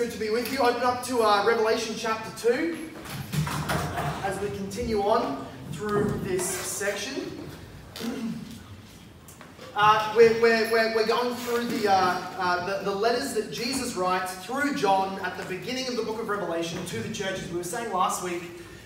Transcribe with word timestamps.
good 0.00 0.10
to 0.10 0.18
be 0.18 0.30
with 0.30 0.50
you. 0.50 0.58
Open 0.60 0.82
up 0.82 1.04
to 1.04 1.20
uh, 1.20 1.44
Revelation 1.44 1.94
chapter 1.94 2.30
2 2.48 2.88
as 4.24 4.40
we 4.40 4.48
continue 4.56 5.02
on 5.02 5.46
through 5.72 6.18
this 6.24 6.42
section. 6.42 7.46
Uh, 9.76 10.12
we're, 10.16 10.32
we're, 10.42 10.68
we're, 10.72 11.06
going 11.06 11.32
through 11.36 11.64
the, 11.64 11.88
uh, 11.88 11.94
uh, 11.94 12.66
the, 12.66 12.90
the 12.90 12.94
letters 12.94 13.34
that 13.34 13.52
Jesus 13.52 13.94
writes 13.94 14.34
through 14.44 14.74
John 14.74 15.18
at 15.20 15.38
the 15.38 15.44
beginning 15.44 15.86
of 15.86 15.96
the 15.96 16.02
book 16.02 16.20
of 16.20 16.28
Revelation 16.28 16.84
to 16.86 16.98
the 16.98 17.14
churches. 17.14 17.48
We 17.50 17.58
were 17.58 17.64
saying 17.64 17.92
last 17.92 18.24
week 18.24 18.42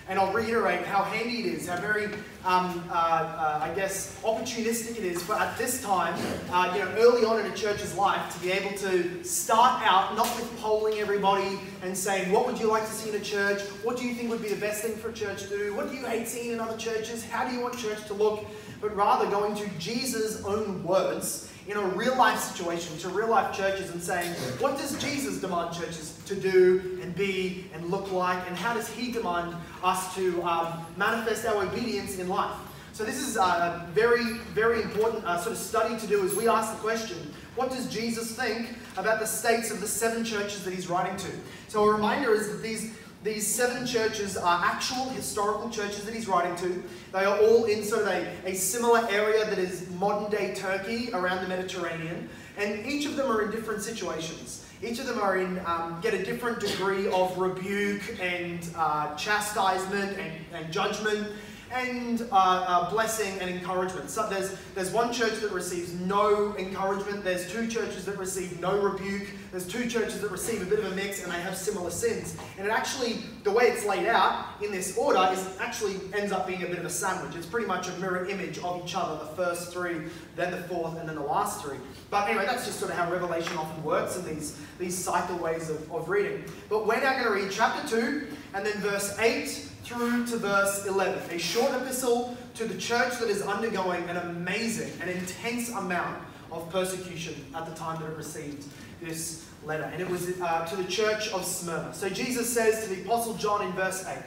and 0.07 0.19
I'll 0.19 0.31
reiterate 0.31 0.85
how 0.85 1.03
handy 1.03 1.39
it 1.39 1.45
is, 1.45 1.67
how 1.67 1.77
very, 1.77 2.05
um, 2.45 2.83
uh, 2.89 2.93
uh, 2.93 3.59
I 3.63 3.73
guess, 3.75 4.19
opportunistic 4.23 4.97
it 4.97 5.03
is 5.03 5.23
for 5.23 5.33
at 5.33 5.57
this 5.57 5.81
time, 5.81 6.13
uh, 6.51 6.71
you 6.75 6.83
know, 6.83 6.91
early 6.97 7.25
on 7.25 7.39
in 7.43 7.51
a 7.51 7.55
church's 7.55 7.95
life, 7.95 8.33
to 8.33 8.39
be 8.39 8.51
able 8.51 8.77
to 8.77 9.23
start 9.23 9.81
out 9.83 10.15
not 10.15 10.27
with 10.35 10.59
polling 10.59 10.99
everybody 10.99 11.59
and 11.81 11.97
saying, 11.97 12.31
what 12.31 12.45
would 12.45 12.59
you 12.59 12.67
like 12.67 12.85
to 12.85 12.91
see 12.91 13.09
in 13.09 13.15
a 13.15 13.19
church? 13.19 13.61
What 13.83 13.97
do 13.97 14.05
you 14.05 14.13
think 14.13 14.29
would 14.29 14.43
be 14.43 14.49
the 14.49 14.61
best 14.61 14.83
thing 14.83 14.95
for 14.95 15.09
a 15.09 15.13
church 15.13 15.43
to 15.43 15.49
do? 15.49 15.75
What 15.75 15.89
do 15.89 15.95
you 15.95 16.05
hate 16.05 16.27
seeing 16.27 16.51
in 16.51 16.59
other 16.59 16.77
churches? 16.77 17.25
How 17.25 17.47
do 17.47 17.55
you 17.55 17.61
want 17.61 17.77
church 17.77 18.05
to 18.07 18.13
look? 18.13 18.45
But 18.81 18.95
rather 18.95 19.29
going 19.29 19.55
to 19.55 19.67
Jesus' 19.79 20.43
own 20.43 20.83
words 20.83 21.49
in 21.67 21.77
a 21.77 21.81
real 21.81 22.15
life 22.15 22.39
situation 22.39 22.95
to 22.99 23.09
real 23.09 23.29
life 23.29 23.55
churches 23.55 23.89
and 23.89 24.01
saying, 24.01 24.29
what 24.59 24.77
does 24.77 25.01
Jesus 25.01 25.41
demand 25.41 25.75
churches 25.75 26.19
to 26.27 26.35
do 26.35 26.99
and 27.01 27.15
be 27.15 27.65
and 27.73 27.89
look 27.89 28.11
like, 28.11 28.37
and 28.47 28.55
how 28.55 28.73
does 28.73 28.87
he 28.89 29.11
demand 29.11 29.55
us 29.83 30.15
to 30.15 30.41
um, 30.43 30.85
manifest 30.97 31.45
our 31.45 31.63
obedience 31.63 32.17
in 32.17 32.27
life? 32.27 32.55
So, 32.93 33.03
this 33.03 33.17
is 33.17 33.35
a 33.35 33.87
very, 33.93 34.35
very 34.53 34.81
important 34.81 35.25
uh, 35.25 35.37
sort 35.37 35.51
of 35.51 35.57
study 35.57 35.97
to 35.97 36.07
do 36.07 36.23
as 36.23 36.35
we 36.35 36.47
ask 36.47 36.71
the 36.71 36.79
question 36.79 37.17
what 37.55 37.69
does 37.69 37.87
Jesus 37.87 38.35
think 38.35 38.69
about 38.97 39.19
the 39.19 39.25
states 39.25 39.71
of 39.71 39.79
the 39.79 39.87
seven 39.87 40.25
churches 40.25 40.63
that 40.65 40.73
he's 40.73 40.89
writing 40.89 41.15
to? 41.17 41.31
So, 41.67 41.83
a 41.83 41.93
reminder 41.93 42.33
is 42.33 42.49
that 42.51 42.61
these 42.61 42.93
these 43.25 43.47
seven 43.47 43.87
churches 43.87 44.37
are 44.37 44.63
actual 44.63 45.09
historical 45.09 45.71
churches 45.71 46.05
that 46.05 46.13
he's 46.13 46.27
writing 46.27 46.55
to. 46.57 46.83
They 47.11 47.25
are 47.25 47.39
all 47.39 47.63
in 47.65 47.83
sort 47.83 48.03
of 48.03 48.09
a, 48.09 48.31
a 48.45 48.53
similar 48.53 49.07
area 49.09 49.43
that 49.45 49.57
is 49.57 49.89
modern 49.97 50.29
day 50.29 50.53
Turkey 50.53 51.09
around 51.11 51.41
the 51.41 51.47
Mediterranean. 51.47 52.29
And 52.55 52.85
each 52.85 53.07
of 53.07 53.15
them 53.15 53.31
are 53.31 53.41
in 53.41 53.49
different 53.49 53.81
situations. 53.81 54.64
Each 54.83 54.99
of 54.99 55.07
them 55.07 55.19
are 55.19 55.37
in, 55.37 55.59
um, 55.65 55.99
get 56.01 56.13
a 56.13 56.23
different 56.23 56.59
degree 56.59 57.07
of 57.07 57.37
rebuke 57.37 58.19
and 58.19 58.59
uh, 58.75 59.15
chastisement 59.15 60.17
and, 60.17 60.33
and 60.53 60.71
judgment 60.71 61.31
and 61.75 62.21
uh, 62.31 62.35
uh, 62.35 62.89
blessing 62.89 63.37
and 63.39 63.49
encouragement. 63.49 64.09
So 64.09 64.27
there's, 64.29 64.55
there's 64.75 64.91
one 64.91 65.11
church 65.11 65.41
that 65.41 65.51
receives 65.51 65.93
no 65.93 66.55
encouragement, 66.57 67.23
there's 67.23 67.51
two 67.51 67.67
churches 67.67 68.05
that 68.05 68.17
receive 68.17 68.59
no 68.61 68.81
rebuke, 68.81 69.27
there's 69.51 69.67
two 69.67 69.87
churches 69.89 70.21
that 70.21 70.31
receive 70.31 70.61
a 70.61 70.65
bit 70.65 70.79
of 70.79 70.91
a 70.91 70.95
mix 70.95 71.23
and 71.23 71.31
they 71.31 71.39
have 71.41 71.57
similar 71.57 71.91
sins. 71.91 72.37
And 72.57 72.65
it 72.65 72.71
actually, 72.71 73.17
the 73.43 73.51
way 73.51 73.65
it's 73.65 73.85
laid 73.85 74.07
out 74.07 74.45
in 74.63 74.71
this 74.71 74.97
order, 74.97 75.27
is 75.33 75.57
actually 75.59 75.95
ends 76.13 76.31
up 76.31 76.47
being 76.47 76.63
a 76.63 76.67
bit 76.67 76.79
of 76.79 76.85
a 76.85 76.89
sandwich. 76.89 77.35
It's 77.35 77.45
pretty 77.45 77.67
much 77.67 77.89
a 77.89 77.93
mirror 77.99 78.25
image 78.25 78.57
of 78.59 78.81
each 78.83 78.95
other, 78.95 79.19
the 79.25 79.31
first 79.35 79.73
three, 79.73 80.03
then 80.35 80.51
the 80.51 80.63
fourth, 80.63 80.97
and 80.97 81.07
then 81.07 81.15
the 81.15 81.23
last 81.23 81.61
three. 81.61 81.77
But 82.09 82.29
anyway, 82.29 82.45
that's 82.45 82.65
just 82.65 82.79
sort 82.79 82.91
of 82.91 82.97
how 82.97 83.11
Revelation 83.11 83.57
often 83.57 83.83
works 83.83 84.15
in 84.15 84.25
these, 84.25 84.57
these 84.79 84.97
cycle 84.97 85.37
ways 85.37 85.69
of, 85.69 85.91
of 85.91 86.07
reading. 86.07 86.45
But 86.69 86.87
we're 86.87 87.01
now 87.01 87.13
going 87.13 87.25
to 87.25 87.43
read 87.43 87.51
chapter 87.51 87.87
2 87.89 88.27
and 88.53 88.65
then 88.65 88.77
verse 88.77 89.17
8 89.19 89.71
through 89.85 90.25
to 90.25 90.37
verse 90.37 90.87
11. 90.87 91.35
A 91.35 91.39
short 91.39 91.71
epistle 91.71 92.35
to 92.55 92.65
the 92.65 92.75
church 92.75 93.19
that 93.19 93.29
is 93.29 93.43
undergoing 93.43 94.03
an 94.09 94.17
amazing 94.17 94.91
and 94.99 95.09
intense 95.09 95.69
amount 95.69 96.23
of 96.51 96.67
persecution 96.71 97.35
at 97.53 97.67
the 97.67 97.75
time 97.75 98.01
that 98.01 98.09
it 98.09 98.17
received 98.17 98.65
this 98.99 99.45
letter. 99.63 99.83
And 99.83 100.01
it 100.01 100.09
was 100.09 100.41
uh, 100.41 100.65
to 100.65 100.75
the 100.75 100.85
church 100.85 101.29
of 101.29 101.45
Smyrna. 101.45 101.93
So 101.93 102.09
Jesus 102.09 102.51
says 102.51 102.83
to 102.83 102.95
the 102.95 103.03
Apostle 103.03 103.35
John 103.35 103.63
in 103.63 103.73
verse 103.73 104.03
8, 104.07 104.17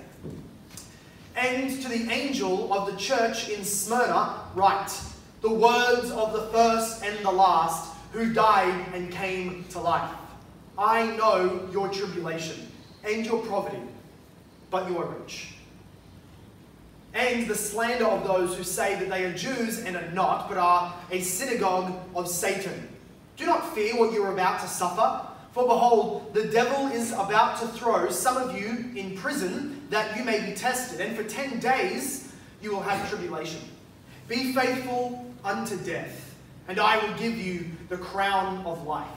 And 1.34 1.82
to 1.82 1.88
the 1.88 2.09
angel 2.09 2.72
of 2.72 2.93
the 2.93 2.97
church 2.97 3.49
in 3.49 3.65
Smyrna, 3.65 4.41
write 4.55 4.93
the 5.41 5.50
words 5.50 6.12
of 6.12 6.32
the 6.34 6.47
first 6.53 7.03
and 7.05 7.19
the 7.25 7.32
last 7.32 7.93
who 8.12 8.32
died 8.32 8.87
and 8.94 9.11
came 9.11 9.65
to 9.71 9.81
life. 9.81 10.11
I 10.78 11.16
know 11.16 11.69
your 11.72 11.88
tribulation 11.88 12.71
and 13.03 13.27
your 13.27 13.44
poverty 13.47 13.81
but 14.71 14.88
you 14.88 14.99
are 14.99 15.06
rich. 15.06 15.55
And 17.14 17.48
the 17.48 17.54
slander 17.54 18.06
of 18.06 18.26
those 18.26 18.56
who 18.56 18.64
say 18.64 18.94
that 18.96 19.08
they 19.08 19.24
are 19.24 19.32
Jews 19.32 19.80
and 19.80 19.96
are 19.96 20.10
not, 20.12 20.48
but 20.48 20.58
are 20.58 20.94
a 21.10 21.20
synagogue 21.20 21.94
of 22.14 22.28
Satan. 22.28 22.88
Do 23.36 23.46
not 23.46 23.74
fear 23.74 23.96
what 23.98 24.12
you 24.12 24.22
are 24.24 24.32
about 24.32 24.60
to 24.60 24.69
suffer, 24.69 25.26
for 25.52 25.66
behold, 25.66 26.34
the 26.34 26.48
devil 26.48 26.88
is 26.88 27.12
about 27.12 27.58
to 27.60 27.69
throw 27.69 28.10
some 28.10 28.36
of 28.36 28.56
you 28.56 28.91
in 28.94 29.16
prison 29.16 29.86
that 29.91 30.16
you 30.16 30.24
may 30.24 30.44
be 30.48 30.54
tested, 30.54 31.00
and 31.00 31.16
for 31.16 31.24
ten 31.24 31.58
days 31.58 32.32
you 32.60 32.70
will 32.70 32.82
have 32.82 33.08
tribulation. 33.08 33.62
Be 34.28 34.52
faithful 34.52 35.25
unto 35.44 35.76
death, 35.78 36.36
and 36.69 36.78
I 36.78 37.04
will 37.04 37.16
give 37.16 37.38
you 37.38 37.64
the 37.88 37.96
crown 37.96 38.64
of 38.66 38.86
life. 38.86 39.08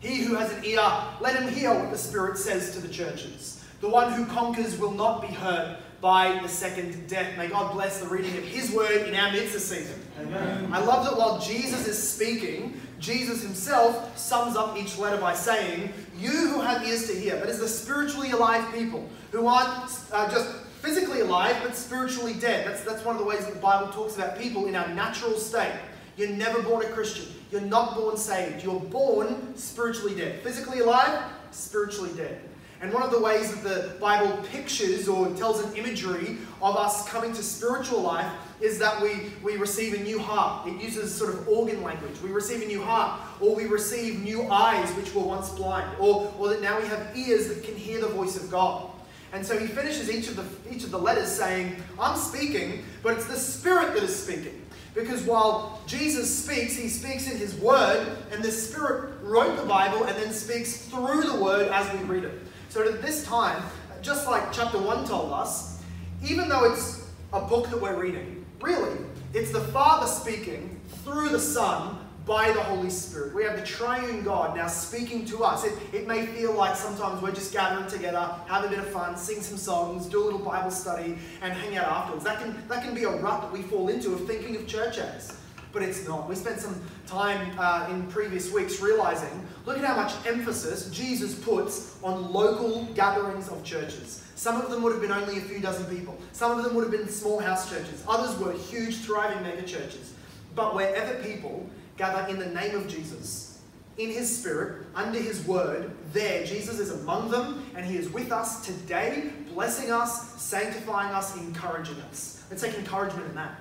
He 0.00 0.22
who 0.22 0.34
has 0.34 0.50
an 0.52 0.64
ear, 0.64 0.82
let 1.20 1.36
him 1.36 1.52
hear 1.52 1.74
what 1.74 1.90
the 1.90 1.98
Spirit 1.98 2.38
says 2.38 2.72
to 2.72 2.80
the 2.80 2.88
churches. 2.88 3.62
The 3.80 3.88
one 3.88 4.12
who 4.12 4.24
conquers 4.26 4.78
will 4.78 4.92
not 4.92 5.20
be 5.20 5.28
hurt 5.28 5.78
by 6.00 6.38
the 6.42 6.48
second 6.48 7.08
death. 7.08 7.36
May 7.36 7.48
God 7.48 7.72
bless 7.72 8.00
the 8.00 8.08
reading 8.08 8.36
of 8.36 8.44
His 8.44 8.70
word 8.70 9.08
in 9.08 9.14
our 9.14 9.32
midst 9.32 9.54
this 9.54 9.68
season. 9.68 10.00
Amen. 10.20 10.72
I 10.72 10.78
love 10.80 11.04
that 11.04 11.16
while 11.16 11.38
Jesus 11.38 11.86
is 11.86 12.10
speaking, 12.10 12.80
Jesus 12.98 13.42
himself 13.42 14.16
sums 14.18 14.56
up 14.56 14.76
each 14.76 14.98
letter 14.98 15.18
by 15.18 15.34
saying, 15.34 15.92
You 16.18 16.30
who 16.30 16.60
have 16.60 16.86
ears 16.86 17.06
to 17.08 17.14
hear, 17.14 17.36
that 17.36 17.48
is 17.48 17.60
the 17.60 17.68
spiritually 17.68 18.30
alive 18.30 18.72
people 18.72 19.06
who 19.32 19.46
aren't 19.46 19.90
uh, 20.12 20.30
just 20.30 20.50
physically 20.80 21.20
alive 21.20 21.56
but 21.62 21.76
spiritually 21.76 22.34
dead. 22.34 22.66
That's, 22.66 22.82
that's 22.82 23.04
one 23.04 23.16
of 23.16 23.20
the 23.20 23.26
ways 23.26 23.44
that 23.44 23.54
the 23.54 23.60
Bible 23.60 23.92
talks 23.92 24.16
about 24.16 24.38
people 24.38 24.66
in 24.66 24.74
our 24.74 24.88
natural 24.88 25.36
state. 25.36 25.74
You're 26.16 26.30
never 26.30 26.62
born 26.62 26.84
a 26.84 26.88
Christian. 26.88 27.26
You're 27.50 27.60
not 27.60 27.94
born 27.94 28.16
saved. 28.16 28.64
You're 28.64 28.80
born 28.80 29.56
spiritually 29.56 30.14
dead. 30.14 30.40
Physically 30.42 30.80
alive, 30.80 31.30
spiritually 31.50 32.10
dead. 32.16 32.40
And 32.82 32.92
one 32.92 33.02
of 33.02 33.10
the 33.10 33.20
ways 33.20 33.54
that 33.54 33.64
the 33.64 33.98
Bible 33.98 34.36
pictures 34.52 35.08
or 35.08 35.30
tells 35.30 35.64
an 35.64 35.74
imagery 35.76 36.36
of 36.60 36.76
us 36.76 37.08
coming 37.08 37.32
to 37.32 37.42
spiritual 37.42 38.02
life 38.02 38.30
is 38.60 38.78
that 38.78 39.00
we, 39.00 39.30
we 39.42 39.56
receive 39.56 39.94
a 39.94 40.02
new 40.02 40.18
heart. 40.18 40.66
It 40.68 40.80
uses 40.80 41.14
sort 41.14 41.32
of 41.32 41.48
organ 41.48 41.82
language. 41.82 42.20
We 42.22 42.30
receive 42.30 42.62
a 42.62 42.66
new 42.66 42.82
heart, 42.82 43.20
or 43.40 43.54
we 43.54 43.66
receive 43.66 44.22
new 44.22 44.50
eyes 44.50 44.90
which 44.90 45.14
were 45.14 45.22
once 45.22 45.50
blind, 45.50 45.90
or, 45.98 46.32
or 46.38 46.48
that 46.48 46.60
now 46.60 46.78
we 46.78 46.86
have 46.86 47.16
ears 47.16 47.48
that 47.48 47.64
can 47.64 47.74
hear 47.74 48.00
the 48.00 48.08
voice 48.08 48.36
of 48.36 48.50
God. 48.50 48.90
And 49.32 49.44
so 49.44 49.58
he 49.58 49.66
finishes 49.66 50.10
each 50.10 50.28
of 50.28 50.36
the 50.36 50.44
each 50.72 50.84
of 50.84 50.90
the 50.90 50.98
letters 50.98 51.30
saying, 51.30 51.76
I'm 51.98 52.16
speaking, 52.16 52.84
but 53.02 53.14
it's 53.14 53.26
the 53.26 53.36
Spirit 53.36 53.94
that 53.94 54.02
is 54.02 54.14
speaking. 54.14 54.62
Because 54.94 55.22
while 55.24 55.82
Jesus 55.86 56.42
speaks, 56.42 56.74
he 56.74 56.88
speaks 56.88 57.30
in 57.30 57.36
his 57.36 57.54
word, 57.56 58.16
and 58.32 58.42
the 58.42 58.50
Spirit 58.50 59.12
wrote 59.22 59.56
the 59.56 59.66
Bible 59.66 60.04
and 60.04 60.16
then 60.16 60.32
speaks 60.32 60.86
through 60.86 61.22
the 61.22 61.36
word 61.36 61.68
as 61.68 61.92
we 61.92 62.04
read 62.06 62.24
it. 62.24 62.45
So 62.68 62.86
at 62.86 63.02
this 63.02 63.24
time, 63.24 63.62
just 64.02 64.26
like 64.26 64.52
chapter 64.52 64.78
1 64.78 65.06
told 65.06 65.32
us, 65.32 65.82
even 66.24 66.48
though 66.48 66.64
it's 66.64 67.08
a 67.32 67.40
book 67.40 67.70
that 67.70 67.80
we're 67.80 68.00
reading, 68.00 68.44
really, 68.60 68.96
it's 69.34 69.50
the 69.50 69.60
Father 69.60 70.06
speaking 70.06 70.80
through 71.04 71.30
the 71.30 71.38
Son 71.38 71.98
by 72.26 72.50
the 72.50 72.60
Holy 72.60 72.90
Spirit. 72.90 73.34
We 73.34 73.44
have 73.44 73.56
the 73.56 73.64
triune 73.64 74.24
God 74.24 74.56
now 74.56 74.66
speaking 74.66 75.24
to 75.26 75.44
us. 75.44 75.64
It, 75.64 75.74
it 75.92 76.08
may 76.08 76.26
feel 76.26 76.52
like 76.52 76.74
sometimes 76.74 77.22
we're 77.22 77.32
just 77.32 77.52
gathering 77.52 77.86
together, 77.88 78.34
have 78.48 78.64
a 78.64 78.68
bit 78.68 78.80
of 78.80 78.88
fun, 78.88 79.16
sing 79.16 79.40
some 79.40 79.56
songs, 79.56 80.06
do 80.06 80.22
a 80.22 80.24
little 80.24 80.40
Bible 80.40 80.72
study, 80.72 81.18
and 81.40 81.52
hang 81.52 81.76
out 81.76 81.86
afterwards. 81.86 82.24
That 82.24 82.40
can, 82.40 82.56
that 82.68 82.82
can 82.82 82.94
be 82.94 83.04
a 83.04 83.10
rut 83.10 83.42
that 83.42 83.52
we 83.52 83.62
fall 83.62 83.88
into 83.88 84.12
of 84.12 84.26
thinking 84.26 84.56
of 84.56 84.66
church 84.66 84.98
as 84.98 85.38
but 85.76 85.86
it's 85.86 86.08
not. 86.08 86.26
We 86.26 86.34
spent 86.34 86.58
some 86.58 86.80
time 87.06 87.54
uh, 87.58 87.86
in 87.90 88.06
previous 88.06 88.50
weeks 88.50 88.80
realizing 88.80 89.46
look 89.66 89.76
at 89.76 89.84
how 89.84 89.94
much 89.94 90.14
emphasis 90.26 90.88
Jesus 90.90 91.34
puts 91.34 92.02
on 92.02 92.32
local 92.32 92.84
gatherings 92.94 93.48
of 93.48 93.62
churches. 93.62 94.24
Some 94.36 94.58
of 94.58 94.70
them 94.70 94.82
would 94.82 94.92
have 94.92 95.02
been 95.02 95.12
only 95.12 95.36
a 95.36 95.42
few 95.42 95.60
dozen 95.60 95.84
people, 95.94 96.16
some 96.32 96.56
of 96.56 96.64
them 96.64 96.74
would 96.74 96.84
have 96.84 96.90
been 96.90 97.06
small 97.10 97.40
house 97.40 97.68
churches, 97.68 98.02
others 98.08 98.38
were 98.38 98.52
huge, 98.52 99.00
thriving 99.00 99.42
mega 99.42 99.64
churches. 99.64 100.14
But 100.54 100.74
wherever 100.74 101.22
people 101.22 101.68
gather 101.98 102.26
in 102.26 102.38
the 102.38 102.46
name 102.46 102.74
of 102.74 102.88
Jesus, 102.88 103.60
in 103.98 104.08
his 104.08 104.34
spirit, 104.34 104.86
under 104.94 105.20
his 105.20 105.46
word, 105.46 105.90
there 106.14 106.46
Jesus 106.46 106.78
is 106.78 106.90
among 107.02 107.30
them 107.30 107.70
and 107.76 107.84
he 107.84 107.98
is 107.98 108.08
with 108.08 108.32
us 108.32 108.64
today, 108.64 109.30
blessing 109.52 109.90
us, 109.90 110.40
sanctifying 110.40 111.14
us, 111.14 111.36
encouraging 111.36 112.00
us. 112.08 112.42
Let's 112.48 112.62
take 112.62 112.78
encouragement 112.78 113.28
in 113.28 113.34
that. 113.34 113.58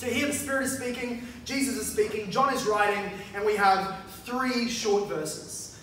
To 0.00 0.06
hear 0.06 0.28
the 0.28 0.32
Spirit 0.32 0.64
is 0.64 0.76
speaking, 0.76 1.26
Jesus 1.44 1.76
is 1.76 1.90
speaking, 1.90 2.30
John 2.30 2.54
is 2.54 2.64
writing, 2.66 3.10
and 3.34 3.44
we 3.44 3.56
have 3.56 3.96
three 4.24 4.68
short 4.68 5.08
verses. 5.08 5.78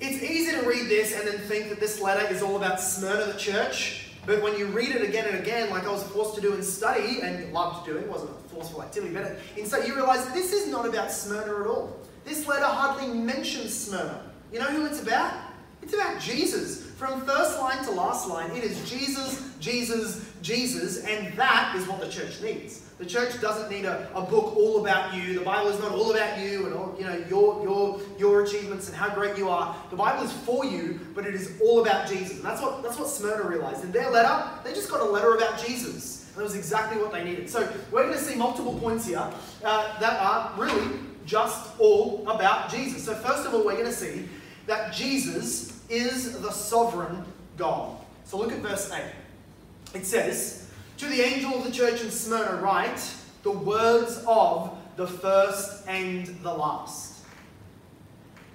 It's 0.00 0.22
easy 0.22 0.52
to 0.52 0.66
read 0.66 0.88
this 0.88 1.14
and 1.18 1.28
then 1.28 1.38
think 1.40 1.68
that 1.68 1.80
this 1.80 2.00
letter 2.00 2.26
is 2.32 2.42
all 2.42 2.56
about 2.56 2.80
Smyrna, 2.80 3.32
the 3.32 3.38
church. 3.38 4.12
But 4.24 4.42
when 4.42 4.58
you 4.58 4.66
read 4.66 4.90
it 4.90 5.02
again 5.02 5.26
and 5.26 5.38
again, 5.38 5.70
like 5.70 5.84
I 5.84 5.90
was 5.90 6.02
forced 6.04 6.36
to 6.36 6.40
do 6.40 6.54
in 6.54 6.62
study 6.62 7.20
and 7.20 7.52
loved 7.52 7.86
doing, 7.86 8.04
it 8.04 8.10
wasn't 8.10 8.30
a 8.30 8.48
forceful 8.48 8.82
activity, 8.82 9.12
but 9.12 9.38
in 9.56 9.66
study 9.66 9.88
you 9.88 9.94
realize 9.94 10.26
this 10.32 10.52
is 10.52 10.68
not 10.68 10.86
about 10.86 11.10
Smyrna 11.10 11.60
at 11.60 11.66
all. 11.66 11.98
This 12.24 12.46
letter 12.46 12.64
hardly 12.64 13.08
mentions 13.08 13.74
Smyrna. 13.74 14.22
You 14.52 14.60
know 14.60 14.66
who 14.66 14.86
it's 14.86 15.02
about? 15.02 15.34
It's 15.82 15.94
about 15.94 16.20
Jesus. 16.20 16.84
From 16.92 17.20
first 17.22 17.58
line 17.58 17.82
to 17.84 17.90
last 17.90 18.28
line, 18.28 18.50
it 18.52 18.64
is 18.64 18.88
Jesus, 18.88 19.42
Jesus, 19.60 20.27
Jesus, 20.42 21.04
and 21.04 21.32
that 21.34 21.74
is 21.76 21.86
what 21.86 22.00
the 22.00 22.08
church 22.08 22.40
needs. 22.40 22.82
The 22.98 23.06
church 23.06 23.40
doesn't 23.40 23.70
need 23.70 23.84
a, 23.84 24.10
a 24.14 24.22
book 24.22 24.56
all 24.56 24.80
about 24.80 25.14
you. 25.14 25.38
The 25.38 25.44
Bible 25.44 25.70
is 25.70 25.78
not 25.78 25.92
all 25.92 26.10
about 26.10 26.38
you 26.40 26.66
and 26.66 26.74
all, 26.74 26.96
you 26.98 27.04
know 27.04 27.16
your 27.28 27.62
your 27.62 28.00
your 28.18 28.42
achievements 28.42 28.88
and 28.88 28.96
how 28.96 29.14
great 29.14 29.38
you 29.38 29.48
are. 29.48 29.76
The 29.90 29.96
Bible 29.96 30.24
is 30.24 30.32
for 30.32 30.64
you, 30.64 30.98
but 31.14 31.24
it 31.24 31.34
is 31.34 31.60
all 31.62 31.80
about 31.80 32.08
Jesus. 32.08 32.38
And 32.38 32.44
that's 32.44 32.60
what 32.60 32.82
that's 32.82 32.98
what 32.98 33.08
Smyrna 33.08 33.48
realized. 33.48 33.84
In 33.84 33.92
their 33.92 34.10
letter, 34.10 34.50
they 34.64 34.74
just 34.74 34.90
got 34.90 35.00
a 35.00 35.04
letter 35.04 35.34
about 35.36 35.64
Jesus. 35.64 36.26
And 36.30 36.38
that 36.38 36.42
was 36.42 36.56
exactly 36.56 37.00
what 37.00 37.12
they 37.12 37.22
needed. 37.22 37.48
So 37.48 37.72
we're 37.92 38.04
going 38.04 38.18
to 38.18 38.22
see 38.22 38.34
multiple 38.34 38.78
points 38.80 39.06
here 39.06 39.18
uh, 39.64 40.00
that 40.00 40.20
are 40.20 40.52
really 40.56 40.98
just 41.24 41.78
all 41.78 42.28
about 42.28 42.68
Jesus. 42.70 43.04
So 43.04 43.14
first 43.14 43.46
of 43.46 43.54
all, 43.54 43.64
we're 43.64 43.74
going 43.74 43.84
to 43.86 43.92
see 43.92 44.28
that 44.66 44.92
Jesus 44.92 45.84
is 45.88 46.40
the 46.40 46.50
sovereign 46.50 47.24
God. 47.56 47.96
So 48.24 48.38
look 48.38 48.52
at 48.52 48.58
verse 48.58 48.90
8. 48.90 49.02
It 49.94 50.04
says, 50.06 50.68
to 50.98 51.06
the 51.06 51.20
angel 51.20 51.54
of 51.54 51.64
the 51.64 51.70
church 51.70 52.02
in 52.02 52.10
Smyrna, 52.10 52.60
write 52.60 53.00
the 53.42 53.52
words 53.52 54.22
of 54.26 54.76
the 54.96 55.06
first 55.06 55.86
and 55.86 56.26
the 56.42 56.52
last. 56.52 57.24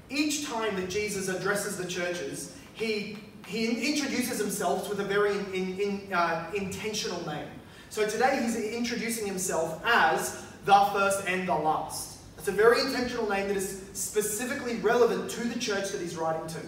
Each 0.10 0.46
time 0.46 0.76
that 0.76 0.90
Jesus 0.90 1.30
addresses 1.30 1.78
the 1.78 1.86
churches, 1.86 2.56
he, 2.74 3.18
he 3.48 3.90
introduces 3.90 4.40
himself 4.40 4.90
with 4.90 5.00
a 5.00 5.04
very 5.04 5.32
in, 5.54 5.80
in, 5.80 6.14
uh, 6.14 6.52
intentional 6.54 7.26
name. 7.26 7.48
So 7.90 8.08
today 8.08 8.42
he's 8.44 8.56
introducing 8.56 9.26
himself 9.26 9.82
as 9.86 10.46
the 10.66 10.90
first 10.94 11.28
and 11.28 11.48
the 11.48 11.56
last. 11.56 12.20
It's 12.38 12.48
a 12.48 12.52
very 12.52 12.82
intentional 12.82 13.30
name 13.30 13.48
that 13.48 13.56
is 13.56 13.84
specifically 13.94 14.76
relevant 14.78 15.30
to 15.32 15.48
the 15.48 15.58
church 15.60 15.92
that 15.92 16.02
he's 16.02 16.18
writing 16.18 16.46
to. 16.48 16.60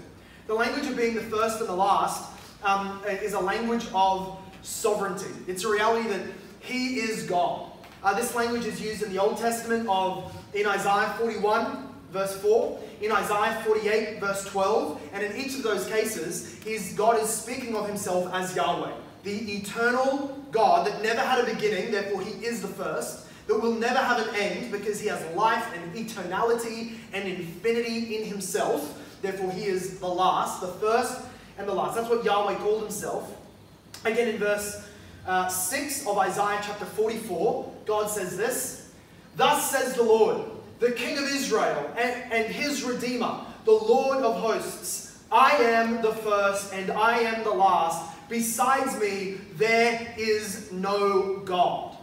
The 0.48 0.54
language 0.54 0.86
of 0.86 0.96
being 0.96 1.16
the 1.16 1.22
first 1.22 1.60
and 1.60 1.68
the 1.68 1.76
last 1.76 2.32
um, 2.64 3.02
is 3.08 3.34
a 3.34 3.40
language 3.40 3.86
of 3.94 4.38
sovereignty. 4.66 5.32
It's 5.48 5.64
a 5.64 5.70
reality 5.70 6.10
that 6.10 6.22
He 6.60 7.00
is 7.00 7.24
God. 7.24 7.72
Uh, 8.04 8.14
this 8.14 8.36
language 8.36 8.66
is 8.66 8.82
used 8.82 9.02
in 9.02 9.12
the 9.12 9.20
Old 9.22 9.38
Testament 9.38 9.88
of 9.90 10.36
in 10.54 10.66
Isaiah 10.68 11.14
41, 11.18 11.90
verse 12.12 12.38
4, 12.38 12.80
in 13.02 13.12
Isaiah 13.12 13.62
48, 13.66 14.20
verse 14.20 14.46
12, 14.46 15.02
and 15.14 15.24
in 15.24 15.36
each 15.36 15.56
of 15.56 15.64
those 15.64 15.88
cases, 15.88 16.56
his, 16.64 16.94
God 16.94 17.22
is 17.22 17.30
speaking 17.30 17.76
of 17.76 17.88
himself 17.88 18.32
as 18.34 18.56
Yahweh, 18.56 18.94
the 19.24 19.58
eternal 19.58 20.40
God 20.52 20.88
that 20.88 21.02
never 21.02 21.20
had 21.20 21.40
a 21.40 21.54
beginning, 21.54 21.92
therefore 21.92 22.22
he 22.22 22.46
is 22.46 22.62
the 22.62 22.68
first, 22.68 23.26
that 23.48 23.60
will 23.60 23.74
never 23.74 24.00
have 24.00 24.28
an 24.28 24.36
end 24.36 24.72
because 24.72 25.00
he 25.00 25.08
has 25.08 25.24
life 25.36 25.68
and 25.76 25.94
eternality 25.94 26.96
and 27.14 27.28
infinity 27.28 28.18
in 28.18 28.26
himself, 28.26 29.02
therefore 29.22 29.52
he 29.52 29.66
is 29.66 30.00
the 30.00 30.08
last, 30.08 30.62
the 30.62 30.68
first 30.68 31.22
and 31.58 31.68
the 31.68 31.74
last. 31.74 31.96
That's 31.96 32.10
what 32.10 32.24
Yahweh 32.24 32.56
called 32.56 32.82
himself. 32.82 33.36
Again, 34.06 34.28
in 34.28 34.38
verse 34.38 34.88
uh, 35.25 35.48
6 35.48 36.06
of 36.06 36.18
Isaiah 36.19 36.60
chapter 36.62 36.86
44, 36.86 37.72
God 37.88 38.07
says 38.07 38.38
this 38.38 38.94
Thus 39.36 39.72
says 39.72 39.96
the 39.96 40.04
Lord, 40.04 40.46
the 40.80 40.92
King 40.92 41.18
of 41.18 41.24
Israel 41.24 41.92
and, 41.98 42.31
and 42.31 42.54
his 42.54 42.84
Redeemer, 42.84 43.42
the 43.66 43.72
Lord 43.72 44.19
of 44.19 44.40
hosts 44.40 45.06
I 45.31 45.56
am 45.57 46.04
the 46.04 46.13
first 46.13 46.72
and 46.72 46.92
I 46.92 47.18
am 47.19 47.44
the 47.44 47.52
last. 47.52 48.13
Besides 48.30 49.00
me, 49.00 49.38
there 49.56 50.13
is 50.18 50.72
no 50.72 51.38
God. 51.40 51.98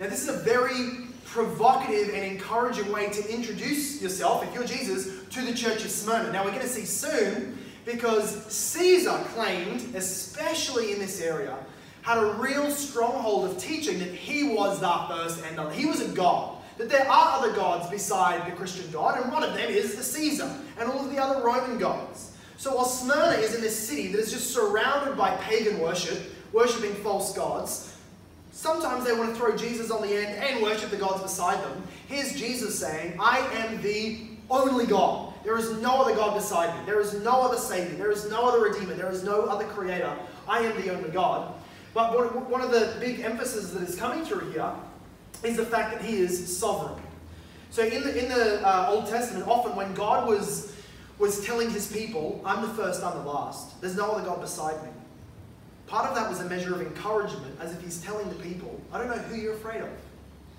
Now, 0.00 0.08
this 0.08 0.22
is 0.22 0.28
a 0.28 0.38
very 0.38 1.06
provocative 1.24 2.08
and 2.08 2.24
encouraging 2.24 2.92
way 2.92 3.08
to 3.08 3.32
introduce 3.32 4.02
yourself, 4.02 4.44
if 4.44 4.52
you're 4.54 4.64
Jesus, 4.64 5.24
to 5.30 5.40
the 5.40 5.54
church 5.54 5.84
of 5.84 5.90
Smyrna. 5.90 6.32
Now, 6.32 6.44
we're 6.44 6.50
going 6.50 6.62
to 6.62 6.68
see 6.68 6.84
soon 6.84 7.58
because 7.84 8.46
Caesar 8.52 9.18
claimed, 9.34 9.94
especially 9.94 10.92
in 10.92 10.98
this 10.98 11.20
area, 11.20 11.56
had 12.02 12.18
a 12.18 12.34
real 12.34 12.70
stronghold 12.70 13.50
of 13.50 13.58
teaching 13.58 13.98
that 14.00 14.12
he 14.12 14.54
was 14.54 14.80
the 14.80 15.04
first 15.08 15.42
and 15.44 15.56
the, 15.56 15.70
he 15.70 15.86
was 15.86 16.00
a 16.00 16.08
god. 16.08 16.56
That 16.78 16.88
there 16.88 17.08
are 17.08 17.38
other 17.38 17.54
gods 17.54 17.88
beside 17.90 18.50
the 18.50 18.56
Christian 18.56 18.90
God, 18.90 19.20
and 19.20 19.30
one 19.30 19.42
of 19.42 19.54
them 19.54 19.70
is 19.70 19.94
the 19.94 20.02
Caesar 20.02 20.50
and 20.78 20.90
all 20.90 21.04
of 21.04 21.10
the 21.10 21.22
other 21.22 21.44
Roman 21.44 21.78
gods. 21.78 22.32
So 22.56 22.76
while 22.76 22.84
Smyrna 22.84 23.36
is 23.38 23.54
in 23.54 23.60
this 23.60 23.76
city 23.76 24.10
that 24.12 24.18
is 24.18 24.32
just 24.32 24.52
surrounded 24.52 25.16
by 25.16 25.36
pagan 25.36 25.78
worship, 25.78 26.18
worshipping 26.52 26.94
false 26.94 27.34
gods, 27.34 27.96
sometimes 28.52 29.04
they 29.04 29.12
want 29.12 29.30
to 29.30 29.36
throw 29.36 29.56
Jesus 29.56 29.90
on 29.90 30.02
the 30.02 30.14
end 30.14 30.42
and 30.42 30.62
worship 30.62 30.90
the 30.90 30.96
gods 30.96 31.22
beside 31.22 31.62
them. 31.62 31.82
Here's 32.08 32.34
Jesus 32.34 32.78
saying, 32.78 33.16
I 33.20 33.40
am 33.54 33.82
the 33.82 34.20
only 34.50 34.86
God. 34.86 35.31
There 35.44 35.58
is 35.58 35.72
no 35.78 36.02
other 36.02 36.14
God 36.14 36.34
beside 36.34 36.78
me. 36.78 36.86
There 36.86 37.00
is 37.00 37.14
no 37.22 37.42
other 37.42 37.56
Savior. 37.56 37.96
There 37.96 38.12
is 38.12 38.30
no 38.30 38.48
other 38.48 38.60
Redeemer. 38.60 38.94
There 38.94 39.10
is 39.10 39.24
no 39.24 39.42
other 39.42 39.64
Creator. 39.64 40.16
I 40.48 40.60
am 40.60 40.80
the 40.80 40.94
only 40.94 41.10
God. 41.10 41.52
But 41.94 42.12
one 42.48 42.60
of 42.60 42.70
the 42.70 42.96
big 43.00 43.20
emphases 43.20 43.74
that 43.74 43.82
is 43.82 43.96
coming 43.96 44.24
through 44.24 44.50
here 44.52 44.72
is 45.42 45.56
the 45.56 45.66
fact 45.66 45.92
that 45.92 46.02
He 46.02 46.16
is 46.16 46.56
sovereign. 46.56 47.02
So 47.70 47.82
in 47.82 48.02
the, 48.02 48.22
in 48.22 48.28
the 48.28 48.66
uh, 48.66 48.90
Old 48.90 49.08
Testament, 49.08 49.48
often 49.48 49.74
when 49.74 49.92
God 49.94 50.28
was, 50.28 50.74
was 51.18 51.44
telling 51.44 51.70
His 51.70 51.90
people, 51.90 52.40
I'm 52.44 52.62
the 52.62 52.74
first, 52.74 53.02
I'm 53.02 53.18
the 53.18 53.30
last, 53.30 53.80
there's 53.80 53.96
no 53.96 54.12
other 54.12 54.24
God 54.24 54.40
beside 54.40 54.82
me. 54.84 54.90
Part 55.86 56.08
of 56.08 56.14
that 56.14 56.28
was 56.30 56.40
a 56.40 56.48
measure 56.48 56.74
of 56.74 56.80
encouragement, 56.80 57.58
as 57.60 57.72
if 57.72 57.82
He's 57.82 58.00
telling 58.00 58.28
the 58.28 58.36
people, 58.36 58.80
I 58.92 58.98
don't 58.98 59.08
know 59.08 59.22
who 59.22 59.36
you're 59.36 59.54
afraid 59.54 59.82
of. 59.82 59.90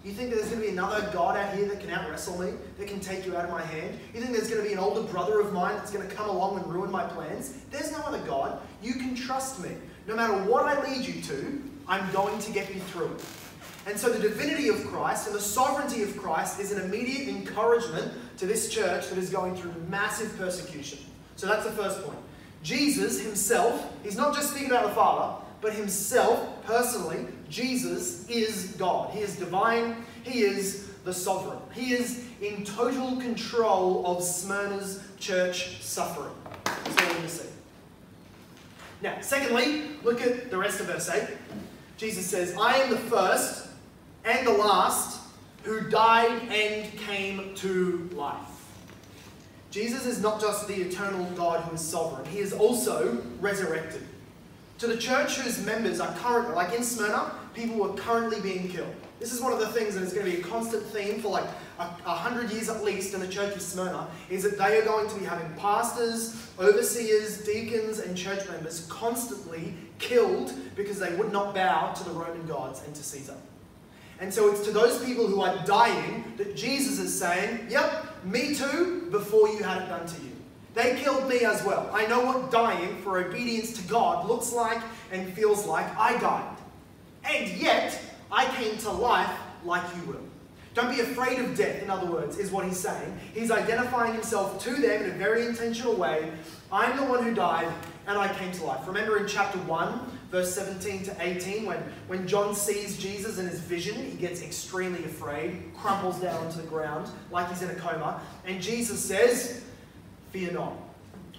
You 0.03 0.11
think 0.11 0.31
that 0.31 0.35
there's 0.35 0.49
going 0.49 0.61
to 0.61 0.67
be 0.67 0.73
another 0.73 1.09
God 1.13 1.37
out 1.37 1.55
here 1.55 1.65
that 1.69 1.79
can 1.79 1.89
out 1.89 2.09
wrestle 2.09 2.37
me, 2.37 2.51
that 2.77 2.87
can 2.87 2.99
take 2.99 3.25
you 3.25 3.37
out 3.37 3.45
of 3.45 3.51
my 3.51 3.61
hand? 3.61 3.97
You 4.13 4.19
think 4.19 4.35
there's 4.35 4.49
going 4.49 4.61
to 4.61 4.67
be 4.67 4.73
an 4.73 4.79
older 4.79 5.01
brother 5.01 5.39
of 5.39 5.53
mine 5.53 5.75
that's 5.77 5.91
going 5.91 6.07
to 6.07 6.13
come 6.13 6.29
along 6.29 6.57
and 6.57 6.67
ruin 6.67 6.91
my 6.91 7.03
plans? 7.03 7.53
There's 7.71 7.91
no 7.93 7.99
other 7.99 8.19
God. 8.19 8.59
You 8.81 8.95
can 8.95 9.15
trust 9.15 9.63
me. 9.63 9.71
No 10.05 10.15
matter 10.15 10.33
what 10.33 10.65
I 10.65 10.83
lead 10.83 11.05
you 11.05 11.21
to, 11.21 11.63
I'm 11.87 12.11
going 12.11 12.37
to 12.39 12.51
get 12.51 12.73
you 12.73 12.81
through 12.81 13.13
it. 13.13 13.25
And 13.85 13.97
so 13.97 14.09
the 14.09 14.19
divinity 14.19 14.67
of 14.67 14.85
Christ 14.87 15.27
and 15.27 15.35
the 15.35 15.41
sovereignty 15.41 16.03
of 16.03 16.17
Christ 16.17 16.59
is 16.59 16.73
an 16.73 16.83
immediate 16.83 17.29
encouragement 17.29 18.11
to 18.37 18.45
this 18.45 18.69
church 18.69 19.07
that 19.07 19.17
is 19.17 19.29
going 19.29 19.55
through 19.55 19.73
massive 19.89 20.37
persecution. 20.37 20.99
So 21.37 21.47
that's 21.47 21.65
the 21.65 21.71
first 21.71 22.03
point. 22.03 22.19
Jesus 22.61 23.21
himself, 23.21 23.91
he's 24.03 24.15
not 24.15 24.33
just 24.33 24.51
speaking 24.51 24.71
about 24.71 24.87
the 24.87 24.95
Father, 24.95 25.42
but 25.63 25.73
himself, 25.73 26.61
personally, 26.65 27.25
Jesus 27.49 28.27
is 28.27 28.75
God. 28.77 29.11
He 29.11 29.21
is 29.21 29.37
divine. 29.37 29.95
He 30.23 30.41
is 30.41 30.89
the 31.05 31.13
sovereign. 31.13 31.57
He 31.73 31.93
is 31.93 32.25
in 32.41 32.65
total 32.65 33.15
control 33.15 34.05
of 34.05 34.21
Smyrna's 34.21 35.01
church 35.17 35.81
suffering. 35.81 36.33
That's 36.65 36.85
what 36.85 36.99
we're 36.99 37.09
going 37.11 37.21
to 37.21 37.29
see. 37.29 37.49
Now, 39.01 39.17
secondly, 39.21 39.83
look 40.03 40.21
at 40.21 40.51
the 40.51 40.57
rest 40.57 40.81
of 40.81 40.87
verse 40.87 41.09
8. 41.09 41.29
Jesus 41.95 42.25
says, 42.25 42.53
I 42.59 42.75
am 42.79 42.89
the 42.89 42.97
first 42.97 43.67
and 44.25 44.45
the 44.45 44.51
last 44.51 45.21
who 45.63 45.89
died 45.89 46.41
and 46.51 46.91
came 46.99 47.55
to 47.55 48.09
life. 48.13 48.35
Jesus 49.71 50.05
is 50.05 50.21
not 50.21 50.41
just 50.41 50.67
the 50.67 50.75
eternal 50.75 51.23
God 51.37 51.61
who 51.61 51.75
is 51.75 51.81
sovereign, 51.81 52.25
he 52.25 52.39
is 52.39 52.51
also 52.51 53.23
resurrected. 53.39 54.03
To 54.83 54.89
the 54.89 54.97
church 54.97 55.37
whose 55.37 55.65
members 55.65 56.01
are 56.01 56.13
currently, 56.15 56.55
like 56.55 56.73
in 56.73 56.83
Smyrna, 56.83 57.31
people 57.53 57.77
were 57.77 57.93
currently 57.93 58.41
being 58.41 58.67
killed. 58.67 58.93
This 59.17 59.31
is 59.31 59.39
one 59.39 59.53
of 59.53 59.59
the 59.59 59.67
things 59.67 59.95
that 59.95 60.03
is 60.03 60.11
going 60.11 60.25
to 60.25 60.31
be 60.33 60.41
a 60.41 60.43
constant 60.43 60.83
theme 60.87 61.21
for 61.21 61.29
like 61.29 61.45
a, 61.79 61.83
a 62.05 62.13
hundred 62.13 62.51
years 62.51 62.67
at 62.67 62.83
least 62.83 63.13
in 63.13 63.21
the 63.21 63.27
church 63.29 63.55
of 63.55 63.61
Smyrna, 63.61 64.09
is 64.29 64.43
that 64.43 64.57
they 64.57 64.77
are 64.77 64.83
going 64.83 65.07
to 65.07 65.15
be 65.17 65.23
having 65.23 65.49
pastors, 65.53 66.49
overseers, 66.59 67.45
deacons, 67.45 67.99
and 67.99 68.17
church 68.17 68.45
members 68.49 68.85
constantly 68.89 69.73
killed 69.99 70.53
because 70.75 70.99
they 70.99 71.15
would 71.15 71.31
not 71.31 71.55
bow 71.55 71.93
to 71.93 72.03
the 72.03 72.11
Roman 72.11 72.45
gods 72.45 72.81
and 72.85 72.93
to 72.93 73.03
Caesar. 73.03 73.37
And 74.19 74.33
so 74.33 74.51
it's 74.51 74.65
to 74.65 74.71
those 74.71 75.01
people 75.05 75.27
who 75.27 75.39
are 75.39 75.65
dying 75.65 76.33
that 76.35 76.57
Jesus 76.57 76.99
is 76.99 77.17
saying, 77.17 77.67
Yep, 77.69 78.25
me 78.25 78.53
too, 78.53 79.07
before 79.11 79.47
you 79.47 79.63
had 79.63 79.83
it 79.83 79.87
done 79.87 80.05
to 80.05 80.21
you. 80.23 80.31
They 80.73 80.95
killed 80.95 81.29
me 81.29 81.39
as 81.41 81.63
well. 81.63 81.89
I 81.93 82.07
know 82.07 82.25
what 82.25 82.51
dying 82.51 83.01
for 83.03 83.19
obedience 83.19 83.73
to 83.73 83.87
God 83.87 84.27
looks 84.27 84.51
like 84.51 84.81
and 85.11 85.31
feels 85.33 85.65
like. 85.65 85.85
I 85.97 86.17
died. 86.17 86.57
And 87.23 87.47
yet, 87.49 87.99
I 88.31 88.45
came 88.55 88.77
to 88.79 88.91
life 88.91 89.29
like 89.63 89.83
you 89.95 90.11
will. 90.11 90.23
Don't 90.73 90.93
be 90.93 91.01
afraid 91.01 91.37
of 91.37 91.55
death, 91.55 91.83
in 91.83 91.89
other 91.91 92.07
words, 92.07 92.39
is 92.39 92.49
what 92.51 92.65
he's 92.65 92.79
saying. 92.79 93.19
He's 93.35 93.51
identifying 93.51 94.13
himself 94.13 94.61
to 94.63 94.71
them 94.71 95.03
in 95.03 95.11
a 95.11 95.13
very 95.13 95.45
intentional 95.45 95.93
way. 95.93 96.31
I'm 96.71 96.97
the 96.97 97.03
one 97.03 97.23
who 97.23 97.35
died, 97.35 97.71
and 98.07 98.17
I 98.17 98.33
came 98.33 98.51
to 98.53 98.63
life. 98.65 98.87
Remember 98.87 99.17
in 99.17 99.27
chapter 99.27 99.59
1, 99.59 99.99
verse 100.31 100.51
17 100.55 101.03
to 101.03 101.15
18, 101.19 101.67
when, 101.67 101.77
when 102.07 102.27
John 102.27 102.55
sees 102.55 102.97
Jesus 102.97 103.37
in 103.37 103.47
his 103.47 103.59
vision, 103.59 103.93
he 104.03 104.17
gets 104.17 104.41
extremely 104.41 105.03
afraid, 105.05 105.71
crumples 105.77 106.19
down 106.19 106.49
to 106.49 106.57
the 106.57 106.67
ground 106.67 107.07
like 107.29 107.47
he's 107.49 107.61
in 107.61 107.69
a 107.69 107.75
coma, 107.75 108.19
and 108.47 108.59
Jesus 108.59 108.99
says, 108.99 109.62
Fear 110.33 110.53
not. 110.53 110.73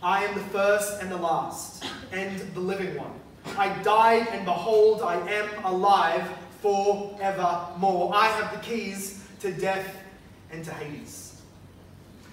I 0.04 0.24
am 0.24 0.34
the 0.34 0.44
first 0.44 1.02
and 1.02 1.10
the 1.10 1.16
last, 1.16 1.84
and 2.12 2.38
the 2.54 2.60
living 2.60 2.94
one. 2.96 3.10
I 3.58 3.70
died, 3.82 4.28
and 4.30 4.44
behold, 4.44 5.02
I 5.02 5.16
am 5.16 5.64
alive 5.64 6.30
forevermore. 6.62 8.14
I 8.14 8.28
have 8.28 8.52
the 8.52 8.60
keys 8.60 9.24
to 9.40 9.50
death 9.52 9.96
and 10.52 10.64
to 10.64 10.72
Hades. 10.72 11.42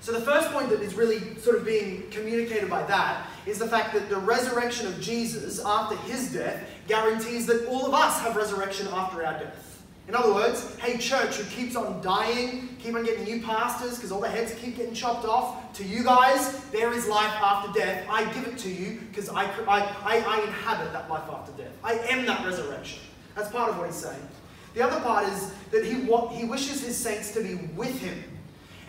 So, 0.01 0.11
the 0.11 0.21
first 0.21 0.51
point 0.51 0.69
that 0.69 0.81
is 0.81 0.93
really 0.93 1.35
sort 1.39 1.55
of 1.55 1.65
being 1.65 2.07
communicated 2.11 2.69
by 2.69 2.83
that 2.83 3.25
is 3.47 3.57
the 3.57 3.67
fact 3.67 3.93
that 3.93 4.09
the 4.09 4.17
resurrection 4.17 4.85
of 4.85 5.01
Jesus 5.01 5.59
after 5.65 5.95
his 6.11 6.31
death 6.31 6.63
guarantees 6.87 7.47
that 7.47 7.65
all 7.69 7.87
of 7.87 7.93
us 7.95 8.19
have 8.21 8.35
resurrection 8.35 8.87
after 8.91 9.25
our 9.25 9.33
death. 9.33 9.70
In 10.07 10.15
other 10.15 10.33
words, 10.33 10.75
hey, 10.79 10.97
church 10.97 11.35
who 11.35 11.43
keeps 11.55 11.75
on 11.75 12.01
dying, 12.01 12.75
keep 12.79 12.95
on 12.95 13.03
getting 13.05 13.23
new 13.23 13.41
pastors 13.41 13.95
because 13.95 14.11
all 14.11 14.19
the 14.19 14.29
heads 14.29 14.53
keep 14.55 14.75
getting 14.75 14.93
chopped 14.93 15.25
off, 15.25 15.73
to 15.73 15.83
you 15.83 16.03
guys, 16.03 16.59
there 16.65 16.91
is 16.91 17.07
life 17.07 17.31
after 17.41 17.71
death. 17.79 18.05
I 18.09 18.25
give 18.33 18.45
it 18.47 18.57
to 18.59 18.69
you 18.69 18.99
because 19.09 19.29
I, 19.29 19.43
I, 19.67 19.79
I, 20.03 20.23
I 20.27 20.41
inhabit 20.41 20.91
that 20.93 21.09
life 21.09 21.29
after 21.31 21.51
death. 21.53 21.71
I 21.83 21.93
am 21.93 22.25
that 22.25 22.45
resurrection. 22.45 22.99
That's 23.35 23.49
part 23.49 23.69
of 23.69 23.77
what 23.77 23.87
he's 23.87 23.95
saying. 23.95 24.27
The 24.73 24.81
other 24.81 24.99
part 25.01 25.27
is 25.27 25.53
that 25.71 25.85
he, 25.85 26.01
he 26.37 26.45
wishes 26.45 26.83
his 26.83 26.97
saints 26.97 27.31
to 27.33 27.41
be 27.41 27.55
with 27.75 27.97
him. 27.99 28.23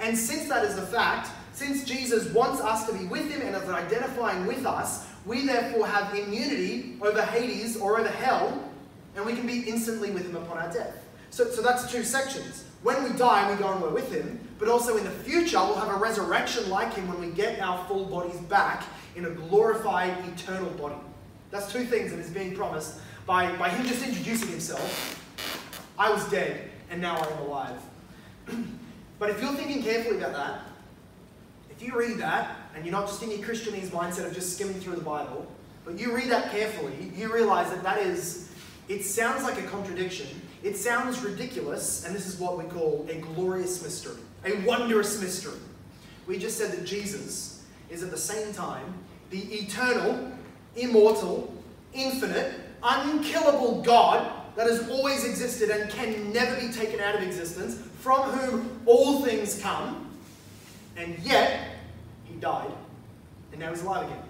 And 0.01 0.17
since 0.17 0.49
that 0.49 0.65
is 0.65 0.77
the 0.77 0.87
fact, 0.87 1.31
since 1.53 1.85
Jesus 1.85 2.33
wants 2.33 2.61
us 2.61 2.87
to 2.87 2.95
be 2.95 3.05
with 3.05 3.31
him 3.31 3.43
and 3.43 3.55
is 3.55 3.69
identifying 3.69 4.47
with 4.47 4.65
us, 4.65 5.07
we 5.25 5.47
therefore 5.47 5.87
have 5.87 6.15
immunity 6.17 6.97
over 7.01 7.23
Hades 7.23 7.77
or 7.77 8.01
over 8.01 8.09
hell, 8.09 8.71
and 9.15 9.25
we 9.25 9.35
can 9.35 9.47
be 9.47 9.61
instantly 9.69 10.11
with 10.11 10.27
him 10.27 10.37
upon 10.37 10.59
our 10.59 10.73
death. 10.73 11.02
So, 11.33 11.51
so 11.51 11.63
that's 11.63 11.91
two 11.91 12.05
sections. 12.05 12.65
When 12.83 13.03
we 13.05 13.17
die, 13.19 13.51
we 13.51 13.57
go 13.57 13.73
and 13.73 13.81
we're 13.81 13.89
with 13.89 14.13
him, 14.13 14.39
but 14.59 14.69
also 14.69 14.99
in 14.99 15.05
the 15.05 15.11
future, 15.11 15.57
we'll 15.57 15.77
have 15.77 15.89
a 15.89 15.99
resurrection 15.99 16.69
like 16.69 16.93
him 16.93 17.09
when 17.09 17.19
we 17.21 17.35
get 17.35 17.59
our 17.59 17.83
full 17.87 18.05
bodies 18.05 18.39
back 18.43 18.85
in 19.17 19.25
a 19.25 19.31
glorified 19.31 20.15
eternal 20.29 20.69
body. 20.73 20.95
That's 21.51 21.73
two 21.73 21.87
things 21.87 22.11
that 22.11 22.19
is 22.19 22.29
being 22.29 22.55
promised 22.55 22.99
by, 23.25 23.57
by 23.57 23.71
him 23.71 23.87
just 23.87 24.07
introducing 24.07 24.49
himself. 24.49 25.19
I 25.99 26.13
was 26.13 26.29
dead, 26.31 26.69
and 26.91 27.01
now 27.01 27.17
I 27.17 27.27
am 27.27 27.39
alive. 27.47 27.81
but 29.19 29.31
if 29.31 29.41
you're 29.41 29.55
thinking 29.55 29.83
carefully 29.83 30.19
about 30.19 30.35
that, 30.35 30.61
if 31.71 31.83
you 31.83 31.99
read 31.99 32.19
that, 32.19 32.57
and 32.75 32.85
you're 32.85 32.93
not 32.93 33.07
just 33.07 33.23
in 33.23 33.31
your 33.31 33.41
Christianese 33.41 33.89
mindset 33.89 34.27
of 34.27 34.35
just 34.35 34.55
skimming 34.55 34.79
through 34.81 34.97
the 34.97 35.05
Bible, 35.05 35.51
but 35.87 35.99
you 35.99 36.15
read 36.15 36.29
that 36.29 36.51
carefully, 36.51 37.11
you 37.17 37.33
realize 37.33 37.71
that 37.71 37.83
that 37.85 38.01
is, 38.01 38.53
it 38.89 39.03
sounds 39.03 39.45
like 39.45 39.59
a 39.59 39.67
contradiction 39.69 40.27
it 40.63 40.77
sounds 40.77 41.23
ridiculous, 41.23 42.05
and 42.05 42.15
this 42.15 42.27
is 42.27 42.39
what 42.39 42.57
we 42.57 42.65
call 42.65 43.07
a 43.09 43.15
glorious 43.17 43.83
mystery, 43.83 44.21
a 44.45 44.55
wondrous 44.67 45.21
mystery. 45.21 45.59
We 46.27 46.39
just 46.39 46.57
said 46.57 46.73
that 46.73 46.85
Jesus 46.85 47.65
is 47.91 48.03
at 48.03 48.11
the 48.11 48.19
same 48.19 48.53
time 48.53 48.95
the 49.31 49.41
eternal, 49.41 50.31
immortal, 50.77 51.53
infinite, 51.93 52.55
unkillable 52.83 53.83
God 53.83 54.31
that 54.57 54.67
has 54.67 54.89
always 54.89 55.25
existed 55.25 55.71
and 55.71 55.91
can 55.91 56.33
never 56.33 56.61
be 56.61 56.73
taken 56.73 57.01
out 57.01 57.15
of 57.15 57.23
existence, 57.23 57.79
from 58.01 58.23
whom 58.31 58.81
all 58.87 59.25
things 59.25 59.61
come, 59.61 60.11
and 60.97 61.19
yet 61.21 61.77
he 62.25 62.35
died, 62.35 62.71
and 63.53 63.61
now 63.61 63.71
he's 63.71 63.83
alive 63.83 64.07
again. 64.07 64.23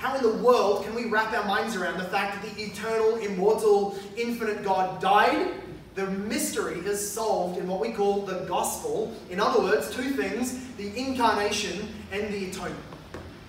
How 0.00 0.16
in 0.16 0.22
the 0.22 0.42
world 0.42 0.82
can 0.82 0.94
we 0.94 1.10
wrap 1.10 1.34
our 1.34 1.44
minds 1.44 1.76
around 1.76 1.98
the 1.98 2.04
fact 2.04 2.42
that 2.42 2.56
the 2.56 2.62
eternal, 2.62 3.16
immortal, 3.16 3.98
infinite 4.16 4.64
God 4.64 4.98
died? 4.98 5.52
The 5.94 6.06
mystery 6.06 6.78
is 6.86 7.12
solved 7.12 7.58
in 7.58 7.68
what 7.68 7.80
we 7.80 7.90
call 7.90 8.22
the 8.22 8.46
gospel. 8.48 9.14
In 9.28 9.38
other 9.38 9.60
words, 9.60 9.94
two 9.94 10.12
things 10.12 10.58
the 10.78 10.96
incarnation 10.98 11.86
and 12.12 12.32
the 12.32 12.48
atonement. 12.48 12.80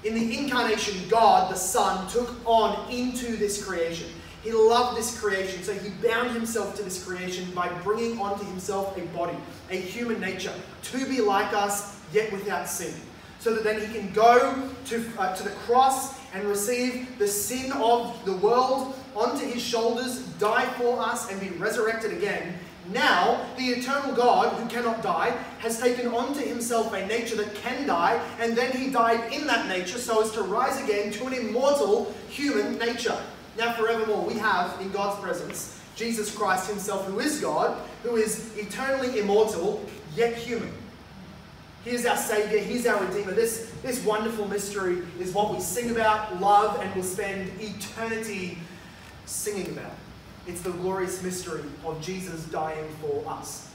In 0.04 0.14
the 0.14 0.40
incarnation, 0.40 1.02
God, 1.08 1.50
the 1.50 1.56
Son, 1.56 2.10
took 2.10 2.36
on 2.46 2.92
into 2.92 3.38
this 3.38 3.64
creation. 3.64 4.10
He 4.44 4.52
loved 4.52 4.98
this 4.98 5.18
creation, 5.18 5.64
so 5.64 5.74
he 5.74 5.90
bound 6.06 6.32
himself 6.32 6.76
to 6.76 6.84
this 6.84 7.02
creation 7.02 7.50
by 7.52 7.70
bringing 7.82 8.20
onto 8.20 8.44
himself 8.44 8.98
a 8.98 9.06
body, 9.16 9.38
a 9.70 9.78
human 9.78 10.20
nature, 10.20 10.54
to 10.84 11.06
be 11.08 11.22
like 11.22 11.54
us, 11.54 11.98
yet 12.12 12.30
without 12.34 12.68
sin. 12.68 12.94
So 13.40 13.54
that 13.56 13.64
then 13.64 13.80
he 13.80 13.98
can 13.98 14.12
go 14.12 14.70
to, 14.88 15.06
uh, 15.18 15.34
to 15.34 15.44
the 15.44 15.52
cross 15.52 16.21
and 16.34 16.44
receive 16.46 17.18
the 17.18 17.28
sin 17.28 17.72
of 17.74 18.24
the 18.26 18.34
world 18.38 18.96
onto 19.16 19.46
his 19.46 19.62
shoulders, 19.62 20.20
die 20.40 20.66
for 20.74 21.00
us, 21.00 21.32
and 21.32 21.40
be 21.40 21.50
resurrected 21.58 22.14
again. 22.14 22.58
Now, 22.92 23.46
the 23.58 23.66
eternal 23.66 24.14
God, 24.14 24.54
who 24.54 24.68
cannot 24.68 25.04
die, 25.04 25.30
has 25.60 25.80
taken 25.80 26.08
onto 26.08 26.42
himself 26.42 26.94
a 26.94 27.06
nature 27.06 27.36
that 27.36 27.54
can 27.56 27.86
die, 27.86 28.22
and 28.40 28.58
then 28.58 28.72
he 28.72 28.90
died 28.90 29.32
in 29.32 29.46
that 29.48 29.68
nature 29.68 29.98
so 29.98 30.22
as 30.22 30.32
to 30.32 30.42
rise 30.42 30.82
again 30.84 31.12
to 31.14 31.28
an 31.28 31.34
immortal 31.34 32.14
human 32.30 32.78
nature. 32.78 33.18
Now, 33.58 33.74
forevermore, 33.74 34.26
we 34.26 34.36
have 34.36 34.80
in 34.82 34.92
God's 34.92 35.22
presence 35.22 35.78
Jesus 35.96 36.36
Christ 36.36 36.70
himself, 36.70 37.06
who 37.06 37.20
is 37.20 37.40
God, 37.40 37.78
who 38.04 38.16
is 38.16 38.58
eternally 38.58 39.20
immortal, 39.20 39.86
yet 40.16 40.36
human. 40.36 40.72
He's 41.84 42.06
our 42.06 42.18
Savior, 42.18 42.60
He's 42.60 42.86
our 42.86 43.04
Redeemer. 43.04 43.32
This, 43.32 43.72
this 43.82 44.04
wonderful 44.06 44.48
mystery 44.48 45.02
is 45.20 45.34
what 45.34 45.54
we 45.54 45.60
sing 45.60 45.92
about, 45.92 46.40
love, 46.40 46.80
and 46.80 46.94
will 46.96 47.04
spend 47.04 47.52
eternity 47.60 48.58
singing 49.26 49.68
about. 49.70 49.94
It's 50.48 50.62
the 50.62 50.72
glorious 50.72 51.24
mystery 51.24 51.64
of 51.86 52.02
Jesus 52.02 52.46
dying 52.46 52.88
for 53.00 53.24
us. 53.28 53.70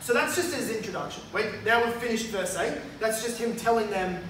So 0.00 0.12
that's 0.12 0.34
just 0.34 0.54
his 0.54 0.70
introduction. 0.70 1.22
Wait, 1.32 1.46
now 1.64 1.84
we've 1.84 1.94
finished 1.94 2.26
verse 2.26 2.56
8. 2.56 2.76
That's 2.98 3.22
just 3.22 3.38
him 3.38 3.54
telling 3.56 3.88
them 3.90 4.22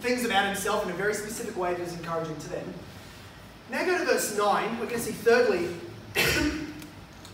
things 0.00 0.24
about 0.24 0.46
himself 0.46 0.84
in 0.84 0.90
a 0.90 0.94
very 0.94 1.14
specific 1.14 1.56
way 1.56 1.74
that 1.74 1.80
is 1.80 1.92
encouraging 1.92 2.36
to 2.36 2.48
them. 2.48 2.74
Now 3.70 3.84
go 3.84 3.98
to 3.98 4.04
verse 4.04 4.36
9. 4.36 4.80
We're 4.80 4.86
going 4.86 4.96
to 4.96 4.98
see, 4.98 5.12
thirdly, 5.12 5.68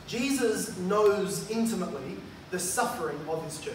Jesus 0.07 0.77
knows 0.79 1.51
intimately 1.51 2.17
the 2.51 2.59
suffering 2.59 3.19
of 3.29 3.43
his 3.45 3.59
church. 3.59 3.75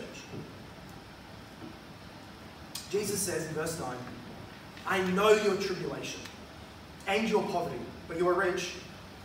Jesus 2.91 3.19
says 3.21 3.48
in 3.48 3.53
verse 3.53 3.79
9, 3.79 3.89
I 4.86 5.01
know 5.12 5.29
your 5.31 5.55
tribulation 5.55 6.19
and 7.07 7.29
your 7.29 7.43
poverty, 7.43 7.79
but 8.10 8.17
you 8.17 8.27
are 8.27 8.33
rich, 8.33 8.74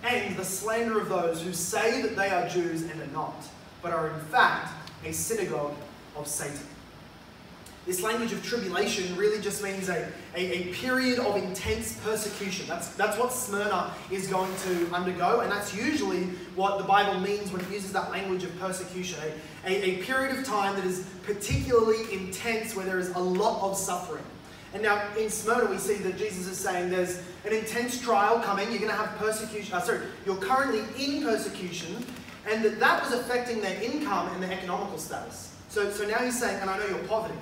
and 0.05 0.37
the 0.37 0.45
slander 0.45 1.01
of 1.01 1.09
those 1.09 1.43
who 1.43 1.53
say 1.53 2.01
that 2.03 2.15
they 2.15 2.31
are 2.31 2.49
Jews 2.49 2.83
and 2.83 3.01
are 3.03 3.07
not, 3.09 3.35
but 3.83 3.93
are 3.93 4.11
in 4.11 4.21
fact 4.27 4.73
a 5.05 5.13
synagogue 5.13 5.75
of 6.15 6.29
Satan. 6.29 6.61
This 7.87 8.03
language 8.03 8.33
of 8.33 8.45
tribulation 8.45 9.17
really 9.17 9.41
just 9.41 9.63
means 9.63 9.89
a, 9.89 10.09
a, 10.35 10.41
a, 10.41 10.75
period 10.75 11.21
of 11.21 11.37
intense 11.37 11.97
persecution. 12.03 12.67
That's, 12.67 12.89
that's 12.89 13.17
what 13.17 13.33
Smyrna 13.33 13.95
is 14.11 14.27
going 14.27 14.51
to 14.65 14.93
undergo, 14.93 15.41
and 15.41 15.53
that's 15.53 15.73
usually 15.73 16.25
what 16.57 16.79
the 16.79 16.85
Bible 16.85 17.21
means 17.21 17.53
when 17.53 17.61
it 17.61 17.71
uses 17.71 17.93
that 17.93 18.11
language 18.11 18.43
of 18.43 18.59
persecution. 18.59 19.21
A, 19.65 19.71
a, 19.71 20.01
a 20.01 20.03
period 20.03 20.37
of 20.37 20.45
time 20.45 20.75
that 20.75 20.85
is 20.85 21.07
particularly 21.23 22.13
intense, 22.13 22.75
where 22.75 22.85
there 22.85 22.99
is 22.99 23.11
a 23.11 23.21
lot 23.21 23.63
of 23.63 23.77
suffering. 23.77 24.25
And 24.75 24.83
now 24.83 25.01
in 25.17 25.31
Smyrna, 25.31 25.71
we 25.71 25.79
see 25.79 25.95
that 25.99 26.19
Jesus 26.19 26.49
is 26.49 26.59
saying 26.59 26.91
there's 26.91 27.23
an 27.45 27.53
intense 27.53 28.01
trial 28.01 28.41
coming. 28.41 28.69
You're 28.71 28.81
going 28.81 28.91
to 28.91 28.97
have 28.97 29.17
persecution. 29.17 29.73
Uh, 29.75 29.81
sorry, 29.81 30.01
you're 30.27 30.37
currently 30.37 30.81
in 30.99 31.23
persecution, 31.23 32.05
and 32.51 32.65
that 32.65 32.81
that 32.81 33.05
was 33.05 33.13
affecting 33.13 33.61
their 33.61 33.81
income 33.81 34.29
and 34.35 34.43
their 34.43 34.53
economical 34.53 34.99
status. 34.99 35.55
So, 35.69 35.89
so 35.91 36.05
now 36.05 36.19
he's 36.19 36.39
saying, 36.39 36.61
and 36.61 36.69
I 36.69 36.79
know 36.79 36.87
your 36.87 36.99
poverty. 37.05 37.39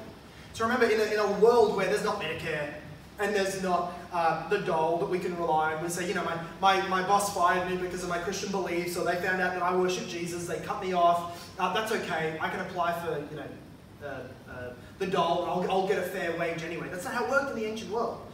So 0.55 0.63
remember, 0.63 0.87
in 0.87 1.01
a, 1.01 1.05
in 1.05 1.19
a 1.19 1.33
world 1.41 1.77
where 1.77 1.87
there's 1.87 2.05
not 2.05 2.21
Medicare 2.21 2.75
and 3.19 3.35
there's 3.35 3.61
not 3.61 3.93
uh, 4.13 4.49
the 4.49 4.59
dole 4.59 4.99
that 4.99 5.07
we 5.07 5.19
can 5.19 5.37
rely 5.37 5.75
on, 5.75 5.83
we 5.83 5.89
say, 5.89 6.07
you 6.07 6.15
know, 6.15 6.23
my, 6.23 6.39
my, 6.61 6.87
my 6.87 7.03
boss 7.03 7.35
fired 7.35 7.69
me 7.69 7.77
because 7.77 8.05
of 8.05 8.09
my 8.09 8.19
Christian 8.19 8.53
beliefs, 8.53 8.97
or 8.97 9.05
they 9.05 9.17
found 9.17 9.43
out 9.43 9.55
that 9.55 9.63
I 9.65 9.75
worship 9.75 10.07
Jesus, 10.07 10.47
they 10.47 10.61
cut 10.61 10.81
me 10.81 10.93
off. 10.93 11.53
Uh, 11.59 11.75
that's 11.75 11.91
okay. 11.91 12.39
I 12.41 12.49
can 12.51 12.61
apply 12.61 12.93
for, 13.01 13.19
you 13.33 13.37
know, 13.37 13.47
uh, 14.05 14.51
uh 14.51 14.73
the 15.01 15.09
dole, 15.09 15.45
I'll, 15.45 15.69
I'll 15.69 15.89
get 15.89 15.99
a 15.99 16.03
fair 16.03 16.39
wage 16.39 16.63
anyway. 16.63 16.87
That's 16.89 17.05
not 17.05 17.15
how 17.15 17.25
it 17.25 17.31
worked 17.31 17.51
in 17.51 17.57
the 17.57 17.69
ancient 17.69 17.91
world. 17.91 18.25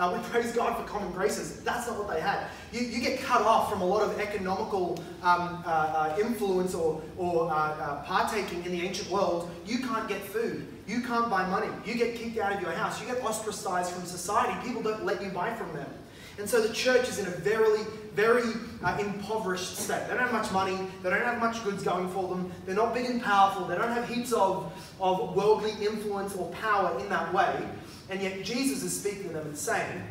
Uh, 0.00 0.10
we 0.16 0.28
praise 0.30 0.50
God 0.52 0.74
for 0.78 0.90
common 0.90 1.12
graces. 1.12 1.60
That's 1.62 1.86
not 1.86 1.98
what 1.98 2.08
they 2.08 2.22
had. 2.22 2.46
You, 2.72 2.80
you 2.80 3.02
get 3.02 3.20
cut 3.20 3.42
off 3.42 3.70
from 3.70 3.82
a 3.82 3.84
lot 3.84 4.02
of 4.02 4.18
economical 4.18 4.98
um, 5.22 5.62
uh, 5.66 5.68
uh, 5.68 6.16
influence 6.18 6.74
or, 6.74 7.02
or 7.18 7.52
uh, 7.52 7.54
uh, 7.54 8.02
partaking 8.04 8.64
in 8.64 8.72
the 8.72 8.80
ancient 8.80 9.10
world. 9.10 9.50
You 9.66 9.80
can't 9.80 10.08
get 10.08 10.22
food. 10.22 10.66
You 10.86 11.02
can't 11.02 11.28
buy 11.28 11.46
money. 11.50 11.68
You 11.84 11.96
get 11.96 12.16
kicked 12.16 12.38
out 12.38 12.54
of 12.54 12.62
your 12.62 12.72
house. 12.72 12.98
You 12.98 13.08
get 13.08 13.22
ostracized 13.22 13.92
from 13.92 14.06
society. 14.06 14.58
People 14.66 14.82
don't 14.82 15.04
let 15.04 15.22
you 15.22 15.28
buy 15.28 15.52
from 15.52 15.70
them. 15.74 15.90
And 16.38 16.48
so 16.48 16.66
the 16.66 16.72
church 16.72 17.06
is 17.06 17.18
in 17.18 17.26
a 17.26 17.30
very, 17.30 17.82
very 18.14 18.54
uh, 18.82 18.96
impoverished 18.98 19.76
state. 19.76 20.08
They 20.08 20.14
don't 20.14 20.22
have 20.22 20.32
much 20.32 20.50
money. 20.50 20.78
They 21.02 21.10
don't 21.10 21.20
have 21.20 21.38
much 21.38 21.62
goods 21.62 21.82
going 21.82 22.08
for 22.08 22.26
them. 22.26 22.50
They're 22.64 22.74
not 22.74 22.94
big 22.94 23.04
and 23.04 23.22
powerful. 23.22 23.66
They 23.66 23.76
don't 23.76 23.92
have 23.92 24.08
heaps 24.08 24.32
of, 24.32 24.72
of 24.98 25.36
worldly 25.36 25.72
influence 25.84 26.34
or 26.34 26.50
power 26.52 26.98
in 26.98 27.10
that 27.10 27.34
way. 27.34 27.68
And 28.10 28.20
yet 28.20 28.42
Jesus 28.42 28.82
is 28.82 28.98
speaking 28.98 29.28
to 29.28 29.28
them 29.30 29.46
and 29.46 29.56
saying, 29.56 30.02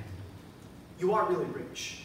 You 1.00 1.13
are 1.13 1.29
really 1.29 1.46
rich. 1.46 2.00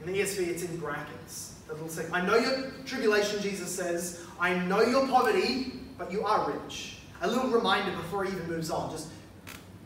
In 0.00 0.12
the 0.12 0.20
ESV, 0.20 0.46
it's 0.46 0.62
in 0.62 0.76
brackets. 0.76 1.54
It'll 1.70 1.88
say, 1.88 2.06
I 2.12 2.20
know 2.20 2.36
your 2.36 2.70
tribulation, 2.84 3.40
Jesus 3.42 3.74
says. 3.74 4.20
I 4.38 4.54
know 4.54 4.82
your 4.82 5.08
poverty, 5.08 5.72
but 5.98 6.12
you 6.12 6.24
are 6.24 6.52
rich. 6.52 6.98
A 7.22 7.28
little 7.28 7.48
reminder 7.48 7.96
before 7.96 8.24
he 8.24 8.32
even 8.32 8.46
moves 8.46 8.70
on. 8.70 8.90
Just 8.90 9.08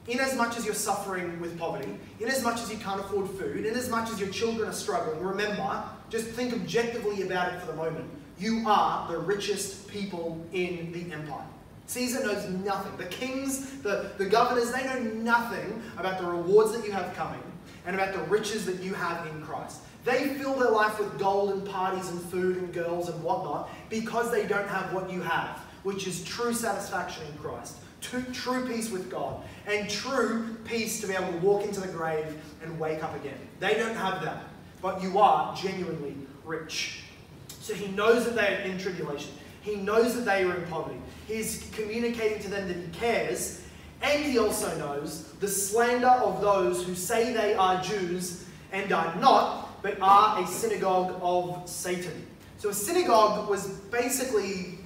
in 0.09 0.19
as 0.19 0.37
much 0.37 0.59
as 0.59 0.65
you're 0.65 0.75
suffering 0.75 1.41
with 1.41 1.59
poverty, 1.59 1.95
in 2.19 2.29
as 2.29 2.43
much 2.43 2.61
as 2.61 2.71
you 2.71 2.79
can't 2.79 3.01
afford 3.01 3.31
food, 3.31 3.65
in 3.65 3.75
as 3.77 3.89
much 3.89 4.11
as 4.11 4.19
your 4.19 4.31
children 4.31 4.69
are 4.69 4.73
struggling, 4.73 5.23
remember, 5.23 5.85
just 6.09 6.27
think 6.27 6.53
objectively 6.53 7.23
about 7.23 7.55
it 7.55 7.61
for 7.61 7.67
the 7.67 7.77
moment. 7.77 8.05
You 8.39 8.65
are 8.67 9.11
the 9.11 9.19
richest 9.19 9.87
people 9.89 10.45
in 10.53 10.91
the 10.93 11.15
empire. 11.15 11.47
Caesar 11.90 12.23
knows 12.25 12.49
nothing. 12.64 12.97
The 12.99 13.06
kings, 13.06 13.78
the, 13.80 14.12
the 14.16 14.25
governors, 14.25 14.70
they 14.70 14.85
know 14.85 15.00
nothing 15.00 15.82
about 15.99 16.20
the 16.20 16.26
rewards 16.26 16.70
that 16.70 16.87
you 16.87 16.92
have 16.92 17.12
coming 17.16 17.42
and 17.85 17.97
about 17.97 18.12
the 18.14 18.23
riches 18.30 18.64
that 18.66 18.80
you 18.80 18.94
have 18.94 19.26
in 19.26 19.42
Christ. 19.42 19.80
They 20.04 20.35
fill 20.35 20.54
their 20.54 20.70
life 20.70 21.00
with 21.00 21.18
gold 21.18 21.50
and 21.50 21.68
parties 21.68 22.09
and 22.09 22.20
food 22.23 22.59
and 22.59 22.73
girls 22.73 23.09
and 23.09 23.20
whatnot 23.25 23.70
because 23.88 24.30
they 24.30 24.47
don't 24.47 24.68
have 24.68 24.92
what 24.92 25.11
you 25.11 25.20
have, 25.23 25.59
which 25.82 26.06
is 26.06 26.23
true 26.23 26.54
satisfaction 26.54 27.25
in 27.26 27.37
Christ, 27.38 27.78
true, 28.00 28.25
true 28.32 28.68
peace 28.68 28.92
with 28.92 29.11
God, 29.11 29.42
and 29.66 29.90
true 29.90 30.59
peace 30.64 31.00
to 31.00 31.09
be 31.09 31.14
able 31.14 31.32
to 31.32 31.38
walk 31.38 31.64
into 31.64 31.80
the 31.80 31.88
grave 31.88 32.40
and 32.62 32.78
wake 32.78 33.02
up 33.02 33.16
again. 33.16 33.38
They 33.59 33.75
don't 33.75 33.97
have 33.97 34.23
that, 34.23 34.44
but 34.80 35.02
you 35.02 35.18
are 35.18 35.56
genuinely 35.56 36.14
rich. 36.44 37.00
So 37.49 37.75
he 37.75 37.88
knows 37.88 38.26
that 38.26 38.37
they 38.37 38.47
are 38.47 38.61
in 38.61 38.78
tribulation. 38.78 39.32
He 39.62 39.76
knows 39.76 40.14
that 40.14 40.25
they 40.25 40.45
are 40.45 40.55
in 40.55 40.67
poverty. 40.67 40.99
He's 41.29 41.69
communicating 41.73 42.40
to 42.43 42.49
them 42.49 42.69
that 42.69 42.76
he 42.76 42.87
cares, 42.93 43.62
and 44.02 44.25
he 44.25 44.38
also 44.38 44.76
knows 44.79 45.25
the 45.40 45.49
slander 45.49 46.07
of 46.07 46.40
those 46.40 46.85
who 46.85 46.95
say 46.95 47.33
they 47.33 47.55
are 47.55 47.83
Jews 47.83 48.47
and 48.73 48.93
are 48.93 49.14
not, 49.17 49.83
but 49.83 50.00
are 50.00 50.43
a 50.43 50.47
synagogue 50.47 51.19
of 51.23 51.69
Satan. 51.69 52.26
So 52.59 52.71
a 52.71 52.75
synagogue 52.75 53.49
was 53.49 53.69
basically 53.90 54.79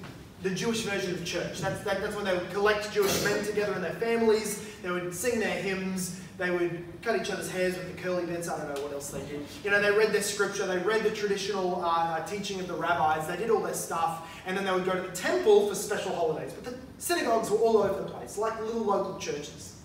the 0.43 0.49
Jewish 0.49 0.83
version 0.83 1.13
of 1.13 1.25
church. 1.25 1.59
That's, 1.59 1.81
that, 1.83 2.01
that's 2.01 2.15
when 2.15 2.25
they 2.25 2.33
would 2.33 2.51
collect 2.51 2.93
Jewish 2.93 3.23
men 3.23 3.43
together 3.43 3.73
in 3.73 3.81
their 3.81 3.93
families, 3.93 4.65
they 4.83 4.91
would 4.91 5.13
sing 5.13 5.39
their 5.39 5.61
hymns, 5.61 6.21
they 6.37 6.51
would 6.51 6.83
cut 7.01 7.21
each 7.21 7.31
other's 7.31 7.49
hairs 7.49 7.77
with 7.77 7.95
the 7.95 8.01
curly 8.01 8.25
bits. 8.25 8.49
I 8.49 8.57
don't 8.57 8.75
know 8.75 8.81
what 8.83 8.93
else 8.93 9.09
they 9.09 9.21
did. 9.21 9.45
You 9.63 9.71
know, 9.71 9.81
they 9.81 9.91
read 9.91 10.11
their 10.11 10.21
scripture, 10.21 10.65
they 10.65 10.79
read 10.79 11.03
the 11.03 11.11
traditional 11.11 11.83
uh, 11.83 11.87
uh, 11.87 12.25
teaching 12.25 12.59
of 12.59 12.67
the 12.67 12.73
rabbis, 12.73 13.27
they 13.27 13.37
did 13.37 13.49
all 13.49 13.61
their 13.61 13.73
stuff, 13.73 14.27
and 14.45 14.57
then 14.57 14.65
they 14.65 14.71
would 14.71 14.85
go 14.85 14.93
to 14.93 15.01
the 15.01 15.15
temple 15.15 15.67
for 15.69 15.75
special 15.75 16.13
holidays. 16.13 16.51
But 16.53 16.65
the 16.65 16.77
synagogues 16.97 17.49
were 17.49 17.57
all 17.57 17.77
over 17.77 18.01
the 18.01 18.09
place, 18.09 18.37
like 18.37 18.59
little 18.59 18.81
local 18.81 19.17
churches. 19.17 19.79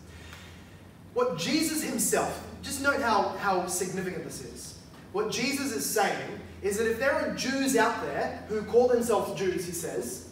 What 1.14 1.38
Jesus 1.38 1.82
himself, 1.82 2.46
just 2.62 2.82
note 2.82 3.00
how, 3.00 3.28
how 3.38 3.66
significant 3.66 4.24
this 4.24 4.44
is. 4.44 4.78
What 5.12 5.30
Jesus 5.30 5.72
is 5.72 5.84
saying 5.84 6.40
is 6.62 6.78
that 6.78 6.88
if 6.88 6.98
there 6.98 7.12
are 7.12 7.34
Jews 7.34 7.76
out 7.76 8.02
there 8.02 8.44
who 8.48 8.62
call 8.62 8.88
themselves 8.88 9.38
Jews, 9.38 9.66
he 9.66 9.72
says, 9.72 10.28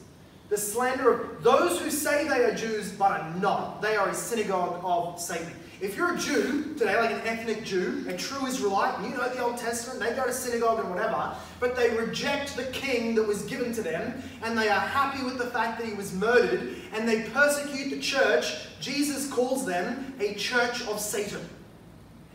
the 0.48 0.56
slander 0.56 1.12
of 1.12 1.42
those 1.42 1.78
who 1.78 1.90
say 1.90 2.26
they 2.26 2.44
are 2.44 2.54
Jews 2.54 2.92
but 2.92 3.20
are 3.20 3.34
not, 3.36 3.82
they 3.82 3.96
are 3.96 4.08
a 4.08 4.14
synagogue 4.14 4.80
of 4.82 5.20
Satan. 5.20 5.52
If 5.80 5.96
you're 5.96 6.14
a 6.14 6.18
Jew 6.18 6.74
today, 6.76 6.96
like 6.96 7.12
an 7.12 7.20
ethnic 7.24 7.64
Jew, 7.64 8.04
a 8.08 8.16
true 8.16 8.46
Israelite, 8.46 9.00
you 9.04 9.10
know 9.10 9.28
the 9.28 9.38
Old 9.38 9.58
Testament, 9.58 10.00
they 10.00 10.12
go 10.12 10.26
to 10.26 10.32
synagogue 10.32 10.80
and 10.80 10.90
whatever, 10.90 11.36
but 11.60 11.76
they 11.76 11.96
reject 11.96 12.56
the 12.56 12.64
king 12.64 13.14
that 13.14 13.22
was 13.22 13.42
given 13.42 13.72
to 13.74 13.82
them, 13.82 14.20
and 14.42 14.58
they 14.58 14.68
are 14.68 14.80
happy 14.80 15.22
with 15.22 15.38
the 15.38 15.46
fact 15.46 15.78
that 15.78 15.86
he 15.86 15.94
was 15.94 16.12
murdered, 16.12 16.74
and 16.92 17.08
they 17.08 17.22
persecute 17.30 17.90
the 17.90 18.00
church, 18.00 18.66
Jesus 18.80 19.30
calls 19.30 19.64
them 19.64 20.14
a 20.18 20.34
church 20.34 20.82
of 20.88 20.98
Satan. 20.98 21.48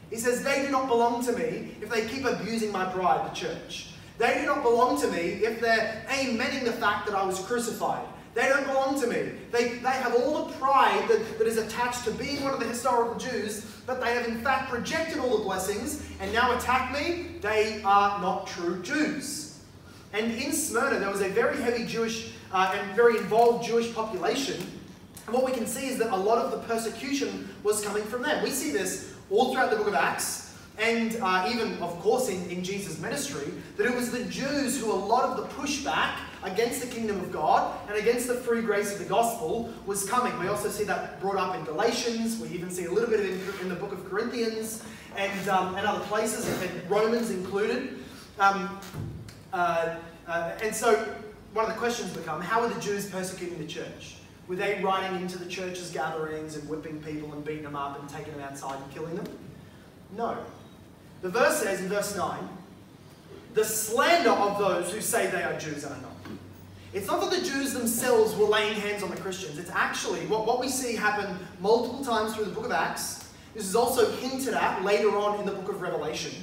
He 0.09 0.15
says, 0.15 0.41
They 0.41 0.61
do 0.61 0.71
not 0.71 0.87
belong 0.87 1.25
to 1.25 1.33
me 1.33 1.75
if 1.81 1.89
they 1.89 2.07
keep 2.07 2.23
abusing 2.23 2.71
my 2.71 2.91
bride, 2.93 3.29
the 3.29 3.35
church. 3.35 3.89
They 4.19 4.35
do 4.39 4.45
not 4.45 4.63
belong 4.63 5.01
to 5.01 5.07
me 5.07 5.17
if 5.17 5.59
they're 5.59 6.05
amening 6.07 6.63
the 6.63 6.71
fact 6.71 7.07
that 7.07 7.15
I 7.15 7.25
was 7.25 7.39
crucified. 7.39 8.05
They 8.33 8.49
don't 8.49 8.65
belong 8.65 8.99
to 9.01 9.07
me. 9.07 9.31
They, 9.51 9.75
they 9.75 9.89
have 9.89 10.15
all 10.15 10.45
the 10.45 10.53
pride 10.53 11.07
that, 11.07 11.37
that 11.37 11.47
is 11.47 11.57
attached 11.57 12.03
to 12.05 12.11
being 12.11 12.43
one 12.43 12.53
of 12.53 12.59
the 12.59 12.65
historical 12.65 13.15
Jews, 13.15 13.65
but 13.85 14.01
they 14.01 14.13
have 14.13 14.27
in 14.27 14.41
fact 14.41 14.71
rejected 14.71 15.19
all 15.19 15.37
the 15.37 15.43
blessings 15.43 16.03
and 16.19 16.33
now 16.33 16.57
attack 16.57 16.91
me. 16.91 17.35
They 17.41 17.81
are 17.83 18.19
not 18.21 18.47
true 18.47 18.81
Jews. 18.81 19.59
And 20.13 20.31
in 20.31 20.51
Smyrna, 20.51 20.99
there 20.99 21.11
was 21.11 21.21
a 21.21 21.29
very 21.29 21.61
heavy 21.61 21.85
Jewish 21.85 22.31
uh, 22.51 22.75
and 22.75 22.95
very 22.95 23.17
involved 23.17 23.65
Jewish 23.65 23.93
population. 23.93 24.59
And 25.25 25.33
what 25.33 25.45
we 25.45 25.51
can 25.51 25.67
see 25.67 25.87
is 25.87 25.97
that 25.99 26.11
a 26.11 26.15
lot 26.15 26.39
of 26.39 26.51
the 26.51 26.57
persecution 26.59 27.49
was 27.63 27.83
coming 27.83 28.03
from 28.03 28.23
them. 28.23 28.43
We 28.43 28.49
see 28.49 28.71
this 28.71 29.13
all 29.29 29.53
throughout 29.53 29.69
the 29.69 29.77
book 29.77 29.87
of 29.87 29.95
Acts 29.95 30.43
and 30.77 31.17
uh, 31.21 31.49
even, 31.51 31.77
of 31.83 31.99
course, 31.99 32.29
in, 32.29 32.49
in 32.49 32.63
Jesus' 32.63 32.99
ministry, 32.99 33.53
that 33.77 33.85
it 33.85 33.95
was 33.95 34.11
the 34.11 34.23
Jews 34.25 34.79
who 34.79 34.91
a 34.91 34.93
lot 34.93 35.23
of 35.23 35.37
the 35.37 35.43
pushback 35.55 36.15
against 36.43 36.81
the 36.81 36.87
kingdom 36.87 37.19
of 37.19 37.31
God 37.31 37.75
and 37.87 37.97
against 37.97 38.27
the 38.27 38.35
free 38.35 38.61
grace 38.61 38.91
of 38.93 38.99
the 38.99 39.05
gospel 39.05 39.73
was 39.85 40.07
coming. 40.09 40.37
We 40.39 40.47
also 40.47 40.69
see 40.69 40.83
that 40.85 41.19
brought 41.19 41.37
up 41.37 41.55
in 41.55 41.63
Galatians. 41.63 42.39
We 42.39 42.49
even 42.49 42.69
see 42.69 42.85
a 42.85 42.91
little 42.91 43.09
bit 43.09 43.19
of 43.19 43.25
it 43.25 43.61
in, 43.61 43.69
the 43.69 43.75
book 43.75 43.91
of 43.91 44.09
Corinthians 44.09 44.83
and, 45.15 45.49
um, 45.49 45.75
and 45.75 45.85
other 45.85 46.03
places, 46.05 46.47
and 46.61 46.89
Romans 46.89 47.29
included. 47.29 47.99
Um, 48.39 48.79
uh, 49.51 49.95
uh, 50.27 50.51
and 50.61 50.75
so 50.75 50.95
one 51.53 51.65
of 51.65 51.71
the 51.71 51.77
questions 51.77 52.11
become, 52.11 52.41
how 52.41 52.61
are 52.61 52.69
the 52.69 52.81
Jews 52.81 53.09
persecuting 53.09 53.59
the 53.59 53.67
church? 53.67 54.15
Were 54.47 54.55
they 54.55 54.81
riding 54.83 55.21
into 55.21 55.37
the 55.37 55.45
church's 55.45 55.91
gatherings 55.91 56.55
and 56.55 56.67
whipping 56.67 57.01
people 57.01 57.31
and 57.33 57.45
beating 57.45 57.63
them 57.63 57.75
up 57.75 57.99
and 57.99 58.09
taking 58.09 58.33
them 58.33 58.41
outside 58.41 58.81
and 58.81 58.93
killing 58.93 59.15
them? 59.15 59.27
No. 60.17 60.37
The 61.21 61.29
verse 61.29 61.61
says 61.61 61.79
in 61.79 61.87
verse 61.87 62.17
9, 62.17 62.49
the 63.53 63.63
slander 63.63 64.31
of 64.31 64.57
those 64.57 64.91
who 64.91 64.99
say 64.99 65.27
they 65.27 65.43
are 65.43 65.57
Jews 65.57 65.85
are 65.85 65.97
not. 66.01 66.12
It's 66.93 67.07
not 67.07 67.21
that 67.21 67.31
the 67.31 67.43
Jews 67.43 67.73
themselves 67.73 68.35
were 68.35 68.45
laying 68.45 68.75
hands 68.75 69.01
on 69.01 69.09
the 69.09 69.17
Christians. 69.17 69.57
It's 69.57 69.71
actually 69.71 70.21
what, 70.27 70.45
what 70.45 70.59
we 70.59 70.69
see 70.69 70.95
happen 70.95 71.37
multiple 71.59 72.05
times 72.05 72.35
through 72.35 72.45
the 72.45 72.51
book 72.51 72.65
of 72.65 72.71
Acts. 72.71 73.31
This 73.55 73.65
is 73.67 73.75
also 73.75 74.11
hinted 74.17 74.53
at 74.53 74.83
later 74.83 75.17
on 75.17 75.39
in 75.39 75.45
the 75.45 75.51
book 75.51 75.69
of 75.69 75.81
Revelation. 75.81 76.33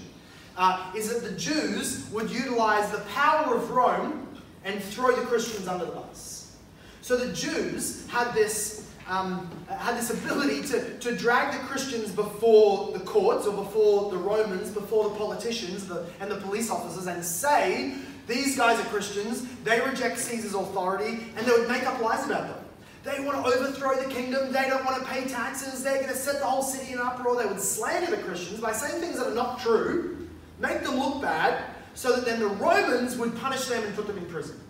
Uh, 0.56 0.92
is 0.96 1.08
that 1.12 1.22
the 1.22 1.36
Jews 1.38 2.10
would 2.10 2.30
utilize 2.30 2.90
the 2.90 3.00
power 3.12 3.54
of 3.54 3.70
Rome 3.70 4.26
and 4.64 4.82
throw 4.82 5.14
the 5.14 5.22
Christians 5.22 5.68
under 5.68 5.86
the 5.86 5.92
bus. 5.92 6.56
So 7.00 7.16
the 7.16 7.32
Jews 7.32 8.06
had 8.08 8.34
this 8.34 8.88
um, 9.08 9.50
had 9.68 9.96
this 9.96 10.10
ability 10.10 10.62
to, 10.68 10.98
to 10.98 11.16
drag 11.16 11.52
the 11.52 11.66
Christians 11.66 12.12
before 12.12 12.92
the 12.92 13.00
courts 13.00 13.44
or 13.44 13.52
before 13.52 14.08
the 14.10 14.16
Romans, 14.16 14.70
before 14.70 15.10
the 15.10 15.16
politicians 15.16 15.88
the, 15.88 16.06
and 16.20 16.30
the 16.30 16.36
police 16.36 16.70
officers, 16.70 17.08
and 17.08 17.24
say, 17.24 17.94
these 18.30 18.56
guys 18.56 18.78
are 18.78 18.84
Christians, 18.84 19.46
they 19.64 19.80
reject 19.80 20.18
Caesar's 20.18 20.54
authority, 20.54 21.24
and 21.36 21.46
they 21.46 21.52
would 21.52 21.68
make 21.68 21.84
up 21.84 22.00
lies 22.00 22.24
about 22.24 22.48
them. 22.48 22.64
They 23.02 23.24
want 23.24 23.44
to 23.44 23.52
overthrow 23.52 23.96
the 23.96 24.12
kingdom, 24.12 24.52
they 24.52 24.68
don't 24.68 24.84
want 24.84 25.02
to 25.02 25.08
pay 25.08 25.26
taxes, 25.26 25.82
they're 25.82 25.96
going 25.96 26.08
to 26.08 26.14
set 26.14 26.38
the 26.38 26.46
whole 26.46 26.62
city 26.62 26.92
in 26.92 26.98
uproar. 26.98 27.42
They 27.42 27.46
would 27.46 27.60
slander 27.60 28.14
the 28.14 28.22
Christians 28.22 28.60
by 28.60 28.72
saying 28.72 29.00
things 29.00 29.16
that 29.18 29.28
are 29.28 29.34
not 29.34 29.60
true, 29.60 30.28
make 30.58 30.82
them 30.82 30.98
look 30.98 31.22
bad, 31.22 31.64
so 31.94 32.14
that 32.14 32.24
then 32.24 32.40
the 32.40 32.46
Romans 32.46 33.16
would 33.16 33.36
punish 33.38 33.66
them 33.66 33.82
and 33.84 33.94
put 33.96 34.06
them 34.06 34.18
in 34.18 34.26
prison. 34.26 34.60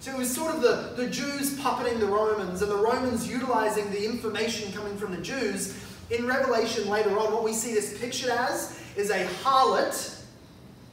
So 0.00 0.10
it 0.12 0.18
was 0.18 0.34
sort 0.34 0.54
of 0.54 0.62
the, 0.62 0.94
the 0.96 1.08
Jews 1.08 1.58
puppeting 1.60 2.00
the 2.00 2.06
Romans 2.06 2.62
and 2.62 2.70
the 2.70 2.76
Romans 2.76 3.28
utilizing 3.28 3.88
the 3.90 4.04
information 4.04 4.72
coming 4.72 4.96
from 4.96 5.14
the 5.14 5.20
Jews. 5.20 5.78
In 6.10 6.26
Revelation 6.26 6.88
later 6.88 7.16
on, 7.18 7.32
what 7.32 7.44
we 7.44 7.52
see 7.52 7.72
this 7.72 7.98
pictured 7.98 8.30
as 8.30 8.80
is 8.96 9.10
a 9.10 9.26
harlot, 9.44 10.21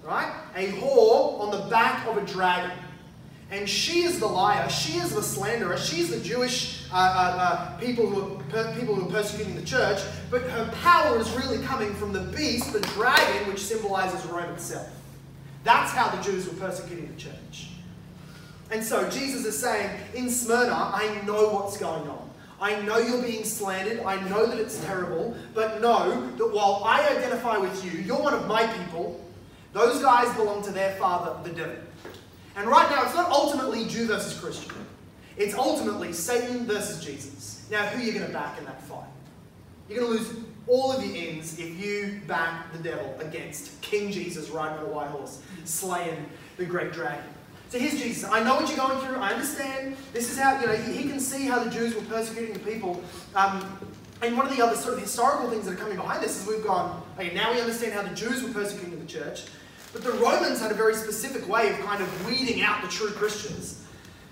right? 0.10 0.34
A 0.56 0.72
whore 0.74 1.40
on 1.40 1.52
the 1.52 1.70
back 1.70 2.08
of 2.08 2.18
a 2.18 2.26
dragon. 2.26 2.76
And 3.52 3.68
she 3.68 4.04
is 4.04 4.20
the 4.20 4.28
liar, 4.28 4.70
she 4.70 4.98
is 5.00 5.14
the 5.14 5.24
slanderer, 5.24 5.78
she's 5.78 6.10
the 6.10 6.20
Jewish 6.20 6.86
uh, 6.92 6.96
uh, 6.96 7.00
uh, 7.00 7.78
people, 7.78 8.08
who 8.08 8.36
are 8.36 8.44
per- 8.44 8.76
people 8.76 8.94
who 8.94 9.08
are 9.08 9.12
persecuting 9.12 9.56
the 9.56 9.64
church, 9.64 10.00
but 10.30 10.44
her 10.44 10.72
power 10.84 11.18
is 11.18 11.32
really 11.32 11.64
coming 11.66 11.94
from 11.96 12.14
the 12.14 12.20
beast, 12.20 12.74
the 12.74 12.82
dragon, 12.82 13.48
which 13.48 13.60
symbolizes 13.60 14.24
Rome 14.28 14.52
itself. 14.52 14.90
That's 15.64 15.92
how 15.92 16.16
the 16.16 16.22
Jews 16.22 16.48
were 16.48 16.60
persecuting 16.60 17.08
the 17.08 17.20
church. 17.20 17.70
And 18.72 18.84
so 18.84 19.10
Jesus 19.10 19.46
is 19.46 19.58
saying, 19.58 20.00
in 20.14 20.30
Smyrna, 20.30 20.92
I 20.94 21.22
know 21.26 21.50
what's 21.50 21.78
going 21.78 22.08
on. 22.08 22.30
I 22.62 22.80
know 22.82 22.98
you're 22.98 23.22
being 23.22 23.44
slandered. 23.44 24.02
I 24.02 24.22
know 24.30 24.46
that 24.46 24.60
it's 24.60 24.84
terrible. 24.86 25.36
But 25.56 25.82
know 25.82 26.30
that 26.38 26.54
while 26.54 26.84
I 26.86 27.08
identify 27.18 27.58
with 27.58 27.84
you, 27.84 27.92
you're 28.02 28.22
one 28.22 28.34
of 28.34 28.48
my 28.48 28.68
people. 28.68 29.20
Those 29.74 30.02
guys 30.02 30.34
belong 30.36 30.64
to 30.64 30.72
their 30.72 30.96
father, 30.96 31.38
the 31.48 31.56
devil. 31.56 31.76
And 32.56 32.68
right 32.68 32.90
now, 32.90 33.06
it's 33.06 33.16
not 33.16 33.30
ultimately 33.30 33.86
Jew 33.86 34.08
versus 34.08 34.38
Christian. 34.40 34.74
It's 35.38 35.54
ultimately 35.54 36.12
Satan 36.12 36.66
versus 36.66 37.04
Jesus. 37.04 37.66
Now, 37.72 37.86
who 37.86 38.02
are 38.02 38.04
you 38.04 38.12
going 38.12 38.26
to 38.26 38.34
back 38.34 38.58
in 38.58 38.66
that 38.66 38.82
fight? 38.84 39.08
You're 39.88 40.00
going 40.00 40.18
to 40.18 40.24
lose 40.24 40.44
all 40.68 40.92
of 40.92 41.04
your 41.04 41.16
ends 41.16 41.58
if 41.58 41.80
you 41.80 42.22
back 42.28 42.72
the 42.74 42.80
devil 42.80 43.16
against 43.20 43.82
King 43.82 44.12
Jesus 44.12 44.50
riding 44.50 44.78
on 44.80 44.86
a 44.86 44.90
white 44.90 45.08
horse, 45.08 45.42
slaying 45.66 46.26
the 46.58 46.66
great 46.66 46.92
dragon. 46.92 47.24
So 47.70 47.80
here's 47.80 48.00
Jesus. 48.00 48.30
I 48.30 48.44
know 48.44 48.56
what 48.56 48.68
you're 48.68 48.78
going 48.78 49.00
through. 49.00 49.18
I 49.18 49.32
understand. 49.32 49.96
This 50.12 50.32
is 50.32 50.38
how, 50.38 50.60
you 50.60 50.68
know, 50.68 50.74
he, 50.74 51.08
can 51.08 51.20
see 51.20 51.46
how 51.46 51.64
the 51.64 51.70
Jews 51.70 51.96
were 51.96 52.02
persecuting 52.02 52.54
the 52.54 52.60
people. 52.60 53.02
Um, 53.36 53.80
and 54.22 54.36
one 54.36 54.48
of 54.48 54.56
the 54.56 54.64
other 54.64 54.76
sort 54.76 54.96
of 54.96 55.02
historical 55.02 55.50
things 55.50 55.66
that 55.66 55.74
are 55.74 55.78
coming 55.78 55.96
behind 55.96 56.24
this 56.24 56.42
is 56.42 56.48
we've 56.48 56.66
gone, 56.66 57.02
okay, 57.18 57.34
now 57.34 57.54
we 57.54 57.62
understand 57.62 57.94
how 57.94 58.02
the 58.02 58.14
Jews 58.14 58.44
were 58.44 58.50
persecuting 58.50 59.00
the 59.00 59.06
church. 59.06 59.44
But 59.92 60.04
the 60.04 60.12
Romans 60.12 60.62
had 60.62 60.72
a 60.72 60.76
very 60.76 60.96
specific 60.96 61.48
way 61.50 61.70
of 61.70 61.80
kind 61.80 62.02
of 62.02 62.28
weeding 62.28 62.62
out 62.62 62.82
the 62.82 62.88
true 62.88 63.10
Christians. 63.10 63.86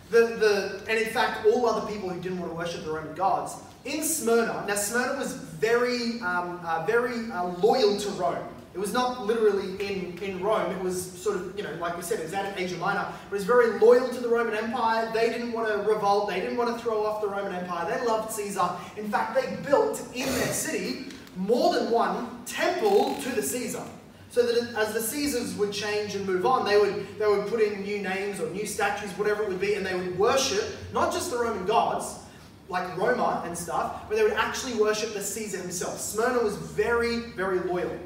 The, 0.10 0.20
the, 0.20 0.82
and 0.90 1.00
in 1.00 1.10
fact, 1.10 1.46
all 1.46 1.66
other 1.66 1.92
people 1.92 2.10
who 2.10 2.20
didn't 2.22 2.40
want 2.40 2.52
to 2.52 2.56
worship 2.56 2.86
the 2.86 2.92
Roman 2.92 3.14
gods. 3.16 3.56
In 3.84 4.04
Smyrna, 4.04 4.66
now 4.68 4.76
Smyrna 4.76 5.18
was 5.18 5.34
very, 5.34 6.22
um, 6.22 6.60
uh, 6.64 6.86
very 6.86 7.32
uh, 7.32 7.48
loyal 7.60 8.00
to 8.00 8.10
Rome. 8.12 8.48
It 8.74 8.80
was 8.80 8.94
not 8.94 9.26
literally 9.26 9.74
in, 9.84 10.18
in 10.20 10.40
Rome. 10.40 10.72
It 10.72 10.82
was 10.82 11.02
sort 11.02 11.36
of, 11.36 11.58
you 11.58 11.64
know, 11.64 11.74
like 11.80 11.98
we 11.98 12.04
said, 12.04 12.20
it 12.20 12.24
was 12.24 12.34
out 12.36 12.46
in 12.46 12.64
Asia 12.64 12.78
Minor. 12.78 13.12
But 13.30 13.36
it 13.36 13.40
was 13.40 13.44
very 13.44 13.80
loyal 13.80 14.08
to 14.10 14.20
the 14.20 14.28
Roman 14.28 14.54
Empire. 14.54 15.10
They 15.14 15.30
didn't 15.30 15.52
want 15.52 15.68
to 15.70 15.78
revolt. 15.90 16.30
They 16.30 16.40
didn't 16.40 16.58
want 16.58 16.78
to 16.78 16.84
throw 16.84 17.04
off 17.04 17.22
the 17.22 17.28
Roman 17.28 17.56
Empire. 17.56 17.98
They 17.98 18.06
loved 18.06 18.32
Caesar. 18.34 18.70
In 18.96 19.10
fact, 19.10 19.34
they 19.34 19.56
built 19.68 20.02
in 20.14 20.28
their 20.28 20.54
city 20.54 21.08
more 21.38 21.74
than 21.74 21.90
one 21.90 22.44
temple 22.46 23.16
to 23.24 23.30
the 23.30 23.42
Caesar. 23.42 23.84
So 24.30 24.46
that 24.46 24.76
as 24.76 24.94
the 24.94 25.02
Caesars 25.02 25.56
would 25.56 25.72
change 25.72 26.16
and 26.16 26.26
move 26.26 26.46
on, 26.46 26.66
they 26.66 26.78
would, 26.78 27.06
they 27.18 27.26
would 27.26 27.48
put 27.48 27.62
in 27.62 27.82
new 27.82 28.02
names 28.02 28.40
or 28.40 28.50
new 28.50 28.66
statues, 28.66 29.10
whatever 29.12 29.44
it 29.44 29.50
would 29.50 29.62
be, 29.62 29.76
and 29.76 29.86
they 29.86 29.96
would 29.96 30.20
worship 30.20 30.64
not 30.94 31.14
just 31.14 31.32
the 31.32 31.38
Roman 31.38 31.66
gods, 31.66 32.20
like 32.70 32.98
Roma 32.98 33.44
and 33.46 33.58
stuff, 33.58 34.04
but 34.10 34.18
they 34.18 34.24
would 34.24 34.34
actually 34.34 34.74
worship 34.76 35.14
the 35.14 35.22
Caesar 35.22 35.58
himself. 35.58 36.00
Smyrna 36.00 36.44
was 36.44 36.58
very, 36.58 37.32
very 37.32 37.60
loyal. 37.60 37.98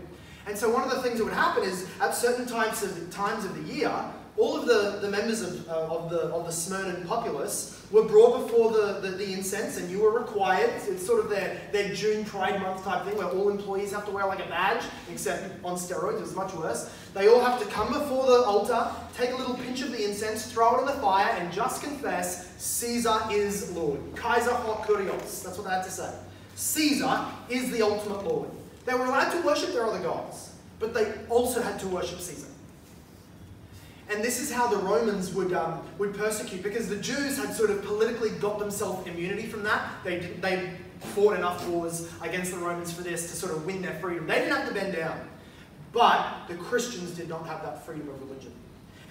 And 0.48 0.58
so 0.58 0.70
one 0.70 0.84
of 0.84 0.92
the 0.92 1.02
things 1.02 1.18
that 1.18 1.26
would 1.26 1.34
happen 1.34 1.64
is 1.64 1.88
at 2.00 2.16
certain 2.16 2.46
times 2.46 2.84
of 2.84 3.10
times 3.12 3.46
of 3.46 3.56
the 3.56 3.74
year, 3.74 3.92
all 4.38 4.56
of 4.56 4.65
the, 4.65 5.00
the 5.02 5.10
members 5.10 5.41
of, 5.41 5.67
uh, 5.70 5.74
of, 5.74 6.10
the, 6.10 6.22
of 6.22 6.46
the 6.46 6.52
Smyrnan 6.52 7.06
populace 7.06 7.86
were 7.91 8.06
brought 8.06 8.48
before 8.48 8.72
the, 8.72 9.00
the, 9.02 9.10
the, 9.10 9.34
incense 9.34 9.78
and 9.78 9.89
you 9.91 10.00
were 10.00 10.17
required, 10.17 10.70
it's 10.88 11.06
sort 11.06 11.20
of 11.20 11.30
their, 11.30 11.60
their 11.74 11.94
June 11.94 12.24
Pride 12.24 12.62
Month 12.62 12.86
type 12.86 13.06
thing 13.06 13.17
where 13.17 13.28
all 13.28 13.50
employees 13.50 13.91
have 13.91 14.06
to 14.06 14.12
wear 14.12 14.26
like 14.26 14.39
a 14.39 14.48
badge, 14.48 14.84
except 15.12 15.63
on 15.65 15.76
steroids, 15.76 16.22
it's 16.22 16.34
much 16.34 16.54
worse. 16.54 16.89
They 17.13 17.28
all 17.28 17.41
have 17.41 17.60
to 17.60 17.65
come 17.67 17.91
before 17.91 18.26
the 18.26 18.44
altar, 18.44 18.89
take 19.13 19.32
a 19.32 19.36
little 19.36 19.56
pinch 19.56 19.82
of 19.82 19.91
the 19.91 20.04
incense, 20.04 20.50
throw 20.50 20.78
it 20.78 20.80
in 20.82 20.86
the 20.86 20.94
fire, 20.94 21.36
and 21.38 21.52
just 21.52 21.84
confess, 21.84 22.54
Caesar 22.58 23.20
is 23.30 23.72
Lord. 23.72 24.00
Kaiser 24.15 24.54
hoc 24.54 24.88
kurios, 24.88 25.44
that's 25.44 25.58
what 25.58 25.67
they 25.67 25.74
had 25.74 25.84
to 25.84 25.91
say. 25.91 26.13
Caesar 26.56 27.26
is 27.50 27.70
the 27.72 27.82
ultimate 27.82 28.26
Lord. 28.26 28.50
They 28.86 28.94
were 28.94 29.06
allowed 29.06 29.32
to 29.32 29.41
worship 29.41 29.74
their 29.74 29.86
other 29.86 30.00
gods, 30.00 30.54
but 30.80 30.94
they 30.94 31.12
also 31.30 31.62
had 31.62 31.80
to 31.82 31.88
worship 31.88 32.20
Caesar. 32.20 32.48
And 34.12 34.21
this 34.21 34.41
is 34.41 34.52
how 34.52 34.67
the 34.67 34.78
Romans 34.78 35.34
would, 35.34 35.54
um, 35.54 35.82
would 35.97 36.13
persecute, 36.13 36.62
because 36.63 36.89
the 36.89 36.97
Jews 36.97 37.38
had 37.38 37.54
sort 37.54 37.69
of 37.69 37.84
politically 37.86 38.32
got 38.32 38.60
themselves 38.60 39.08
immunity 39.08 39.45
from 39.45 39.63
that. 39.63 39.89
They, 40.04 40.19
they 40.41 40.71
fought 41.00 41.36
enough 41.36 41.65
wars 41.67 42.10
against 42.21 42.52
the 42.52 42.58
Romans 42.58 42.91
for 42.91 43.04
this 43.04 43.32
to 43.32 43.38
sort 43.38 43.54
of 43.54 43.65
win 43.65 43.82
their 43.82 43.97
freedom. 44.00 44.28
They 44.28 44.39
didn't 44.39 44.56
have 44.56 44.67
to 44.67 44.74
bend 44.74 44.95
down. 44.95 45.30
But 45.93 46.47
the 46.50 46.56
Christians 46.56 47.12
did 47.12 47.30
not 47.30 47.47
have 47.47 47.63
that 47.63 47.86
freedom 47.86 48.10
of 48.10 48.21
religion. 48.21 48.52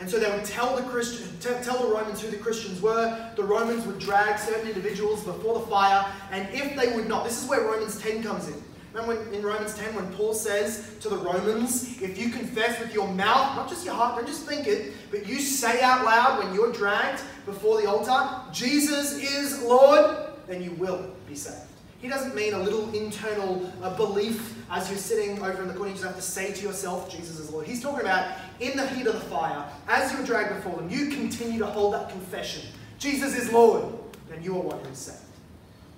And 0.00 0.08
so 0.08 0.18
they 0.18 0.30
would 0.30 0.44
tell 0.44 0.76
the 0.76 0.82
Christian, 0.82 1.28
tell 1.40 1.78
the 1.86 1.92
Romans 1.92 2.20
who 2.20 2.30
the 2.30 2.38
Christians 2.38 2.80
were. 2.80 3.32
The 3.36 3.44
Romans 3.44 3.86
would 3.86 3.98
drag 3.98 4.38
certain 4.38 4.68
individuals 4.68 5.24
before 5.24 5.60
the 5.60 5.66
fire, 5.66 6.10
and 6.30 6.48
if 6.54 6.74
they 6.74 6.94
would 6.94 7.06
not, 7.06 7.24
this 7.24 7.42
is 7.42 7.48
where 7.48 7.62
Romans 7.62 8.00
10 8.00 8.22
comes 8.22 8.48
in. 8.48 8.62
Remember 8.92 9.22
when, 9.22 9.34
in 9.34 9.42
Romans 9.42 9.74
10 9.74 9.94
when 9.94 10.12
Paul 10.14 10.34
says 10.34 10.94
to 11.00 11.08
the 11.08 11.16
Romans, 11.16 12.00
if 12.02 12.18
you 12.18 12.30
confess 12.30 12.78
with 12.80 12.92
your 12.92 13.06
mouth, 13.08 13.56
not 13.56 13.68
just 13.68 13.84
your 13.84 13.94
heart, 13.94 14.16
don't 14.16 14.26
just 14.26 14.46
think 14.46 14.66
it, 14.66 14.92
but 15.10 15.26
you 15.26 15.38
say 15.38 15.80
out 15.80 16.04
loud 16.04 16.42
when 16.42 16.54
you're 16.54 16.72
dragged 16.72 17.22
before 17.46 17.80
the 17.80 17.88
altar, 17.88 18.52
Jesus 18.52 19.12
is 19.14 19.62
Lord, 19.62 20.16
then 20.48 20.62
you 20.62 20.72
will 20.72 21.08
be 21.28 21.36
saved. 21.36 21.66
He 22.00 22.08
doesn't 22.08 22.34
mean 22.34 22.54
a 22.54 22.58
little 22.58 22.92
internal 22.94 23.70
uh, 23.82 23.94
belief 23.94 24.56
as 24.70 24.88
you're 24.88 24.98
sitting 24.98 25.38
over 25.38 25.60
in 25.62 25.68
the 25.68 25.74
corner. 25.74 25.90
You 25.90 25.94
just 25.94 26.04
have 26.06 26.16
to 26.16 26.22
say 26.22 26.50
to 26.52 26.62
yourself, 26.62 27.10
Jesus 27.10 27.38
is 27.38 27.50
Lord. 27.50 27.66
He's 27.66 27.82
talking 27.82 28.00
about 28.00 28.38
in 28.58 28.76
the 28.76 28.86
heat 28.88 29.06
of 29.06 29.12
the 29.12 29.20
fire, 29.20 29.68
as 29.86 30.12
you're 30.12 30.24
dragged 30.24 30.56
before 30.56 30.76
them, 30.76 30.88
you 30.88 31.10
continue 31.10 31.58
to 31.58 31.66
hold 31.66 31.92
that 31.94 32.08
confession. 32.08 32.62
Jesus 32.98 33.36
is 33.36 33.52
Lord. 33.52 33.84
Then 34.30 34.42
you 34.42 34.56
are 34.56 34.62
one 34.62 34.82
who 34.82 34.90
is 34.90 34.98
saved. 34.98 35.29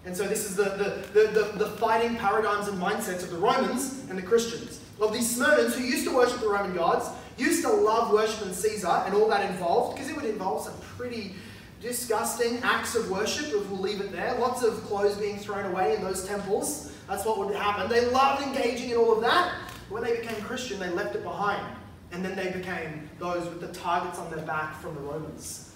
And 0.05 0.17
so 0.17 0.27
this 0.27 0.45
is 0.45 0.57
the, 0.57 0.65
the, 1.13 1.29
the, 1.29 1.53
the, 1.59 1.71
fighting 1.77 2.17
paradigms 2.17 2.67
and 2.67 2.81
mindsets 2.81 3.23
of 3.23 3.31
the 3.31 3.37
Romans 3.37 4.03
and 4.11 4.19
the 4.19 4.23
Christians. 4.23 4.81
Of 5.01 5.13
these 5.13 5.39
Smyrnans 5.39 5.75
who 5.75 5.85
used 5.85 6.05
to 6.07 6.15
worship 6.15 6.41
the 6.41 6.49
Roman 6.49 6.75
gods, 6.75 7.09
used 7.39 7.63
to 7.63 7.71
love 7.71 8.13
worshiping 8.13 8.53
Caesar 8.53 9.03
and 9.07 9.15
all 9.15 9.29
that 9.29 9.49
involved, 9.51 9.95
because 9.95 10.11
it 10.11 10.17
would 10.17 10.25
involve 10.25 10.65
some 10.65 10.75
pretty 10.97 11.35
disgusting 11.81 12.59
acts 12.63 12.95
of 12.95 13.11
worship, 13.11 13.47
if 13.47 13.69
we'll 13.71 13.81
leave 13.81 14.01
it 14.01 14.13
there. 14.13 14.39
Lots 14.39 14.63
of 14.63 14.83
clothes 14.85 15.17
being 15.17 15.39
thrown 15.39 15.67
away 15.67 15.97
in 15.97 16.03
those 16.03 16.25
temples. 16.25 16.93
That's 17.09 17.25
what 17.25 17.39
would 17.39 17.55
happen. 17.55 17.91
They 17.91 18.07
loved 18.07 18.43
engaging 18.43 18.91
in 18.91 18.97
all 18.97 19.13
of 19.13 19.21
that. 19.23 19.53
When 19.89 20.03
they 20.03 20.17
became 20.17 20.41
Christian, 20.43 20.79
they 20.79 20.91
left 20.91 21.15
it 21.15 21.23
behind. 21.23 21.65
And 22.13 22.25
then 22.25 22.37
they 22.37 22.51
became 22.51 23.09
those 23.19 23.49
with 23.49 23.61
the 23.61 23.69
targets 23.69 24.19
on 24.19 24.31
their 24.31 24.45
back 24.45 24.81
from 24.81 24.95
the 24.95 25.01
Romans. 25.01 25.72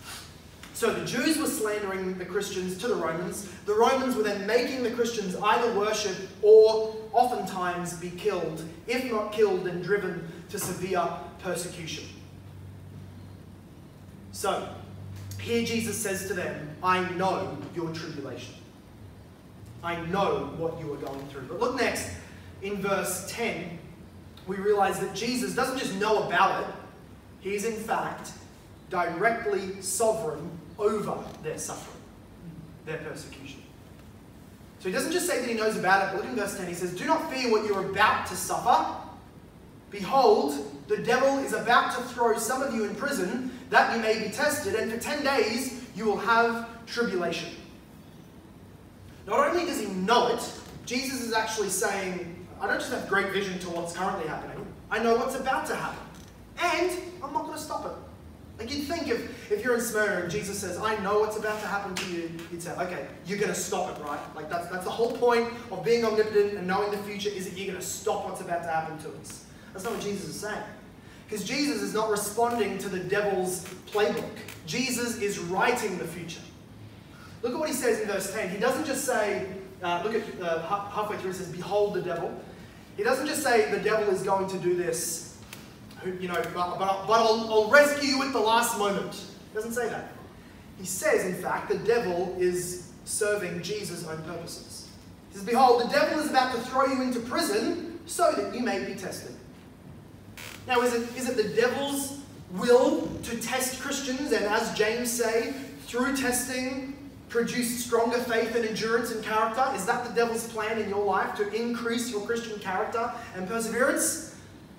So 0.76 0.92
the 0.92 1.06
Jews 1.06 1.38
were 1.38 1.46
slandering 1.46 2.18
the 2.18 2.26
Christians 2.26 2.76
to 2.82 2.88
the 2.88 2.96
Romans. 2.96 3.48
The 3.64 3.72
Romans 3.72 4.14
were 4.14 4.22
then 4.22 4.46
making 4.46 4.82
the 4.82 4.90
Christians 4.90 5.34
either 5.34 5.72
worship 5.72 6.14
or 6.42 6.94
oftentimes 7.12 7.94
be 7.94 8.10
killed, 8.10 8.62
if 8.86 9.10
not 9.10 9.32
killed, 9.32 9.66
and 9.68 9.82
driven 9.82 10.30
to 10.50 10.58
severe 10.58 11.08
persecution. 11.38 12.04
So, 14.32 14.68
here 15.40 15.64
Jesus 15.64 15.96
says 15.96 16.28
to 16.28 16.34
them, 16.34 16.68
I 16.82 17.08
know 17.14 17.56
your 17.74 17.90
tribulation. 17.94 18.56
I 19.82 20.04
know 20.04 20.52
what 20.58 20.78
you 20.78 20.92
are 20.92 20.98
going 20.98 21.26
through. 21.28 21.46
But 21.48 21.58
look 21.58 21.76
next, 21.76 22.10
in 22.60 22.82
verse 22.82 23.24
10, 23.30 23.78
we 24.46 24.56
realize 24.56 25.00
that 25.00 25.14
Jesus 25.14 25.54
doesn't 25.54 25.78
just 25.78 25.94
know 25.94 26.24
about 26.24 26.64
it, 26.64 26.74
he 27.40 27.54
is 27.54 27.64
in 27.64 27.76
fact 27.76 28.32
directly 28.90 29.80
sovereign 29.80 30.50
over 30.78 31.18
their 31.42 31.58
suffering, 31.58 32.00
their 32.84 32.98
persecution. 32.98 33.62
So 34.78 34.88
he 34.88 34.94
doesn't 34.94 35.12
just 35.12 35.26
say 35.26 35.40
that 35.40 35.48
he 35.48 35.54
knows 35.54 35.76
about 35.76 36.02
it, 36.02 36.16
but 36.16 36.22
look 36.22 36.30
in 36.30 36.36
verse 36.36 36.56
10. 36.56 36.66
He 36.68 36.74
says, 36.74 36.94
Do 36.94 37.06
not 37.06 37.32
fear 37.32 37.50
what 37.50 37.64
you're 37.64 37.90
about 37.90 38.26
to 38.26 38.36
suffer. 38.36 38.94
Behold, 39.90 40.72
the 40.88 40.98
devil 40.98 41.38
is 41.38 41.52
about 41.52 41.94
to 41.96 42.02
throw 42.02 42.36
some 42.38 42.62
of 42.62 42.74
you 42.74 42.84
in 42.84 42.94
prison 42.94 43.50
that 43.70 43.96
you 43.96 44.02
may 44.02 44.24
be 44.24 44.30
tested, 44.30 44.74
and 44.74 44.92
for 44.92 44.98
10 44.98 45.24
days 45.24 45.82
you 45.94 46.04
will 46.04 46.18
have 46.18 46.68
tribulation. 46.86 47.50
Not 49.26 49.48
only 49.48 49.64
does 49.64 49.80
he 49.80 49.86
know 49.86 50.28
it, 50.28 50.52
Jesus 50.84 51.20
is 51.20 51.32
actually 51.32 51.70
saying, 51.70 52.46
I 52.60 52.66
don't 52.66 52.78
just 52.78 52.92
have 52.92 53.08
great 53.08 53.32
vision 53.32 53.58
to 53.60 53.70
what's 53.70 53.92
currently 53.92 54.28
happening, 54.28 54.64
I 54.90 55.02
know 55.02 55.16
what's 55.16 55.34
about 55.34 55.66
to 55.66 55.74
happen. 55.74 55.98
And 56.62 56.90
I'm 57.22 57.32
not 57.32 57.42
going 57.42 57.56
to 57.56 57.62
stop 57.62 57.84
it. 57.86 58.05
Like 58.58 58.74
you'd 58.74 58.84
think 58.84 59.08
if, 59.08 59.52
if 59.52 59.62
you're 59.62 59.74
in 59.74 59.80
Smyrna 59.80 60.22
and 60.22 60.30
Jesus 60.30 60.58
says, 60.58 60.78
I 60.78 60.96
know 61.02 61.20
what's 61.20 61.36
about 61.36 61.60
to 61.60 61.66
happen 61.66 61.94
to 61.94 62.10
you, 62.10 62.30
you'd 62.50 62.62
say, 62.62 62.72
okay, 62.72 63.06
you're 63.26 63.38
going 63.38 63.52
to 63.52 63.58
stop 63.58 63.96
it, 63.96 64.02
right? 64.02 64.18
Like 64.34 64.48
that's, 64.48 64.68
that's 64.68 64.84
the 64.84 64.90
whole 64.90 65.12
point 65.12 65.52
of 65.70 65.84
being 65.84 66.04
omnipotent 66.04 66.54
and 66.54 66.66
knowing 66.66 66.90
the 66.90 66.98
future 66.98 67.28
is 67.28 67.48
that 67.48 67.58
you're 67.58 67.66
going 67.66 67.78
to 67.78 67.86
stop 67.86 68.24
what's 68.24 68.40
about 68.40 68.62
to 68.62 68.70
happen 68.70 68.98
to 68.98 69.08
us. 69.20 69.44
That's 69.72 69.84
not 69.84 69.94
what 69.94 70.02
Jesus 70.02 70.28
is 70.30 70.40
saying. 70.40 70.62
Because 71.28 71.44
Jesus 71.44 71.82
is 71.82 71.92
not 71.92 72.08
responding 72.08 72.78
to 72.78 72.88
the 72.88 73.00
devil's 73.00 73.64
playbook. 73.90 74.24
Jesus 74.64 75.18
is 75.18 75.38
writing 75.38 75.98
the 75.98 76.06
future. 76.06 76.40
Look 77.42 77.52
at 77.52 77.58
what 77.58 77.68
he 77.68 77.74
says 77.74 78.00
in 78.00 78.08
verse 78.08 78.32
10. 78.32 78.50
He 78.50 78.58
doesn't 78.58 78.86
just 78.86 79.04
say, 79.04 79.46
uh, 79.82 80.00
look 80.02 80.14
at 80.14 80.42
uh, 80.42 80.62
halfway 80.62 81.18
through, 81.18 81.32
he 81.32 81.36
says, 81.36 81.48
Behold 81.48 81.94
the 81.94 82.00
devil. 82.00 82.32
He 82.96 83.02
doesn't 83.02 83.26
just 83.26 83.42
say 83.42 83.70
the 83.70 83.80
devil 83.80 84.08
is 84.14 84.22
going 84.22 84.48
to 84.48 84.58
do 84.58 84.74
this 84.74 85.36
you 86.20 86.28
know, 86.28 86.34
but, 86.34 86.78
but, 86.78 87.06
but 87.06 87.12
I'll, 87.12 87.52
I'll 87.52 87.70
rescue 87.70 88.08
you 88.08 88.22
at 88.22 88.32
the 88.32 88.40
last 88.40 88.78
moment. 88.78 89.14
He 89.14 89.54
doesn't 89.54 89.72
say 89.72 89.88
that. 89.88 90.12
He 90.78 90.86
says, 90.86 91.24
in 91.24 91.34
fact, 91.34 91.68
the 91.68 91.78
devil 91.78 92.34
is 92.38 92.90
serving 93.04 93.62
Jesus' 93.62 94.06
own 94.06 94.22
purposes. 94.22 94.88
He 95.30 95.36
says, 95.36 95.46
Behold, 95.46 95.82
the 95.82 95.88
devil 95.88 96.18
is 96.18 96.28
about 96.28 96.54
to 96.54 96.60
throw 96.62 96.86
you 96.86 97.02
into 97.02 97.20
prison 97.20 97.98
so 98.06 98.32
that 98.32 98.54
you 98.54 98.60
may 98.60 98.84
be 98.84 98.94
tested. 98.94 99.34
Now, 100.66 100.80
is 100.82 100.94
it, 100.94 101.16
is 101.16 101.28
it 101.28 101.36
the 101.36 101.54
devil's 101.60 102.18
will 102.52 103.08
to 103.22 103.36
test 103.38 103.80
Christians 103.80 104.32
and, 104.32 104.44
as 104.44 104.76
James 104.76 105.10
say, 105.10 105.54
through 105.86 106.16
testing, 106.16 106.96
produce 107.28 107.84
stronger 107.84 108.18
faith 108.18 108.54
and 108.54 108.64
endurance 108.64 109.12
and 109.12 109.22
character? 109.24 109.64
Is 109.74 109.86
that 109.86 110.06
the 110.06 110.14
devil's 110.14 110.48
plan 110.48 110.78
in 110.78 110.88
your 110.88 111.04
life 111.04 111.36
to 111.36 111.50
increase 111.52 112.10
your 112.10 112.20
Christian 112.22 112.58
character 112.58 113.12
and 113.34 113.48
perseverance? 113.48 114.25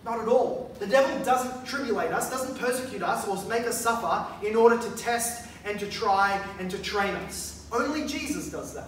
Not 0.08 0.22
at 0.22 0.30
all. 0.30 0.72
The 0.80 0.88
devil 0.88 1.22
doesn't 1.26 1.66
tribulate 1.66 2.12
us, 2.12 2.30
doesn't 2.32 2.58
persecute 2.58 3.04
us, 3.04 3.28
or 3.28 3.36
make 3.50 3.68
us 3.68 3.80
suffer 3.80 4.26
in 4.46 4.56
order 4.56 4.78
to 4.78 4.90
test 4.92 5.50
and 5.66 5.78
to 5.82 5.86
try 5.86 6.42
and 6.60 6.72
to 6.72 6.82
train 6.82 7.14
us. 7.16 7.68
Only 7.74 8.08
Jesus 8.08 8.50
does 8.50 8.74
that. 8.74 8.88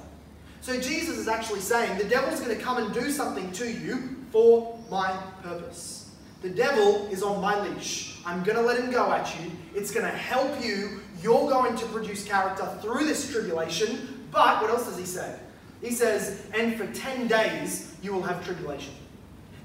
So 0.61 0.79
Jesus 0.79 1.17
is 1.17 1.27
actually 1.27 1.59
saying 1.59 1.97
the 1.97 2.05
devil's 2.05 2.39
going 2.39 2.57
to 2.57 2.63
come 2.63 2.77
and 2.77 2.93
do 2.93 3.11
something 3.11 3.51
to 3.51 3.69
you 3.69 4.15
for 4.31 4.79
my 4.89 5.11
purpose. 5.43 6.09
The 6.41 6.51
devil 6.51 7.05
is 7.07 7.21
on 7.21 7.41
my 7.41 7.67
leash. 7.67 8.19
I'm 8.25 8.41
going 8.43 8.55
to 8.55 8.63
let 8.63 8.79
him 8.79 8.89
go 8.89 9.11
at 9.11 9.27
you. 9.41 9.51
It's 9.75 9.91
going 9.91 10.05
to 10.05 10.17
help 10.17 10.63
you. 10.63 11.01
You're 11.21 11.49
going 11.49 11.75
to 11.75 11.85
produce 11.87 12.23
character 12.23 12.65
through 12.81 13.03
this 13.03 13.29
tribulation. 13.29 14.25
But 14.31 14.61
what 14.61 14.69
else 14.69 14.85
does 14.85 14.97
he 14.97 15.05
say? 15.05 15.37
He 15.81 15.91
says, 15.91 16.45
and 16.53 16.75
for 16.77 16.87
10 16.93 17.27
days 17.27 17.93
you 18.01 18.13
will 18.13 18.21
have 18.21 18.45
tribulation. 18.45 18.93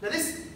Now, 0.02 0.10
this 0.10 0.48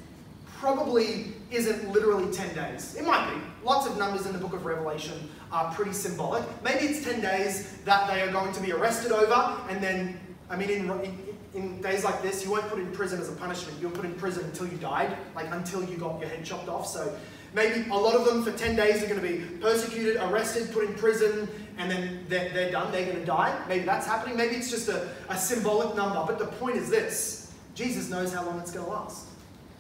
probably 0.58 1.32
isn't 1.50 1.90
literally 1.92 2.30
10 2.32 2.54
days. 2.54 2.96
It 2.96 3.04
might 3.04 3.30
be. 3.30 3.40
Lots 3.64 3.86
of 3.86 3.96
numbers 3.96 4.26
in 4.26 4.32
the 4.32 4.38
book 4.38 4.52
of 4.52 4.64
Revelation 4.64 5.28
are 5.52 5.72
pretty 5.72 5.92
symbolic. 5.92 6.44
Maybe 6.62 6.86
it's 6.86 7.04
10 7.04 7.20
days 7.20 7.78
that 7.84 8.08
they 8.08 8.22
are 8.22 8.30
going 8.30 8.52
to 8.52 8.60
be 8.60 8.72
arrested 8.72 9.12
over, 9.12 9.56
and 9.68 9.82
then, 9.82 10.18
I 10.50 10.56
mean, 10.56 10.70
in, 10.70 11.18
in 11.54 11.80
days 11.80 12.04
like 12.04 12.22
this, 12.22 12.44
you 12.44 12.50
weren't 12.50 12.68
put 12.68 12.78
in 12.78 12.90
prison 12.92 13.20
as 13.20 13.28
a 13.28 13.32
punishment. 13.32 13.80
You 13.80 13.88
were 13.88 13.94
put 13.94 14.04
in 14.04 14.14
prison 14.14 14.44
until 14.44 14.66
you 14.66 14.76
died, 14.78 15.16
like 15.34 15.46
until 15.52 15.84
you 15.84 15.96
got 15.96 16.20
your 16.20 16.28
head 16.28 16.44
chopped 16.44 16.68
off. 16.68 16.86
So 16.86 17.16
maybe 17.54 17.88
a 17.90 17.94
lot 17.94 18.14
of 18.14 18.24
them 18.24 18.42
for 18.42 18.52
10 18.52 18.74
days 18.76 19.02
are 19.02 19.06
going 19.06 19.20
to 19.20 19.26
be 19.26 19.44
persecuted, 19.60 20.16
arrested, 20.16 20.72
put 20.72 20.84
in 20.84 20.94
prison, 20.94 21.48
and 21.78 21.90
then 21.90 22.24
they're, 22.28 22.52
they're 22.52 22.72
done. 22.72 22.90
They're 22.90 23.06
going 23.06 23.18
to 23.18 23.24
die. 23.24 23.56
Maybe 23.68 23.84
that's 23.84 24.06
happening. 24.06 24.36
Maybe 24.36 24.56
it's 24.56 24.70
just 24.70 24.88
a, 24.88 25.08
a 25.28 25.38
symbolic 25.38 25.94
number. 25.94 26.22
But 26.26 26.38
the 26.38 26.46
point 26.46 26.76
is 26.76 26.90
this 26.90 27.54
Jesus 27.74 28.10
knows 28.10 28.32
how 28.32 28.44
long 28.44 28.58
it's 28.58 28.72
going 28.72 28.84
to 28.84 28.90
last. 28.90 29.27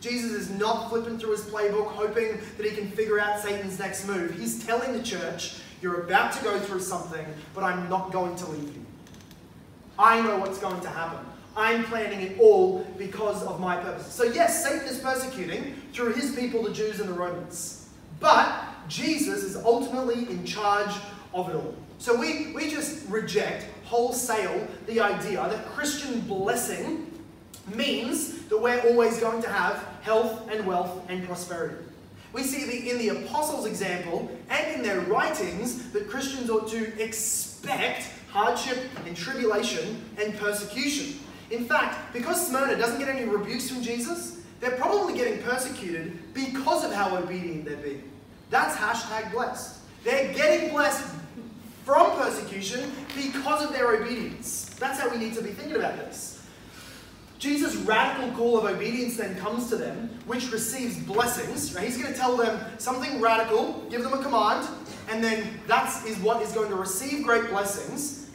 Jesus 0.00 0.32
is 0.32 0.50
not 0.50 0.88
flipping 0.88 1.18
through 1.18 1.32
his 1.32 1.42
playbook 1.42 1.88
hoping 1.88 2.40
that 2.56 2.66
he 2.66 2.74
can 2.74 2.90
figure 2.90 3.18
out 3.18 3.40
Satan's 3.40 3.78
next 3.78 4.06
move. 4.06 4.38
He's 4.38 4.64
telling 4.64 4.92
the 4.92 5.02
church, 5.02 5.56
You're 5.82 6.02
about 6.02 6.32
to 6.32 6.44
go 6.44 6.58
through 6.58 6.80
something, 6.80 7.26
but 7.54 7.64
I'm 7.64 7.88
not 7.88 8.12
going 8.12 8.36
to 8.36 8.46
leave 8.46 8.74
you. 8.74 8.84
I 9.98 10.20
know 10.22 10.38
what's 10.38 10.58
going 10.58 10.80
to 10.80 10.88
happen. 10.88 11.24
I'm 11.56 11.82
planning 11.84 12.20
it 12.20 12.38
all 12.38 12.84
because 12.96 13.42
of 13.42 13.58
my 13.58 13.76
purposes. 13.76 14.12
So, 14.12 14.22
yes, 14.22 14.64
Satan 14.64 14.86
is 14.86 15.00
persecuting 15.00 15.74
through 15.92 16.12
his 16.12 16.34
people, 16.36 16.62
the 16.62 16.72
Jews 16.72 17.00
and 17.00 17.08
the 17.08 17.14
Romans. 17.14 17.88
But 18.20 18.64
Jesus 18.86 19.42
is 19.42 19.56
ultimately 19.56 20.30
in 20.30 20.44
charge 20.44 20.94
of 21.34 21.48
it 21.50 21.56
all. 21.56 21.74
So, 21.98 22.16
we, 22.16 22.52
we 22.52 22.70
just 22.70 23.08
reject 23.08 23.66
wholesale 23.84 24.68
the 24.86 25.00
idea 25.00 25.48
that 25.48 25.66
Christian 25.66 26.20
blessing 26.20 27.07
means 27.74 28.44
that 28.44 28.58
we're 28.58 28.80
always 28.88 29.18
going 29.18 29.42
to 29.42 29.48
have 29.48 29.76
health 30.02 30.48
and 30.50 30.66
wealth 30.66 31.04
and 31.08 31.24
prosperity. 31.26 31.76
We 32.32 32.42
see 32.42 32.90
in 32.90 32.98
the 32.98 33.08
apostles' 33.08 33.66
example 33.66 34.30
and 34.50 34.74
in 34.74 34.82
their 34.82 35.00
writings 35.00 35.90
that 35.92 36.08
Christians 36.08 36.50
ought 36.50 36.68
to 36.68 37.02
expect 37.02 38.10
hardship 38.30 38.78
and 39.06 39.16
tribulation 39.16 40.02
and 40.22 40.36
persecution. 40.38 41.18
In 41.50 41.64
fact, 41.64 42.12
because 42.12 42.46
Smyrna 42.46 42.76
doesn't 42.76 42.98
get 42.98 43.08
any 43.08 43.24
rebukes 43.24 43.70
from 43.70 43.82
Jesus, 43.82 44.42
they're 44.60 44.72
probably 44.72 45.14
getting 45.14 45.42
persecuted 45.42 46.34
because 46.34 46.84
of 46.84 46.92
how 46.92 47.16
obedient 47.16 47.64
they're 47.64 47.76
being. 47.76 48.10
That's 48.50 48.76
hashtag 48.76 49.32
blessed. 49.32 49.78
They're 50.04 50.32
getting 50.34 50.70
blessed 50.70 51.14
from 51.84 52.10
persecution 52.18 52.92
because 53.16 53.64
of 53.64 53.72
their 53.72 53.94
obedience. 53.94 54.66
That's 54.78 55.00
how 55.00 55.08
we 55.08 55.16
need 55.16 55.34
to 55.34 55.42
be 55.42 55.50
thinking 55.50 55.76
about 55.76 55.96
this. 55.96 56.37
Jesus' 57.38 57.76
radical 57.76 58.32
call 58.32 58.58
of 58.58 58.64
obedience 58.64 59.16
then 59.16 59.36
comes 59.36 59.68
to 59.68 59.76
them, 59.76 60.10
which 60.26 60.50
receives 60.50 60.98
blessings. 60.98 61.74
Right? 61.74 61.84
He's 61.84 61.96
going 61.96 62.12
to 62.12 62.18
tell 62.18 62.36
them 62.36 62.60
something 62.78 63.20
radical, 63.20 63.84
give 63.90 64.02
them 64.02 64.12
a 64.12 64.22
command, 64.22 64.68
and 65.08 65.22
then 65.22 65.60
that 65.68 66.04
is 66.04 66.18
what 66.18 66.42
is 66.42 66.52
going 66.52 66.68
to 66.68 66.76
receive 66.76 67.24
great 67.24 67.48
blessings. 67.48 68.28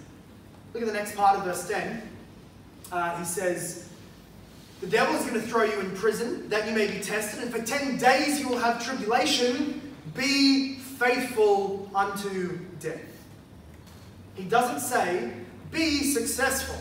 Look 0.73 0.83
at 0.83 0.87
the 0.87 0.93
next 0.93 1.15
part 1.15 1.37
of 1.37 1.43
verse 1.43 1.67
10. 1.67 2.01
Uh, 2.91 3.17
he 3.17 3.25
says, 3.25 3.89
The 4.79 4.87
devil 4.87 5.15
is 5.15 5.25
going 5.25 5.39
to 5.39 5.47
throw 5.47 5.63
you 5.63 5.79
in 5.79 5.91
prison 5.91 6.47
that 6.49 6.67
you 6.67 6.73
may 6.73 6.87
be 6.87 6.99
tested, 6.99 7.43
and 7.43 7.51
for 7.51 7.61
10 7.61 7.97
days 7.97 8.39
you 8.39 8.47
will 8.47 8.57
have 8.57 8.83
tribulation. 8.83 9.81
Be 10.15 10.75
faithful 10.75 11.89
unto 11.93 12.57
death. 12.79 13.01
He 14.35 14.43
doesn't 14.45 14.79
say, 14.79 15.33
Be 15.71 16.03
successful. 16.03 16.77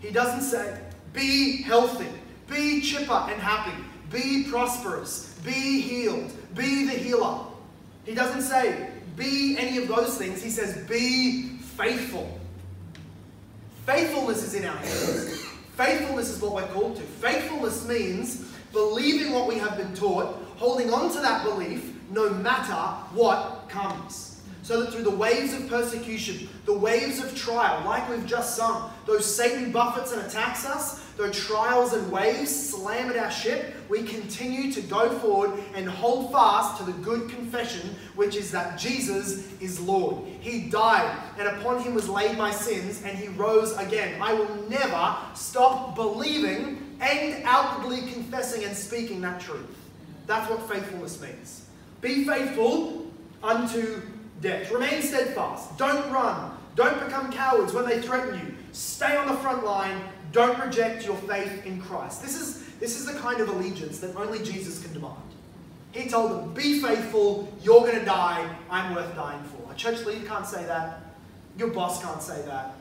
He 0.00 0.10
doesn't 0.10 0.42
say, 0.42 0.78
be 1.12 1.62
healthy. 1.62 2.08
Be 2.48 2.80
chipper 2.80 3.26
and 3.30 3.40
happy. 3.40 3.76
Be 4.10 4.46
prosperous. 4.50 5.34
Be 5.44 5.80
healed. 5.80 6.32
Be 6.54 6.86
the 6.86 6.92
healer. 6.92 7.40
He 8.04 8.14
doesn't 8.14 8.42
say 8.42 8.90
be 9.16 9.56
any 9.58 9.78
of 9.78 9.88
those 9.88 10.16
things. 10.16 10.42
He 10.42 10.50
says 10.50 10.88
be 10.88 11.58
faithful. 11.58 12.38
Faithfulness 13.84 14.42
is 14.42 14.54
in 14.54 14.64
our 14.64 14.76
hands. 14.76 15.44
Faithfulness 15.76 16.30
is 16.30 16.40
what 16.40 16.54
we're 16.54 16.66
called 16.68 16.96
to. 16.96 17.02
Faithfulness 17.02 17.86
means 17.86 18.50
believing 18.72 19.32
what 19.32 19.46
we 19.46 19.56
have 19.56 19.76
been 19.76 19.94
taught, 19.94 20.36
holding 20.56 20.92
on 20.92 21.10
to 21.12 21.20
that 21.20 21.44
belief 21.44 21.94
no 22.10 22.30
matter 22.30 22.74
what 23.14 23.68
comes 23.68 24.27
so 24.68 24.82
that 24.82 24.92
through 24.92 25.02
the 25.02 25.10
waves 25.10 25.54
of 25.54 25.66
persecution, 25.66 26.46
the 26.66 26.78
waves 26.78 27.20
of 27.20 27.34
trial, 27.34 27.82
like 27.86 28.06
we've 28.10 28.26
just 28.26 28.54
sung, 28.54 28.90
those 29.06 29.24
Satan 29.24 29.72
buffets 29.72 30.12
and 30.12 30.20
attacks 30.20 30.66
us, 30.66 31.02
those 31.16 31.34
trials 31.34 31.94
and 31.94 32.12
waves 32.12 32.68
slam 32.68 33.08
at 33.08 33.16
our 33.16 33.30
ship, 33.30 33.74
we 33.88 34.02
continue 34.02 34.70
to 34.70 34.82
go 34.82 35.08
forward 35.20 35.58
and 35.74 35.88
hold 35.88 36.30
fast 36.32 36.76
to 36.76 36.84
the 36.84 36.92
good 36.98 37.30
confession, 37.30 37.96
which 38.14 38.36
is 38.36 38.50
that 38.50 38.78
Jesus 38.78 39.50
is 39.58 39.80
Lord. 39.80 40.26
He 40.40 40.68
died, 40.68 41.16
and 41.38 41.48
upon 41.48 41.82
him 41.82 41.94
was 41.94 42.06
laid 42.06 42.36
my 42.36 42.50
sins, 42.50 43.02
and 43.04 43.16
he 43.16 43.28
rose 43.28 43.74
again. 43.78 44.20
I 44.20 44.34
will 44.34 44.54
never 44.68 45.16
stop 45.34 45.94
believing 45.94 46.94
and 47.00 47.42
outwardly 47.46 48.02
confessing 48.12 48.64
and 48.64 48.76
speaking 48.76 49.22
that 49.22 49.40
truth. 49.40 49.64
That's 50.26 50.50
what 50.50 50.70
faithfulness 50.70 51.22
means. 51.22 51.64
Be 52.02 52.26
faithful 52.26 53.06
unto 53.42 54.02
death. 54.40 54.70
Remain 54.70 55.02
steadfast. 55.02 55.76
Don't 55.78 56.10
run. 56.12 56.52
Don't 56.74 57.04
become 57.04 57.32
cowards 57.32 57.72
when 57.72 57.86
they 57.86 58.00
threaten 58.00 58.38
you. 58.38 58.54
Stay 58.72 59.16
on 59.16 59.26
the 59.26 59.34
front 59.34 59.64
line. 59.64 60.00
Don't 60.32 60.58
reject 60.60 61.04
your 61.04 61.16
faith 61.16 61.66
in 61.66 61.80
Christ. 61.80 62.22
This 62.22 62.40
is, 62.40 62.68
this 62.78 62.98
is 62.98 63.06
the 63.06 63.18
kind 63.18 63.40
of 63.40 63.48
allegiance 63.48 63.98
that 64.00 64.14
only 64.16 64.38
Jesus 64.44 64.82
can 64.82 64.92
demand. 64.92 65.16
He 65.92 66.08
told 66.08 66.30
them, 66.30 66.54
Be 66.54 66.80
faithful. 66.80 67.52
You're 67.62 67.80
going 67.80 67.98
to 67.98 68.04
die. 68.04 68.48
I'm 68.70 68.94
worth 68.94 69.14
dying 69.14 69.42
for. 69.44 69.72
A 69.72 69.74
church 69.74 70.04
leader 70.04 70.26
can't 70.26 70.46
say 70.46 70.64
that. 70.66 71.00
Your 71.56 71.68
boss 71.68 72.02
can't 72.02 72.22
say 72.22 72.40
that. 72.42 72.74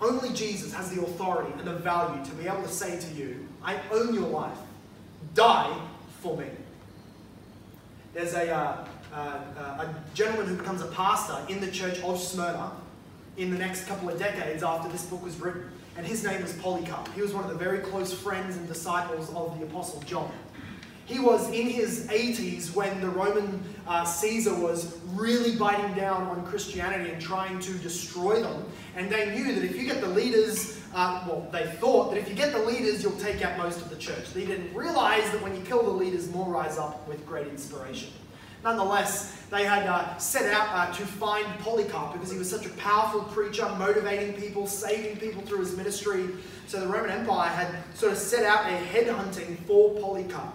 Only 0.00 0.32
Jesus 0.32 0.72
has 0.74 0.90
the 0.90 1.02
authority 1.02 1.52
and 1.58 1.66
the 1.66 1.74
value 1.74 2.24
to 2.24 2.30
be 2.32 2.46
able 2.46 2.62
to 2.62 2.68
say 2.68 2.98
to 2.98 3.14
you, 3.14 3.46
I 3.62 3.78
own 3.92 4.12
your 4.12 4.28
life. 4.28 4.58
Die 5.34 5.80
for 6.20 6.36
me. 6.36 6.46
There's 8.12 8.34
a, 8.34 8.50
uh, 8.50 8.88
a 9.20 9.94
gentleman 10.14 10.46
who 10.46 10.56
becomes 10.56 10.82
a 10.82 10.86
pastor 10.86 11.36
in 11.48 11.60
the 11.60 11.70
church 11.70 12.00
of 12.00 12.18
Smyrna 12.18 12.72
in 13.36 13.50
the 13.50 13.58
next 13.58 13.86
couple 13.86 14.08
of 14.08 14.18
decades 14.18 14.62
after 14.62 14.88
this 14.88 15.06
book 15.06 15.22
was 15.22 15.40
written. 15.40 15.70
And 15.96 16.06
his 16.06 16.24
name 16.24 16.42
was 16.42 16.52
Polycarp. 16.54 17.08
He 17.14 17.22
was 17.22 17.32
one 17.32 17.44
of 17.44 17.50
the 17.50 17.56
very 17.56 17.78
close 17.78 18.12
friends 18.12 18.56
and 18.56 18.66
disciples 18.66 19.32
of 19.34 19.58
the 19.58 19.66
Apostle 19.66 20.00
John. 20.02 20.30
He 21.06 21.18
was 21.18 21.50
in 21.50 21.68
his 21.68 22.08
80s 22.08 22.74
when 22.74 23.00
the 23.00 23.08
Roman 23.08 23.62
uh, 23.86 24.04
Caesar 24.04 24.54
was 24.54 24.98
really 25.12 25.54
biting 25.56 25.94
down 25.94 26.22
on 26.22 26.44
Christianity 26.46 27.10
and 27.10 27.20
trying 27.20 27.60
to 27.60 27.74
destroy 27.74 28.40
them. 28.40 28.64
And 28.96 29.10
they 29.10 29.34
knew 29.34 29.54
that 29.54 29.64
if 29.64 29.76
you 29.76 29.86
get 29.86 30.00
the 30.00 30.08
leaders, 30.08 30.80
uh, 30.94 31.22
well, 31.28 31.46
they 31.52 31.66
thought 31.66 32.10
that 32.10 32.18
if 32.18 32.28
you 32.28 32.34
get 32.34 32.52
the 32.52 32.60
leaders, 32.60 33.02
you'll 33.02 33.18
take 33.18 33.44
out 33.44 33.58
most 33.58 33.82
of 33.82 33.90
the 33.90 33.96
church. 33.96 34.32
They 34.32 34.46
didn't 34.46 34.74
realize 34.74 35.30
that 35.30 35.42
when 35.42 35.54
you 35.54 35.60
kill 35.60 35.82
the 35.82 35.90
leaders, 35.90 36.30
more 36.30 36.48
rise 36.48 36.78
up 36.78 37.06
with 37.06 37.24
great 37.26 37.48
inspiration. 37.48 38.08
Nonetheless, 38.64 39.36
they 39.50 39.64
had 39.64 39.86
uh, 39.86 40.16
set 40.16 40.52
out 40.52 40.68
uh, 40.72 40.92
to 40.94 41.04
find 41.04 41.46
Polycarp 41.58 42.14
because 42.14 42.32
he 42.32 42.38
was 42.38 42.48
such 42.48 42.64
a 42.64 42.70
powerful 42.70 43.20
preacher, 43.24 43.68
motivating 43.78 44.40
people, 44.40 44.66
saving 44.66 45.18
people 45.18 45.42
through 45.42 45.60
his 45.60 45.76
ministry. 45.76 46.30
So 46.66 46.80
the 46.80 46.86
Roman 46.86 47.10
Empire 47.10 47.50
had 47.50 47.68
sort 47.94 48.12
of 48.12 48.18
set 48.18 48.44
out 48.44 48.64
a 48.64 48.74
headhunting 48.74 49.58
for 49.66 49.90
Polycarp. 50.00 50.54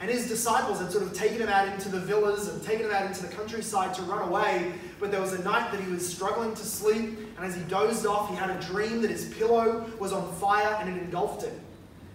And 0.00 0.10
his 0.10 0.28
disciples 0.28 0.80
had 0.80 0.92
sort 0.92 1.04
of 1.04 1.14
taken 1.14 1.38
him 1.38 1.48
out 1.48 1.68
into 1.68 1.88
the 1.88 1.98
villas 1.98 2.48
and 2.48 2.62
taken 2.62 2.84
him 2.84 2.92
out 2.92 3.06
into 3.06 3.22
the 3.22 3.34
countryside 3.34 3.94
to 3.94 4.02
run 4.02 4.28
away. 4.28 4.74
But 5.00 5.10
there 5.10 5.22
was 5.22 5.32
a 5.32 5.42
night 5.42 5.72
that 5.72 5.80
he 5.80 5.90
was 5.90 6.06
struggling 6.06 6.54
to 6.54 6.64
sleep, 6.64 7.18
and 7.38 7.46
as 7.46 7.54
he 7.54 7.62
dozed 7.62 8.04
off, 8.04 8.28
he 8.28 8.36
had 8.36 8.50
a 8.50 8.60
dream 8.60 9.00
that 9.00 9.10
his 9.10 9.32
pillow 9.34 9.90
was 9.98 10.12
on 10.12 10.30
fire 10.34 10.76
and 10.78 10.94
it 10.94 11.02
engulfed 11.02 11.46
him. 11.46 11.58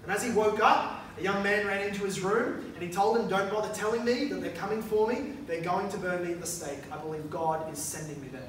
And 0.03 0.11
as 0.11 0.23
he 0.23 0.29
woke 0.29 0.59
up, 0.61 1.00
a 1.21 1.23
young 1.23 1.43
man 1.43 1.67
ran 1.67 1.87
into 1.87 2.03
his 2.03 2.19
room 2.19 2.73
and 2.73 2.83
he 2.83 2.89
told 2.89 3.17
him, 3.17 3.27
Don't 3.27 3.49
bother 3.51 3.71
telling 3.75 4.03
me 4.03 4.25
that 4.25 4.41
they're 4.41 4.51
coming 4.53 4.81
for 4.81 5.07
me. 5.07 5.33
They're 5.45 5.61
going 5.61 5.87
to 5.89 5.97
burn 5.97 6.25
me 6.25 6.31
at 6.31 6.41
the 6.41 6.47
stake. 6.47 6.79
I 6.91 6.97
believe 6.97 7.29
God 7.29 7.71
is 7.71 7.77
sending 7.77 8.19
me 8.21 8.27
there. 8.29 8.41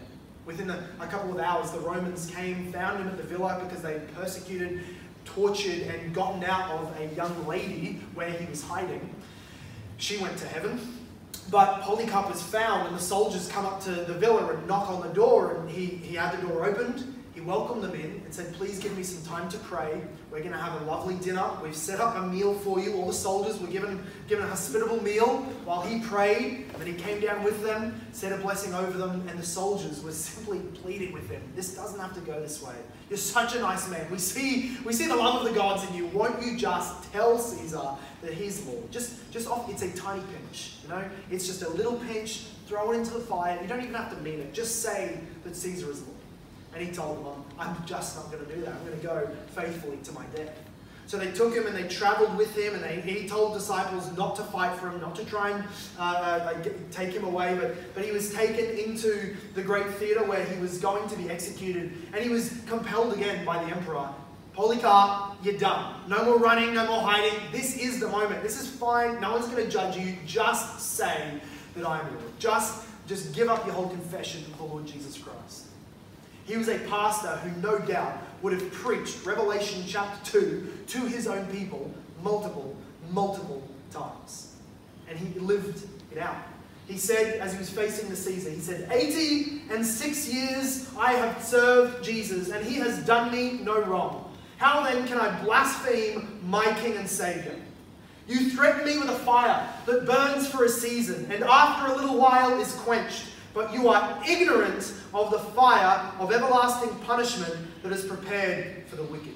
Within 0.47 0.71
a, 0.71 0.89
a 0.99 1.07
couple 1.07 1.31
of 1.31 1.39
hours, 1.39 1.71
the 1.71 1.81
Romans 1.81 2.33
came, 2.35 2.73
found 2.73 2.99
him 2.99 3.09
at 3.09 3.19
the 3.19 3.23
villa 3.25 3.61
because 3.63 3.83
they 3.83 4.01
persecuted, 4.15 4.81
tortured, 5.27 5.83
and 5.83 6.15
gotten 6.15 6.43
out 6.45 6.71
of 6.71 6.99
a 6.99 7.15
young 7.15 7.47
lady 7.47 8.01
where 8.15 8.31
he 8.31 8.47
was 8.47 8.63
hiding. 8.63 9.15
She 9.99 10.17
went 10.17 10.39
to 10.39 10.49
heaven. 10.49 10.99
But 11.51 11.83
Polycarp 11.83 12.31
was 12.31 12.43
found, 12.43 12.89
and 12.89 12.97
the 12.97 13.03
soldiers 13.03 13.49
come 13.49 13.67
up 13.67 13.83
to 13.83 13.91
the 13.91 14.15
villa 14.15 14.55
and 14.55 14.67
knock 14.67 14.89
on 14.89 15.07
the 15.07 15.13
door, 15.13 15.57
and 15.57 15.69
he, 15.69 15.87
he 15.87 16.15
had 16.15 16.39
the 16.39 16.47
door 16.47 16.65
opened 16.65 17.12
welcomed 17.45 17.83
them 17.83 17.95
in 17.95 18.23
and 18.25 18.35
said, 18.35 18.53
Please 18.55 18.79
give 18.79 18.97
me 18.97 19.03
some 19.03 19.23
time 19.25 19.49
to 19.51 19.59
pray. 19.59 20.01
We're 20.31 20.41
going 20.41 20.53
to 20.53 20.59
have 20.59 20.81
a 20.83 20.85
lovely 20.85 21.15
dinner. 21.17 21.49
We've 21.63 21.77
set 21.77 22.01
up 22.01 22.17
a 22.17 22.23
meal 22.23 22.55
for 22.55 22.81
you. 22.81 22.95
All 22.95 23.07
the 23.07 23.13
soldiers 23.13 23.61
were 23.61 23.67
given, 23.67 24.03
given 24.29 24.45
a 24.45 24.49
hospitable 24.49 25.03
meal 25.03 25.39
while 25.65 25.83
he 25.83 26.01
prayed. 26.01 26.67
And 26.73 26.81
then 26.81 26.87
he 26.87 26.95
came 26.95 27.21
down 27.21 27.45
with 27.45 27.63
them, 27.63 28.01
said 28.13 28.33
a 28.33 28.39
blessing 28.39 28.75
over 28.75 28.97
them, 28.97 29.27
and 29.29 29.39
the 29.39 29.45
soldiers 29.45 30.03
were 30.03 30.13
simply 30.13 30.61
pleading 30.81 31.13
with 31.13 31.29
him. 31.29 31.43
This 31.55 31.75
doesn't 31.75 32.01
have 32.01 32.15
to 32.15 32.21
go 32.21 32.41
this 32.41 32.63
way. 32.63 32.75
You're 33.09 33.19
such 33.19 33.55
a 33.55 33.61
nice 33.61 33.91
man. 33.91 34.11
We 34.11 34.19
see, 34.19 34.77
we 34.85 34.93
see 34.93 35.07
the 35.07 35.17
love 35.17 35.43
of 35.43 35.53
the 35.53 35.55
gods 35.55 35.87
in 35.89 35.95
you. 35.95 36.07
Won't 36.07 36.43
you 36.43 36.57
just 36.57 37.13
tell 37.13 37.39
Caesar 37.39 37.91
that 38.23 38.33
he's 38.33 38.65
Lord? 38.65 38.91
Just, 38.91 39.31
just 39.31 39.49
off, 39.49 39.69
it's 39.69 39.83
a 39.83 39.93
tiny 39.93 40.23
pinch, 40.33 40.77
you 40.83 40.89
know? 40.89 41.05
It's 41.31 41.47
just 41.47 41.63
a 41.63 41.69
little 41.69 41.97
pinch, 41.97 42.45
throw 42.67 42.93
it 42.93 42.97
into 42.97 43.13
the 43.13 43.21
fire. 43.21 43.59
You 43.61 43.69
don't 43.69 43.83
even 43.83 43.95
have 43.95 44.17
to 44.17 44.23
mean 44.23 44.41
it. 44.41 44.55
Just 44.55 44.81
say 44.81 45.19
that 45.45 45.55
Caesar 45.55 45.91
is 45.91 46.01
Lord. 46.01 46.12
And 46.75 46.87
he 46.87 46.93
told 46.93 47.25
them, 47.25 47.45
I'm 47.59 47.77
just 47.87 48.17
not 48.17 48.31
going 48.33 48.47
to 48.47 48.55
do 48.55 48.61
that. 48.63 48.75
I'm 48.75 48.87
going 48.87 48.99
to 48.99 49.07
go 49.07 49.29
faithfully 49.55 49.99
to 50.05 50.13
my 50.13 50.25
death. 50.35 50.57
So 51.07 51.19
they 51.19 51.31
took 51.31 51.55
him 51.55 51.67
and 51.67 51.77
they 51.77 51.87
traveled 51.89 52.37
with 52.39 52.57
him, 52.57 52.75
and 52.75 52.83
they, 52.83 53.01
he 53.01 53.29
told 53.29 53.53
disciples 53.53 54.11
not 54.17 54.35
to 54.37 54.43
fight 54.43 54.79
for 54.79 54.89
him, 54.89 55.01
not 55.01 55.15
to 55.17 55.25
try 55.27 55.51
and 55.51 55.65
uh, 55.99 56.03
uh, 56.03 56.63
take 56.91 57.13
him 57.13 57.25
away. 57.25 57.55
But, 57.61 57.75
but 57.95 58.05
he 58.05 58.13
was 58.13 58.33
taken 58.33 58.65
into 58.79 59.37
the 59.55 59.63
great 59.63 59.87
theatre 59.95 60.25
where 60.25 60.43
he 60.45 60.59
was 60.59 60.79
going 60.79 61.07
to 61.11 61.17
be 61.17 61.29
executed, 61.29 61.93
and 62.15 62.25
he 62.25 62.31
was 62.31 62.59
compelled 62.67 63.13
again 63.13 63.45
by 63.45 63.63
the 63.63 63.71
emperor. 63.77 64.09
Polycarp, 64.55 65.37
you're 65.43 65.59
done. 65.59 65.95
No 66.09 66.25
more 66.25 66.39
running, 66.39 66.75
no 66.75 66.87
more 66.87 67.01
hiding. 67.01 67.39
This 67.53 67.77
is 67.77 68.01
the 68.01 68.09
moment. 68.09 68.43
This 68.43 68.61
is 68.61 68.69
fine. 68.69 69.21
No 69.21 69.33
one's 69.33 69.49
going 69.49 69.65
to 69.65 69.71
judge 69.71 69.97
you. 69.97 70.17
Just 70.27 70.81
say 70.81 71.41
that 71.75 71.87
I 71.87 72.01
am 72.01 72.07
Lord. 72.07 72.39
Just, 72.39 72.85
just 73.07 73.35
give 73.35 73.49
up 73.49 73.65
your 73.65 73.75
whole 73.75 73.89
confession 73.89 74.45
to 74.45 74.51
the 74.59 74.65
Lord 74.65 74.87
Jesus 74.87 75.17
Christ. 75.19 75.67
He 76.45 76.57
was 76.57 76.69
a 76.69 76.79
pastor 76.81 77.37
who, 77.37 77.61
no 77.61 77.79
doubt, 77.79 78.19
would 78.43 78.53
have 78.53 78.73
preached 78.73 79.25
Revelation 79.25 79.85
chapter 79.87 80.33
2 80.33 80.73
to 80.89 80.99
his 81.07 81.27
own 81.27 81.47
people 81.47 81.93
multiple, 82.23 82.77
multiple 83.11 83.63
times. 83.91 84.57
And 85.09 85.19
he 85.19 85.39
lived 85.39 85.87
it 86.11 86.19
out. 86.19 86.37
He 86.89 86.99
said, 86.99 87.41
as 87.41 87.53
he 87.53 87.59
was 87.59 87.71
facing 87.71 88.11
the 88.11 88.17
Caesar, 88.17 88.51
he 88.51 88.59
said, 88.59 88.89
80 88.91 89.63
and 89.71 89.87
six 89.87 90.33
years 90.33 90.91
I 90.99 91.13
have 91.13 91.43
served 91.43 92.05
Jesus, 92.05 92.51
and 92.51 92.65
he 92.65 92.75
has 92.77 92.99
done 93.07 93.31
me 93.31 93.61
no 93.63 93.81
wrong. 93.83 94.33
How 94.59 94.85
then 94.85 95.07
can 95.07 95.19
I 95.19 95.43
blaspheme 95.43 96.41
my 96.45 96.65
King 96.81 96.97
and 96.97 97.09
Savior? 97.09 97.55
You 98.29 98.51
threaten 98.51 98.85
me 98.85 98.99
with 98.99 99.09
a 99.09 99.19
fire 99.19 99.69
that 99.87 100.07
burns 100.07 100.49
for 100.49 100.65
a 100.65 100.69
season, 100.69 101.31
and 101.31 101.43
after 101.45 101.93
a 101.93 101.97
little 101.97 102.19
while 102.19 102.61
is 102.61 102.73
quenched. 102.75 103.25
But 103.55 103.73
you 103.73 103.89
are 103.89 104.23
ignorant 104.27 104.95
of 105.15 105.31
the 105.31 105.39
fire 105.39 106.13
of 106.19 106.33
everlasting 106.33 106.95
punishment 107.01 107.55
that 107.83 107.93
is 107.93 108.05
prepared 108.05 108.87
for 108.87 108.97
the 108.97 109.05
wicked. 109.05 109.35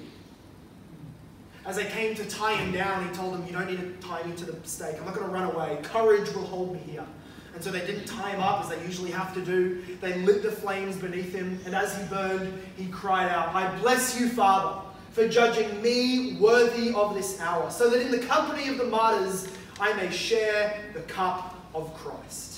As 1.65 1.75
they 1.75 1.85
came 1.85 2.15
to 2.15 2.25
tie 2.25 2.55
him 2.55 2.71
down, 2.71 3.07
he 3.07 3.13
told 3.13 3.33
them, 3.33 3.45
You 3.45 3.51
don't 3.51 3.69
need 3.69 3.79
to 3.79 4.07
tie 4.07 4.23
me 4.23 4.35
to 4.37 4.45
the 4.45 4.67
stake. 4.67 4.95
I'm 4.99 5.05
not 5.05 5.13
going 5.13 5.27
to 5.27 5.33
run 5.33 5.53
away. 5.53 5.77
Courage 5.83 6.33
will 6.33 6.45
hold 6.45 6.73
me 6.73 6.79
here. 6.79 7.05
And 7.53 7.63
so 7.63 7.71
they 7.71 7.85
didn't 7.85 8.05
tie 8.05 8.29
him 8.29 8.39
up 8.39 8.63
as 8.63 8.69
they 8.69 8.81
usually 8.85 9.11
have 9.11 9.33
to 9.33 9.43
do. 9.43 9.83
They 9.99 10.19
lit 10.19 10.43
the 10.43 10.51
flames 10.51 10.95
beneath 10.95 11.33
him, 11.33 11.59
and 11.65 11.75
as 11.75 11.97
he 11.97 12.03
burned, 12.05 12.53
he 12.77 12.85
cried 12.87 13.29
out, 13.29 13.53
I 13.53 13.75
bless 13.79 14.19
you, 14.19 14.29
Father, 14.29 14.81
for 15.11 15.27
judging 15.27 15.81
me 15.81 16.37
worthy 16.39 16.93
of 16.93 17.15
this 17.15 17.41
hour, 17.41 17.71
so 17.71 17.89
that 17.89 18.01
in 18.01 18.11
the 18.11 18.19
company 18.19 18.69
of 18.69 18.77
the 18.77 18.83
martyrs 18.83 19.47
I 19.79 19.93
may 19.93 20.11
share 20.11 20.79
the 20.93 21.01
cup 21.01 21.55
of 21.73 21.93
Christ. 21.95 22.56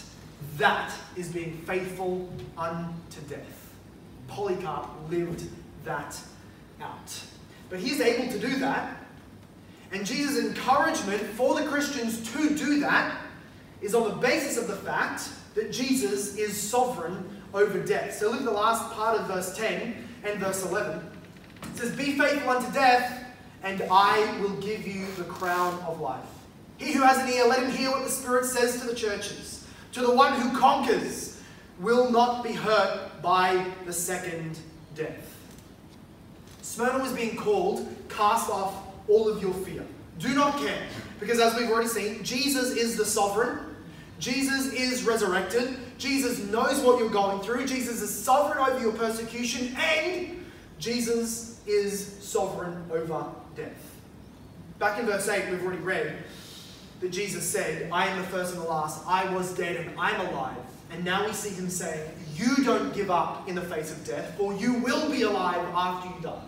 That 0.59 0.93
is 1.15 1.29
being 1.29 1.57
faithful 1.65 2.29
unto 2.57 3.21
death. 3.29 3.73
Polycarp 4.27 4.89
lived 5.09 5.49
that 5.85 6.19
out. 6.81 7.23
But 7.69 7.79
he's 7.79 8.01
able 8.01 8.31
to 8.31 8.39
do 8.39 8.59
that. 8.59 8.97
And 9.91 10.05
Jesus' 10.05 10.45
encouragement 10.45 11.21
for 11.21 11.59
the 11.59 11.65
Christians 11.65 12.31
to 12.33 12.55
do 12.55 12.79
that 12.81 13.19
is 13.81 13.95
on 13.95 14.09
the 14.09 14.15
basis 14.15 14.57
of 14.57 14.67
the 14.67 14.75
fact 14.75 15.29
that 15.55 15.71
Jesus 15.71 16.35
is 16.35 16.55
sovereign 16.55 17.41
over 17.53 17.79
death. 17.79 18.15
So 18.15 18.29
look 18.29 18.39
at 18.39 18.45
the 18.45 18.51
last 18.51 18.93
part 18.93 19.19
of 19.19 19.27
verse 19.27 19.55
10 19.57 19.95
and 20.23 20.39
verse 20.39 20.63
11. 20.65 21.01
It 21.63 21.77
says, 21.77 21.95
Be 21.95 22.17
faithful 22.17 22.49
unto 22.49 22.71
death, 22.73 23.25
and 23.63 23.81
I 23.89 24.39
will 24.41 24.55
give 24.57 24.85
you 24.85 25.05
the 25.17 25.23
crown 25.23 25.81
of 25.87 26.01
life. 26.01 26.23
He 26.77 26.91
who 26.91 27.01
has 27.01 27.17
an 27.17 27.29
ear, 27.29 27.45
let 27.45 27.63
him 27.63 27.71
hear 27.71 27.91
what 27.91 28.03
the 28.03 28.11
Spirit 28.11 28.45
says 28.45 28.79
to 28.81 28.87
the 28.87 28.95
churches. 28.95 29.58
To 29.93 30.01
the 30.01 30.13
one 30.13 30.39
who 30.39 30.57
conquers 30.57 31.41
will 31.79 32.11
not 32.11 32.43
be 32.43 32.51
hurt 32.51 33.21
by 33.21 33.65
the 33.85 33.93
second 33.93 34.59
death. 34.95 35.35
Smyrna 36.61 36.99
was 36.99 37.11
being 37.13 37.35
called, 37.35 37.87
cast 38.09 38.49
off 38.49 38.75
all 39.07 39.27
of 39.27 39.41
your 39.41 39.53
fear. 39.53 39.83
Do 40.19 40.35
not 40.35 40.57
care. 40.57 40.83
Because 41.19 41.39
as 41.39 41.55
we've 41.55 41.69
already 41.69 41.87
seen, 41.87 42.23
Jesus 42.23 42.71
is 42.71 42.95
the 42.95 43.05
sovereign. 43.05 43.59
Jesus 44.19 44.73
is 44.73 45.03
resurrected. 45.03 45.77
Jesus 45.97 46.39
knows 46.39 46.79
what 46.81 46.99
you're 46.99 47.09
going 47.09 47.41
through. 47.41 47.65
Jesus 47.65 48.01
is 48.01 48.23
sovereign 48.23 48.59
over 48.59 48.79
your 48.79 48.91
persecution. 48.91 49.75
And 49.77 50.45
Jesus 50.77 51.59
is 51.65 52.17
sovereign 52.21 52.83
over 52.91 53.25
death. 53.55 53.95
Back 54.77 54.99
in 54.99 55.05
verse 55.05 55.27
8, 55.27 55.49
we've 55.49 55.63
already 55.63 55.81
read 55.81 56.17
that 56.99 57.11
Jesus 57.11 57.49
said, 57.49 57.89
I 57.91 58.07
am 58.07 58.17
the 58.17 58.27
first 58.27 58.53
and 58.53 58.61
the 58.61 58.67
last. 58.67 59.03
I 59.07 59.33
was 59.33 59.53
dead 59.53 59.77
and 59.77 59.99
I'm 59.99 60.19
alive. 60.27 60.57
And 60.91 61.05
now 61.05 61.25
we 61.25 61.33
see 61.33 61.49
him 61.49 61.69
saying, 61.69 62.11
You 62.35 62.63
don't 62.63 62.93
give 62.93 63.11
up 63.11 63.47
in 63.47 63.55
the 63.55 63.61
face 63.61 63.91
of 63.91 64.03
death, 64.05 64.35
for 64.37 64.53
you 64.53 64.73
will 64.75 65.09
be 65.09 65.21
alive 65.21 65.65
after 65.73 66.09
you 66.09 66.15
die. 66.21 66.41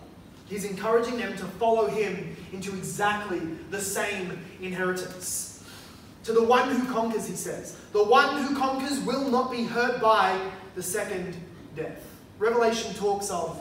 He's 0.46 0.64
encouraging 0.64 1.16
them 1.16 1.36
to 1.38 1.44
follow 1.44 1.86
him 1.86 2.36
into 2.52 2.74
exactly 2.76 3.40
the 3.70 3.80
same 3.80 4.38
inheritance. 4.60 5.64
To 6.24 6.32
the 6.32 6.42
one 6.42 6.68
who 6.70 6.92
conquers, 6.92 7.26
he 7.26 7.34
says, 7.34 7.76
the 7.92 8.04
one 8.04 8.42
who 8.42 8.54
conquers 8.56 9.00
will 9.00 9.30
not 9.30 9.50
be 9.50 9.64
hurt 9.64 10.00
by 10.00 10.38
the 10.74 10.82
second 10.82 11.36
death. 11.74 12.04
Revelation 12.38 12.92
talks 12.94 13.30
of 13.30 13.60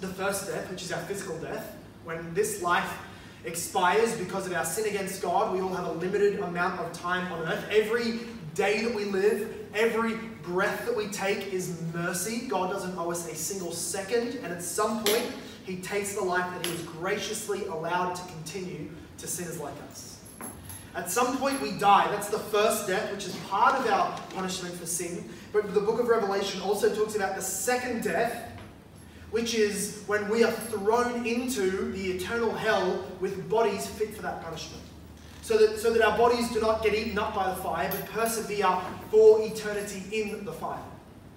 the 0.00 0.08
first 0.08 0.48
death, 0.48 0.70
which 0.70 0.82
is 0.82 0.92
our 0.92 1.00
physical 1.02 1.38
death, 1.38 1.76
when 2.04 2.34
this 2.34 2.62
life 2.62 2.98
expires 3.44 4.16
because 4.16 4.46
of 4.46 4.52
our 4.52 4.64
sin 4.64 4.86
against 4.86 5.22
God. 5.22 5.52
We 5.52 5.60
all 5.60 5.74
have 5.74 5.86
a 5.86 5.92
limited 5.92 6.40
amount 6.40 6.80
of 6.80 6.92
time 6.92 7.32
on 7.32 7.42
earth. 7.48 7.64
Every 7.70 8.20
day 8.54 8.82
that 8.82 8.94
we 8.94 9.04
live, 9.04 9.54
every 9.74 10.14
breath 10.42 10.86
that 10.86 10.96
we 10.96 11.06
take 11.08 11.52
is 11.52 11.80
mercy. 11.94 12.46
God 12.46 12.70
doesn't 12.70 12.96
owe 12.96 13.10
us 13.10 13.30
a 13.30 13.34
single 13.34 13.72
second, 13.72 14.36
and 14.42 14.52
at 14.52 14.62
some 14.62 15.04
point, 15.04 15.26
He 15.64 15.76
takes 15.76 16.14
the 16.14 16.22
life 16.22 16.50
that 16.54 16.66
He 16.66 16.72
was 16.72 16.82
graciously 16.82 17.66
allowed 17.66 18.14
to 18.14 18.22
continue 18.32 18.90
to 19.18 19.26
sinners 19.26 19.60
like 19.60 19.74
us. 19.90 20.20
At 20.94 21.10
some 21.10 21.38
point, 21.38 21.60
we 21.62 21.72
die. 21.72 22.10
That's 22.10 22.28
the 22.28 22.38
first 22.38 22.86
death, 22.86 23.10
which 23.12 23.24
is 23.24 23.34
part 23.48 23.74
of 23.76 23.90
our 23.90 24.14
punishment 24.34 24.74
for 24.74 24.84
sin. 24.84 25.26
But 25.52 25.72
the 25.72 25.80
book 25.80 25.98
of 25.98 26.08
Revelation 26.08 26.60
also 26.60 26.94
talks 26.94 27.16
about 27.16 27.34
the 27.34 27.40
second 27.40 28.02
death, 28.02 28.51
which 29.32 29.54
is 29.54 30.02
when 30.06 30.28
we 30.28 30.44
are 30.44 30.52
thrown 30.52 31.26
into 31.26 31.90
the 31.92 32.12
eternal 32.12 32.52
hell 32.54 33.04
with 33.20 33.48
bodies 33.48 33.86
fit 33.86 34.14
for 34.14 34.22
that 34.22 34.42
punishment. 34.44 34.82
So 35.40 35.56
that, 35.56 35.78
so 35.78 35.92
that 35.92 36.02
our 36.02 36.16
bodies 36.16 36.52
do 36.52 36.60
not 36.60 36.84
get 36.84 36.94
eaten 36.94 37.18
up 37.18 37.34
by 37.34 37.48
the 37.48 37.56
fire, 37.56 37.90
but 37.90 38.06
persevere 38.12 38.78
for 39.10 39.42
eternity 39.42 40.04
in 40.12 40.44
the 40.44 40.52
fire. 40.52 40.82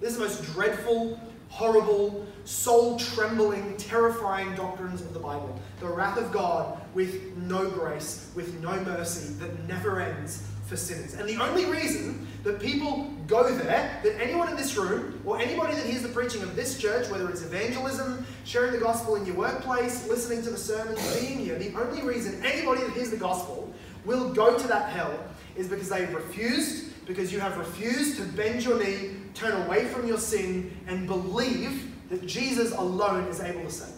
This 0.00 0.12
is 0.12 0.18
the 0.18 0.24
most 0.24 0.44
dreadful, 0.44 1.18
horrible, 1.48 2.26
soul 2.44 2.98
trembling, 2.98 3.76
terrifying 3.78 4.54
doctrines 4.54 5.00
of 5.00 5.12
the 5.14 5.18
Bible. 5.18 5.58
The 5.80 5.88
wrath 5.88 6.18
of 6.18 6.30
God 6.30 6.78
with 6.94 7.36
no 7.36 7.68
grace, 7.68 8.30
with 8.34 8.60
no 8.60 8.78
mercy, 8.84 9.32
that 9.34 9.66
never 9.66 10.00
ends 10.00 10.46
for 10.66 10.76
sinners. 10.76 11.14
And 11.14 11.28
the 11.28 11.36
only 11.42 11.64
reason 11.64 12.26
that 12.42 12.60
people 12.60 13.10
go 13.26 13.48
there, 13.50 14.00
that 14.02 14.20
anyone 14.20 14.48
in 14.48 14.56
this 14.56 14.76
room, 14.76 15.20
or 15.24 15.38
anybody 15.40 15.74
that 15.74 15.86
hears 15.86 16.02
the 16.02 16.08
preaching 16.08 16.42
of 16.42 16.54
this 16.56 16.78
church, 16.78 17.08
whether 17.08 17.28
it's 17.30 17.42
evangelism, 17.42 18.26
sharing 18.44 18.72
the 18.72 18.78
gospel 18.78 19.16
in 19.16 19.24
your 19.24 19.36
workplace, 19.36 20.06
listening 20.08 20.42
to 20.42 20.50
the 20.50 20.58
sermons, 20.58 21.20
being 21.20 21.38
here, 21.38 21.58
the 21.58 21.74
only 21.76 22.02
reason 22.02 22.44
anybody 22.44 22.82
that 22.82 22.90
hears 22.92 23.10
the 23.10 23.16
gospel 23.16 23.72
will 24.04 24.32
go 24.32 24.58
to 24.58 24.68
that 24.68 24.90
hell 24.90 25.18
is 25.56 25.68
because 25.68 25.88
they've 25.88 26.12
refused, 26.12 27.06
because 27.06 27.32
you 27.32 27.40
have 27.40 27.56
refused 27.56 28.16
to 28.18 28.24
bend 28.36 28.64
your 28.64 28.78
knee, 28.78 29.16
turn 29.34 29.60
away 29.66 29.86
from 29.86 30.06
your 30.06 30.18
sin, 30.18 30.76
and 30.86 31.06
believe 31.06 31.92
that 32.10 32.26
Jesus 32.26 32.72
alone 32.72 33.24
is 33.24 33.40
able 33.40 33.62
to 33.62 33.70
save. 33.70 33.94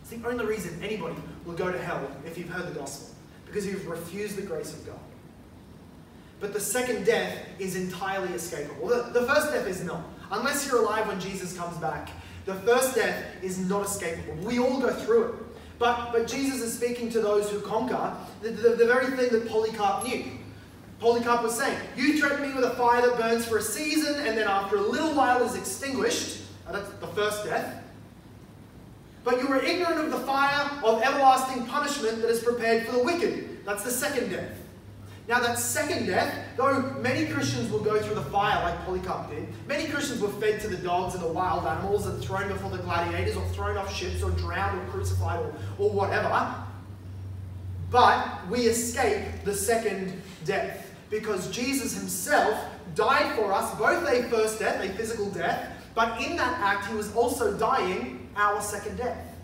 It's 0.00 0.10
the 0.10 0.26
only 0.26 0.46
reason 0.46 0.78
anybody 0.82 1.16
will 1.44 1.54
go 1.54 1.70
to 1.70 1.78
hell 1.78 2.10
if 2.24 2.38
you've 2.38 2.48
heard 2.48 2.66
the 2.66 2.78
gospel, 2.78 3.14
because 3.46 3.66
you've 3.66 3.86
refused 3.86 4.36
the 4.36 4.42
grace 4.42 4.72
of 4.72 4.86
God. 4.86 4.98
But 6.40 6.52
the 6.52 6.60
second 6.60 7.04
death 7.04 7.36
is 7.58 7.76
entirely 7.76 8.28
escapable. 8.28 8.88
The, 8.88 9.20
the 9.20 9.26
first 9.26 9.52
death 9.52 9.66
is 9.66 9.82
not. 9.82 10.02
Unless 10.30 10.66
you're 10.66 10.80
alive 10.80 11.08
when 11.08 11.20
Jesus 11.20 11.56
comes 11.56 11.76
back, 11.78 12.10
the 12.44 12.54
first 12.54 12.94
death 12.94 13.24
is 13.42 13.58
not 13.58 13.86
escapable. 13.86 14.40
We 14.42 14.58
all 14.58 14.80
go 14.80 14.92
through 14.92 15.24
it. 15.24 15.34
But, 15.78 16.12
but 16.12 16.26
Jesus 16.26 16.60
is 16.60 16.74
speaking 16.74 17.10
to 17.10 17.20
those 17.20 17.50
who 17.50 17.60
conquer 17.60 18.16
the, 18.42 18.50
the, 18.50 18.68
the 18.70 18.86
very 18.86 19.06
thing 19.16 19.30
that 19.30 19.48
Polycarp 19.48 20.04
knew. 20.04 20.24
Polycarp 21.00 21.42
was 21.42 21.56
saying, 21.56 21.78
You 21.96 22.18
threaten 22.18 22.42
me 22.42 22.54
with 22.54 22.64
a 22.64 22.74
fire 22.74 23.00
that 23.02 23.16
burns 23.16 23.46
for 23.46 23.58
a 23.58 23.62
season 23.62 24.14
and 24.26 24.36
then 24.36 24.48
after 24.48 24.76
a 24.76 24.80
little 24.80 25.14
while 25.14 25.42
is 25.44 25.54
extinguished. 25.54 26.42
That's 26.70 26.88
the 26.94 27.06
first 27.08 27.44
death. 27.44 27.82
But 29.24 29.40
you 29.40 29.48
were 29.48 29.62
ignorant 29.62 30.00
of 30.00 30.10
the 30.10 30.20
fire 30.20 30.70
of 30.82 31.02
everlasting 31.02 31.66
punishment 31.66 32.22
that 32.22 32.30
is 32.30 32.42
prepared 32.42 32.86
for 32.86 32.92
the 32.92 33.02
wicked. 33.02 33.64
That's 33.64 33.84
the 33.84 33.90
second 33.90 34.30
death. 34.30 34.52
Now, 35.28 35.40
that 35.40 35.58
second 35.58 36.06
death, 36.06 36.34
though 36.56 36.80
many 37.02 37.26
Christians 37.26 37.70
will 37.70 37.84
go 37.84 38.00
through 38.00 38.14
the 38.14 38.22
fire 38.22 38.62
like 38.62 38.82
Polycarp 38.86 39.28
did, 39.28 39.46
many 39.66 39.86
Christians 39.86 40.22
were 40.22 40.30
fed 40.30 40.58
to 40.62 40.68
the 40.68 40.78
dogs 40.78 41.14
and 41.14 41.22
the 41.22 41.28
wild 41.28 41.66
animals 41.66 42.06
and 42.06 42.22
thrown 42.24 42.48
before 42.48 42.70
the 42.70 42.78
gladiators 42.78 43.36
or 43.36 43.44
thrown 43.48 43.76
off 43.76 43.94
ships 43.94 44.22
or 44.22 44.30
drowned 44.30 44.80
or 44.80 44.90
crucified 44.90 45.40
or, 45.40 45.54
or 45.78 45.90
whatever. 45.90 46.54
But 47.90 48.48
we 48.48 48.60
escape 48.60 49.22
the 49.44 49.54
second 49.54 50.22
death 50.46 50.90
because 51.10 51.50
Jesus 51.50 51.94
himself 51.94 52.64
died 52.94 53.36
for 53.36 53.52
us, 53.52 53.74
both 53.78 54.08
a 54.08 54.22
first 54.30 54.58
death, 54.58 54.82
a 54.82 54.88
physical 54.94 55.30
death, 55.30 55.72
But 55.94 56.22
in 56.22 56.36
that 56.36 56.58
act, 56.60 56.86
he 56.86 56.94
was 56.94 57.14
also 57.14 57.54
dying 57.58 58.30
our 58.34 58.62
second 58.62 58.96
death. 58.96 59.36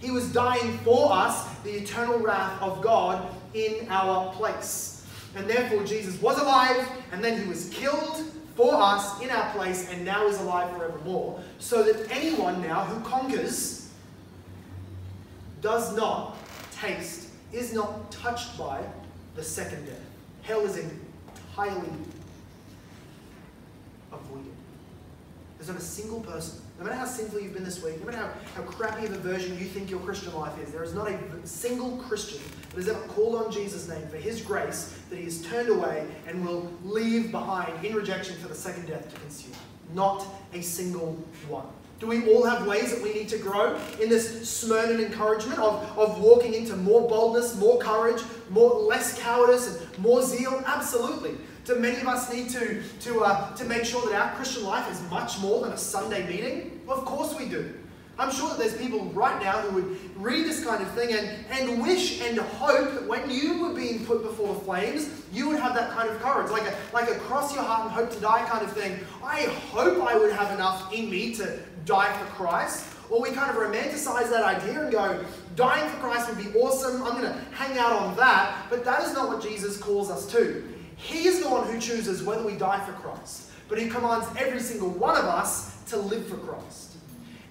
He 0.00 0.10
was 0.10 0.30
dying 0.32 0.76
for 0.78 1.12
us 1.12 1.48
the 1.62 1.70
eternal 1.70 2.18
wrath 2.18 2.60
of 2.60 2.82
God 2.82 3.34
in 3.54 3.86
our 3.88 4.32
place. 4.32 4.99
And 5.36 5.48
therefore, 5.48 5.84
Jesus 5.84 6.20
was 6.20 6.38
alive, 6.38 6.88
and 7.12 7.22
then 7.22 7.40
he 7.40 7.48
was 7.48 7.68
killed 7.70 8.24
for 8.56 8.74
us 8.74 9.20
in 9.22 9.30
our 9.30 9.52
place, 9.52 9.88
and 9.90 10.04
now 10.04 10.26
is 10.26 10.38
alive 10.40 10.76
forevermore. 10.76 11.40
So 11.58 11.82
that 11.82 12.10
anyone 12.10 12.60
now 12.62 12.84
who 12.84 13.00
conquers 13.08 13.90
does 15.60 15.94
not 15.96 16.36
taste, 16.72 17.28
is 17.52 17.72
not 17.72 18.10
touched 18.10 18.58
by 18.58 18.82
the 19.34 19.42
second 19.42 19.86
death. 19.86 20.00
Hell 20.42 20.60
is 20.62 20.76
entirely 20.76 21.90
avoided. 24.12 24.52
There's 25.58 25.68
not 25.68 25.78
a 25.78 25.82
single 25.82 26.20
person, 26.20 26.60
no 26.78 26.86
matter 26.86 26.96
how 26.96 27.04
sinful 27.04 27.40
you've 27.40 27.52
been 27.52 27.64
this 27.64 27.82
week, 27.84 28.00
no 28.00 28.06
matter 28.06 28.16
how, 28.16 28.32
how 28.54 28.62
crappy 28.62 29.04
of 29.04 29.12
a 29.12 29.18
version 29.18 29.58
you 29.58 29.66
think 29.66 29.90
your 29.90 30.00
Christian 30.00 30.34
life 30.34 30.58
is, 30.62 30.72
there 30.72 30.82
is 30.82 30.94
not 30.94 31.08
a 31.08 31.18
single 31.44 31.98
Christian 31.98 32.40
has 32.80 32.88
ever 32.88 33.06
called 33.08 33.36
on 33.36 33.52
Jesus' 33.52 33.88
name 33.88 34.06
for 34.08 34.16
his 34.16 34.40
grace 34.40 34.98
that 35.10 35.16
he 35.16 35.24
has 35.24 35.42
turned 35.42 35.68
away 35.68 36.06
and 36.26 36.44
will 36.44 36.70
leave 36.82 37.30
behind 37.30 37.84
in 37.84 37.94
rejection 37.94 38.36
for 38.36 38.48
the 38.48 38.54
second 38.54 38.86
death 38.86 39.12
to 39.12 39.20
consume. 39.20 39.52
Not 39.94 40.24
a 40.52 40.62
single 40.62 41.12
one. 41.48 41.66
Do 41.98 42.06
we 42.06 42.32
all 42.32 42.46
have 42.46 42.66
ways 42.66 42.94
that 42.94 43.02
we 43.02 43.12
need 43.12 43.28
to 43.28 43.38
grow 43.38 43.78
in 44.00 44.08
this 44.08 44.48
Smyrna 44.48 45.02
encouragement 45.02 45.58
of, 45.58 45.82
of 45.98 46.18
walking 46.18 46.54
into 46.54 46.74
more 46.74 47.06
boldness, 47.06 47.56
more 47.56 47.78
courage, 47.78 48.22
more 48.48 48.70
less 48.80 49.20
cowardice, 49.20 49.76
and 49.76 49.98
more 49.98 50.22
zeal? 50.22 50.62
Absolutely. 50.64 51.36
Do 51.66 51.74
many 51.78 52.00
of 52.00 52.08
us 52.08 52.32
need 52.32 52.48
to, 52.50 52.82
to, 53.00 53.20
uh, 53.20 53.54
to 53.54 53.64
make 53.66 53.84
sure 53.84 54.10
that 54.10 54.18
our 54.18 54.34
Christian 54.34 54.64
life 54.64 54.90
is 54.90 55.02
much 55.10 55.38
more 55.40 55.60
than 55.60 55.72
a 55.72 55.76
Sunday 55.76 56.26
meeting? 56.26 56.80
Of 56.88 57.04
course 57.04 57.34
we 57.38 57.46
do. 57.46 57.74
I'm 58.20 58.30
sure 58.30 58.50
that 58.50 58.58
there's 58.58 58.76
people 58.76 59.06
right 59.06 59.42
now 59.42 59.62
who 59.62 59.76
would 59.76 60.16
read 60.16 60.44
this 60.44 60.62
kind 60.62 60.82
of 60.82 60.90
thing 60.92 61.14
and, 61.14 61.26
and 61.50 61.80
wish 61.80 62.20
and 62.20 62.38
hope 62.38 62.92
that 62.92 63.08
when 63.08 63.30
you 63.30 63.62
were 63.62 63.72
being 63.72 64.04
put 64.04 64.22
before 64.22 64.52
the 64.52 64.60
flames, 64.60 65.08
you 65.32 65.48
would 65.48 65.58
have 65.58 65.74
that 65.74 65.92
kind 65.92 66.10
of 66.10 66.20
courage, 66.20 66.50
like 66.50 66.64
a, 66.64 66.76
like 66.92 67.10
a 67.10 67.14
cross 67.20 67.54
your 67.54 67.64
heart 67.64 67.84
and 67.84 67.90
hope 67.92 68.10
to 68.10 68.20
die 68.20 68.44
kind 68.46 68.62
of 68.62 68.70
thing. 68.72 68.98
I 69.24 69.44
hope 69.72 70.06
I 70.06 70.18
would 70.18 70.32
have 70.34 70.52
enough 70.52 70.92
in 70.92 71.08
me 71.08 71.34
to 71.36 71.60
die 71.86 72.12
for 72.12 72.26
Christ. 72.26 72.86
Or 73.08 73.22
we 73.22 73.30
kind 73.30 73.48
of 73.48 73.56
romanticize 73.56 74.28
that 74.28 74.44
idea 74.44 74.82
and 74.82 74.92
go, 74.92 75.24
dying 75.56 75.90
for 75.90 75.96
Christ 75.96 76.28
would 76.28 76.52
be 76.52 76.58
awesome. 76.58 77.02
I'm 77.02 77.20
going 77.20 77.32
to 77.32 77.40
hang 77.52 77.78
out 77.78 77.94
on 77.94 78.14
that. 78.18 78.66
But 78.68 78.84
that 78.84 79.02
is 79.02 79.14
not 79.14 79.28
what 79.28 79.42
Jesus 79.42 79.78
calls 79.78 80.10
us 80.10 80.30
to. 80.32 80.62
He 80.96 81.26
is 81.26 81.40
the 81.40 81.48
one 81.48 81.66
who 81.66 81.80
chooses 81.80 82.22
whether 82.22 82.44
we 82.44 82.52
die 82.52 82.84
for 82.84 82.92
Christ. 82.92 83.50
But 83.66 83.78
he 83.78 83.88
commands 83.88 84.26
every 84.36 84.60
single 84.60 84.90
one 84.90 85.16
of 85.16 85.24
us 85.24 85.82
to 85.84 85.96
live 85.96 86.26
for 86.26 86.36
Christ. 86.36 86.89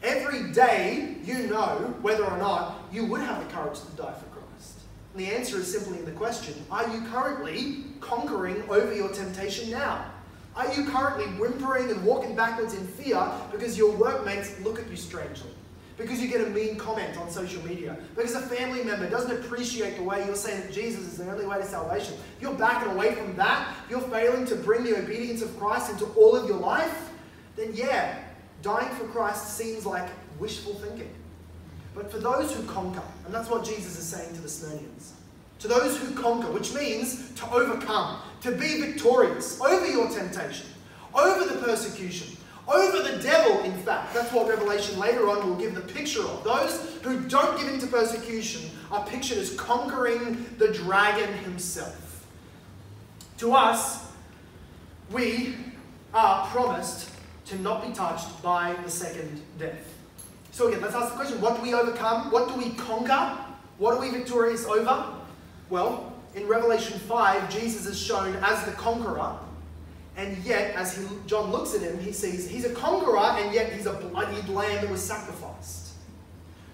Every 0.02 0.52
day, 0.52 1.18
you 1.24 1.47
know 1.47 1.93
whether 2.02 2.24
or 2.24 2.38
not 2.38 2.88
you 2.91 3.06
would 3.06 3.22
have 3.22 3.45
the 3.45 3.54
courage 3.54 3.80
to 3.82 3.91
die 3.97 4.14
for 4.14 4.26
Christ. 4.28 4.80
And 5.14 5.22
the 5.22 5.32
answer 5.32 5.58
is 5.58 5.72
simply 5.72 6.00
in 6.00 6.06
the 6.06 6.12
question 6.12 6.54
Are 6.72 6.88
you 6.93 7.02
currently 7.08 7.84
conquering 8.00 8.64
over 8.70 8.93
your 8.93 9.10
temptation 9.10 9.70
now? 9.70 10.06
Are 10.56 10.74
you 10.74 10.86
currently 10.86 11.26
whimpering 11.39 11.89
and 11.89 12.04
walking 12.04 12.36
backwards 12.36 12.74
in 12.74 12.86
fear 12.88 13.22
because 13.52 13.78
your 13.78 13.95
workmates 13.95 14.60
look 14.62 14.80
at 14.80 14.89
you 14.89 14.95
strangely? 14.95 15.52
Because 15.97 16.22
you 16.22 16.30
get 16.30 16.39
a 16.39 16.50
mean 16.50 16.78
comment 16.78 17.18
on 17.18 17.30
social 17.30 17.62
media? 17.66 17.97
Because 18.16 18.34
a 18.34 18.41
family 18.41 18.84
member 18.86 19.10
doesn't 19.10 19.32
appreciate 19.32 19.97
the 19.97 20.04
way 20.04 20.26
you're 20.26 20.36
saying 20.36 20.62
that 20.62 20.72
Jesus 20.72 21.02
is 21.02 21.18
the 21.18 21.30
only 21.30 21.45
way 21.45 21.58
to 21.58 21.66
salvation? 21.66 22.16
You're 22.39 22.54
backing 22.54 22.91
away 22.93 23.16
from 23.16 23.36
that, 23.36 23.76
you're 23.89 24.02
failing 24.02 24.45
to 24.45 24.56
bring 24.56 24.86
the 24.86 24.97
obedience 24.97 25.41
of 25.41 25.58
Christ 25.60 25.91
into 25.91 26.06
all 26.14 26.38
of 26.38 26.47
your 26.47 26.58
life, 26.58 27.10
then 27.58 27.72
yeah, 27.74 28.18
dying 28.62 28.93
for 28.95 29.05
Christ 29.05 29.57
seems 29.57 29.86
like 29.86 30.10
wishful 30.39 30.74
thinking. 30.76 31.10
But 31.95 32.12
for 32.12 32.20
those 32.20 32.53
who 32.53 32.64
conquer, 32.64 33.03
and 33.26 33.34
that's 33.34 33.49
what 33.49 33.64
Jesus 33.66 33.97
is 33.97 34.05
saying 34.05 34.34
to 34.36 34.41
the 34.41 34.47
Smyrnians, 34.47 35.12
to 35.60 35.68
those 35.68 35.97
who 35.97 36.14
conquer, 36.16 36.51
which 36.51 36.74
means 36.74 37.32
to 37.36 37.49
overcome, 37.51 38.22
to 38.41 38.51
be 38.51 38.80
victorious 38.80 39.60
over 39.62 39.86
your 39.86 40.10
temptation, 40.10 40.68
over 41.14 41.45
the 41.45 41.60
persecution, 41.62 42.38
over 42.68 43.01
the 43.01 43.22
devil, 43.22 43.64
in 43.64 43.74
fact. 43.80 44.14
That's 44.14 44.32
what 44.32 44.47
Revelation 44.47 44.99
later 44.99 45.28
on 45.28 45.47
will 45.47 45.55
give 45.55 45.74
the 45.74 45.82
picture 45.82 46.22
of. 46.22 46.43
Those 46.43 46.99
who 47.01 47.20
don't 47.28 47.57
give 47.57 47.68
in 47.68 47.80
to 47.80 47.88
persecution 47.88 48.70
are 48.91 49.05
pictured 49.05 49.39
as 49.39 49.55
conquering 49.55 50.45
the 50.57 50.72
dragon 50.72 51.34
himself. 51.39 52.28
To 53.39 53.53
us, 53.53 54.12
we 55.12 55.55
are 56.14 56.47
promised 56.47 57.10
to 57.50 57.60
not 57.62 57.86
be 57.86 57.91
touched 57.93 58.41
by 58.43 58.76
the 58.84 58.89
second 58.89 59.41
death. 59.58 59.93
So 60.52 60.68
again, 60.68 60.82
let's 60.82 60.95
ask 60.95 61.10
the 61.10 61.16
question, 61.16 61.41
what 61.41 61.56
do 61.56 61.62
we 61.64 61.74
overcome? 61.74 62.32
What 62.32 62.47
do 62.47 62.56
we 62.56 62.72
conquer? 62.76 63.38
What 63.80 63.95
are 63.95 64.00
we 64.00 64.12
victorious 64.12 64.66
over? 64.66 65.06
Well, 65.70 66.14
in 66.36 66.47
Revelation 66.47 67.00
5, 67.00 67.50
Jesus 67.50 67.86
is 67.88 68.00
shown 68.00 68.36
as 68.36 68.64
the 68.66 68.72
conqueror, 68.74 69.36
and 70.16 70.38
yet, 70.43 70.76
as 70.76 70.97
he, 70.97 71.06
John 71.26 71.50
looks 71.52 71.74
at 71.74 71.82
him, 71.82 72.00
he 72.00 72.12
sees 72.12 72.47
he's 72.47 72.66
a 72.66 72.74
conqueror, 72.74 73.18
and 73.18 73.54
yet 73.54 73.72
he's 73.72 73.86
a 73.86 73.93
bloodied 73.93 74.47
lamb 74.50 74.82
that 74.82 74.89
was 74.89 75.04
sacrificed. 75.04 75.93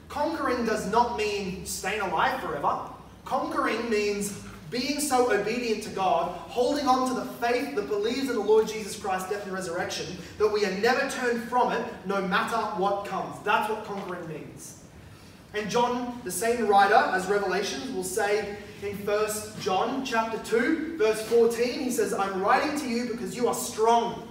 Conquering 0.09 0.65
does 0.65 0.91
not 0.91 1.17
mean 1.17 1.65
staying 1.65 2.01
alive 2.01 2.41
forever. 2.41 2.79
Conquering 3.23 3.89
means 3.89 4.31
being 4.69 4.99
so 4.99 5.31
obedient 5.31 5.83
to 5.83 5.89
God, 5.89 6.31
holding 6.49 6.87
on 6.87 7.07
to 7.09 7.13
the 7.13 7.25
faith 7.25 7.75
that 7.75 7.87
believes 7.87 8.29
in 8.29 8.35
the 8.35 8.39
Lord 8.39 8.67
Jesus 8.67 8.99
Christ's 8.99 9.29
death 9.29 9.43
and 9.43 9.53
resurrection, 9.53 10.17
that 10.37 10.51
we 10.51 10.65
are 10.65 10.71
never 10.79 11.09
turned 11.09 11.43
from 11.43 11.71
it 11.71 11.85
no 12.05 12.21
matter 12.21 12.57
what 12.79 13.05
comes. 13.05 13.35
That's 13.43 13.69
what 13.69 13.85
conquering 13.85 14.27
means. 14.27 14.83
And 15.53 15.69
John, 15.69 16.19
the 16.23 16.31
same 16.31 16.67
writer 16.67 16.95
as 16.95 17.27
Revelations, 17.27 17.91
will 17.91 18.03
say 18.03 18.57
in 18.83 18.97
1 18.97 19.29
John 19.61 20.03
chapter 20.03 20.37
2, 20.39 20.97
verse 20.97 21.21
14, 21.27 21.79
he 21.79 21.91
says, 21.91 22.13
I'm 22.13 22.41
writing 22.41 22.77
to 22.79 22.87
you 22.87 23.05
because 23.05 23.35
you 23.35 23.47
are 23.47 23.53
strong, 23.53 24.27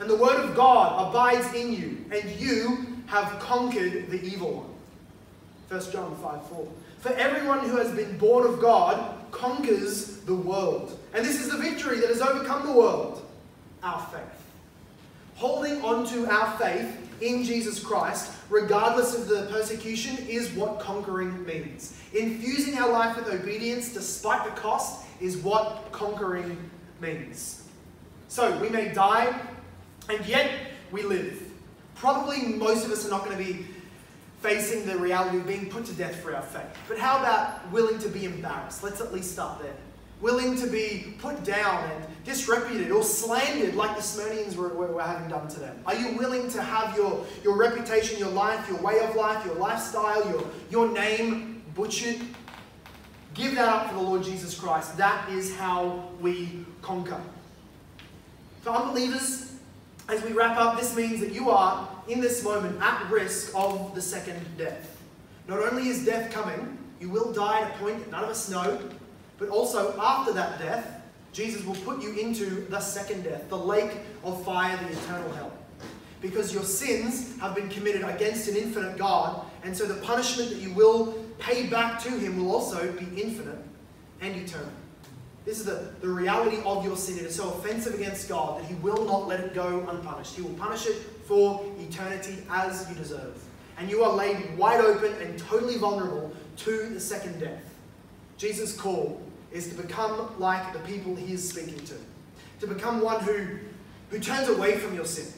and 0.00 0.10
the 0.10 0.16
word 0.16 0.36
of 0.36 0.56
God 0.56 1.08
abides 1.08 1.54
in 1.54 1.72
you, 1.72 2.04
and 2.10 2.28
you 2.40 2.98
have 3.06 3.38
conquered 3.38 4.10
the 4.10 4.20
evil 4.24 4.64
one. 4.64 5.80
1 5.80 5.92
John 5.92 6.16
5 6.16 6.48
4. 6.48 6.68
For 7.00 7.12
everyone 7.12 7.60
who 7.60 7.76
has 7.76 7.92
been 7.92 8.18
born 8.18 8.46
of 8.46 8.60
God 8.60 9.14
conquers 9.34 10.18
the 10.20 10.34
world. 10.34 10.98
And 11.12 11.24
this 11.24 11.40
is 11.40 11.50
the 11.50 11.58
victory 11.58 12.00
that 12.00 12.08
has 12.08 12.22
overcome 12.22 12.66
the 12.66 12.72
world 12.72 13.20
our 13.82 14.00
faith. 14.06 14.22
Holding 15.36 15.82
on 15.82 16.06
to 16.06 16.26
our 16.30 16.56
faith 16.56 16.96
in 17.20 17.44
Jesus 17.44 17.82
Christ, 17.82 18.32
regardless 18.48 19.14
of 19.14 19.28
the 19.28 19.46
persecution, 19.50 20.16
is 20.26 20.50
what 20.52 20.80
conquering 20.80 21.44
means. 21.44 22.00
Infusing 22.14 22.78
our 22.78 22.90
life 22.90 23.16
with 23.16 23.28
obedience 23.28 23.92
despite 23.92 24.44
the 24.44 24.58
cost 24.60 25.04
is 25.20 25.36
what 25.36 25.92
conquering 25.92 26.58
means. 27.00 27.64
So 28.28 28.58
we 28.58 28.68
may 28.68 28.92
die, 28.92 29.38
and 30.08 30.24
yet 30.26 30.50
we 30.90 31.02
live. 31.02 31.42
Probably 31.94 32.42
most 32.42 32.86
of 32.86 32.90
us 32.90 33.06
are 33.06 33.10
not 33.10 33.24
going 33.24 33.36
to 33.36 33.44
be 33.44 33.66
facing 34.44 34.84
the 34.84 34.94
reality 34.98 35.38
of 35.38 35.46
being 35.46 35.70
put 35.70 35.86
to 35.86 35.94
death 35.94 36.16
for 36.16 36.36
our 36.36 36.42
faith. 36.42 36.66
But 36.86 36.98
how 36.98 37.18
about 37.18 37.72
willing 37.72 37.98
to 38.00 38.10
be 38.10 38.26
embarrassed? 38.26 38.84
Let's 38.84 39.00
at 39.00 39.10
least 39.10 39.32
start 39.32 39.62
there. 39.62 39.72
Willing 40.20 40.54
to 40.56 40.66
be 40.66 41.14
put 41.18 41.42
down 41.44 41.90
and 41.90 42.04
disreputed 42.26 42.90
or 42.90 43.02
slandered 43.02 43.74
like 43.74 43.96
the 43.96 44.02
Smyrnians 44.02 44.54
were, 44.54 44.68
were, 44.68 44.88
were 44.88 45.02
having 45.02 45.30
done 45.30 45.48
to 45.48 45.60
them? 45.60 45.82
Are 45.86 45.94
you 45.94 46.18
willing 46.18 46.50
to 46.50 46.62
have 46.62 46.94
your, 46.94 47.24
your 47.42 47.56
reputation, 47.56 48.18
your 48.18 48.28
life, 48.28 48.68
your 48.68 48.78
way 48.82 49.00
of 49.00 49.16
life, 49.16 49.46
your 49.46 49.54
lifestyle, 49.54 50.28
your, 50.28 50.46
your 50.70 50.92
name 50.92 51.62
butchered? 51.74 52.20
Give 53.32 53.54
that 53.54 53.68
up 53.68 53.88
for 53.88 53.94
the 53.94 54.02
Lord 54.02 54.22
Jesus 54.22 54.58
Christ. 54.60 54.98
That 54.98 55.26
is 55.30 55.56
how 55.56 56.10
we 56.20 56.66
conquer. 56.82 57.20
For 58.60 58.70
unbelievers, 58.70 59.53
as 60.08 60.22
we 60.22 60.32
wrap 60.32 60.58
up, 60.58 60.78
this 60.78 60.94
means 60.94 61.20
that 61.20 61.32
you 61.32 61.50
are, 61.50 61.88
in 62.08 62.20
this 62.20 62.44
moment, 62.44 62.80
at 62.82 63.10
risk 63.10 63.52
of 63.54 63.94
the 63.94 64.02
second 64.02 64.38
death. 64.58 65.00
Not 65.48 65.60
only 65.60 65.88
is 65.88 66.04
death 66.04 66.32
coming, 66.32 66.78
you 67.00 67.08
will 67.08 67.32
die 67.32 67.60
at 67.60 67.74
a 67.74 67.78
point 67.78 67.98
that 68.00 68.10
none 68.10 68.24
of 68.24 68.30
us 68.30 68.50
know, 68.50 68.80
but 69.38 69.48
also 69.48 69.98
after 69.98 70.32
that 70.32 70.58
death, 70.58 71.02
Jesus 71.32 71.64
will 71.64 71.74
put 71.76 72.02
you 72.02 72.14
into 72.14 72.66
the 72.68 72.80
second 72.80 73.24
death, 73.24 73.48
the 73.48 73.58
lake 73.58 73.92
of 74.22 74.44
fire, 74.44 74.76
the 74.76 74.92
eternal 74.92 75.32
hell. 75.32 75.52
Because 76.20 76.54
your 76.54 76.62
sins 76.62 77.38
have 77.40 77.54
been 77.54 77.68
committed 77.68 78.02
against 78.02 78.48
an 78.48 78.56
infinite 78.56 78.96
God, 78.96 79.44
and 79.64 79.76
so 79.76 79.84
the 79.84 80.00
punishment 80.02 80.50
that 80.50 80.58
you 80.58 80.72
will 80.72 81.12
pay 81.38 81.66
back 81.66 82.00
to 82.04 82.10
Him 82.10 82.42
will 82.42 82.54
also 82.54 82.92
be 82.92 83.20
infinite 83.20 83.58
and 84.20 84.36
eternal. 84.36 84.70
This 85.44 85.60
is 85.60 85.66
the, 85.66 85.90
the 86.00 86.08
reality 86.08 86.58
of 86.64 86.84
your 86.84 86.96
sin. 86.96 87.18
It 87.18 87.24
is 87.24 87.34
so 87.34 87.50
offensive 87.50 87.94
against 87.94 88.28
God 88.28 88.60
that 88.60 88.66
He 88.66 88.74
will 88.76 89.04
not 89.04 89.28
let 89.28 89.40
it 89.40 89.54
go 89.54 89.86
unpunished. 89.88 90.36
He 90.36 90.42
will 90.42 90.54
punish 90.54 90.86
it 90.86 90.96
for 91.26 91.64
eternity 91.78 92.38
as 92.50 92.88
you 92.88 92.94
deserve. 92.94 93.42
And 93.76 93.90
you 93.90 94.02
are 94.04 94.14
laid 94.14 94.56
wide 94.56 94.80
open 94.80 95.12
and 95.20 95.38
totally 95.38 95.76
vulnerable 95.76 96.32
to 96.58 96.88
the 96.88 97.00
second 97.00 97.40
death. 97.40 97.62
Jesus' 98.38 98.74
call 98.74 99.20
is 99.52 99.68
to 99.68 99.74
become 99.74 100.38
like 100.38 100.72
the 100.72 100.78
people 100.80 101.14
He 101.14 101.34
is 101.34 101.46
speaking 101.48 101.78
to, 101.86 101.94
to 102.60 102.66
become 102.66 103.00
one 103.00 103.20
who, 103.22 103.58
who 104.10 104.18
turns 104.18 104.48
away 104.48 104.78
from 104.78 104.94
your 104.94 105.04
sin, 105.04 105.32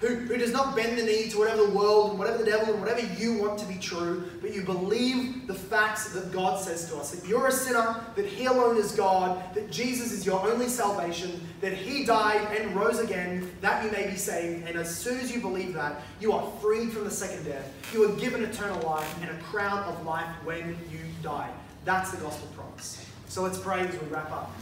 who, 0.00 0.08
who 0.08 0.36
does 0.36 0.52
not 0.52 0.76
bend 0.76 0.98
the 0.98 1.02
knee 1.02 1.28
to 1.30 1.38
whatever 1.38 1.64
the 1.64 1.70
world 1.70 2.10
and 2.10 2.18
whatever 2.18 2.38
the 2.38 2.44
devil 2.44 2.74
and 2.74 2.82
whatever 2.82 3.00
you 3.18 3.38
want 3.38 3.58
to 3.58 3.64
be 3.64 3.78
true, 3.78 4.30
but 4.42 4.52
you 4.52 4.62
believe 4.62 5.46
the 5.46 5.54
facts 5.54 6.10
that 6.12 6.32
God 6.32 6.60
says 6.60 6.88
to 6.90 6.96
us 6.96 7.12
that 7.12 7.26
you're 7.26 7.46
a 7.46 7.52
sinner, 7.52 8.04
that 8.14 8.26
He 8.26 8.44
alone 8.44 8.76
is 8.76 8.92
God, 8.92 9.42
that 9.54 9.70
Jesus 9.70 10.12
is 10.12 10.26
your 10.26 10.40
only 10.46 10.68
salvation, 10.68 11.40
that 11.62 11.72
He 11.72 12.04
died 12.04 12.46
and 12.58 12.76
rose 12.76 12.98
again, 12.98 13.50
that 13.62 13.82
you 13.84 13.90
may 13.90 14.06
be 14.06 14.16
saved. 14.16 14.68
And 14.68 14.76
as 14.76 14.94
soon 14.94 15.18
as 15.18 15.34
you 15.34 15.40
believe 15.40 15.72
that, 15.74 16.02
you 16.20 16.32
are 16.32 16.50
freed 16.60 16.92
from 16.92 17.04
the 17.04 17.10
second 17.10 17.44
death. 17.44 17.72
You 17.94 18.10
are 18.10 18.16
given 18.16 18.44
eternal 18.44 18.80
life 18.86 19.22
and 19.22 19.30
a 19.30 19.42
crown 19.44 19.78
of 19.84 20.04
life 20.04 20.28
when 20.44 20.76
you 20.90 21.00
die. 21.22 21.50
That's 21.86 22.10
the 22.10 22.18
gospel 22.18 22.48
promise. 22.54 23.06
So 23.28 23.42
let's 23.42 23.58
pray 23.58 23.80
as 23.80 23.92
we 23.98 24.06
wrap 24.08 24.30
up. 24.30 24.52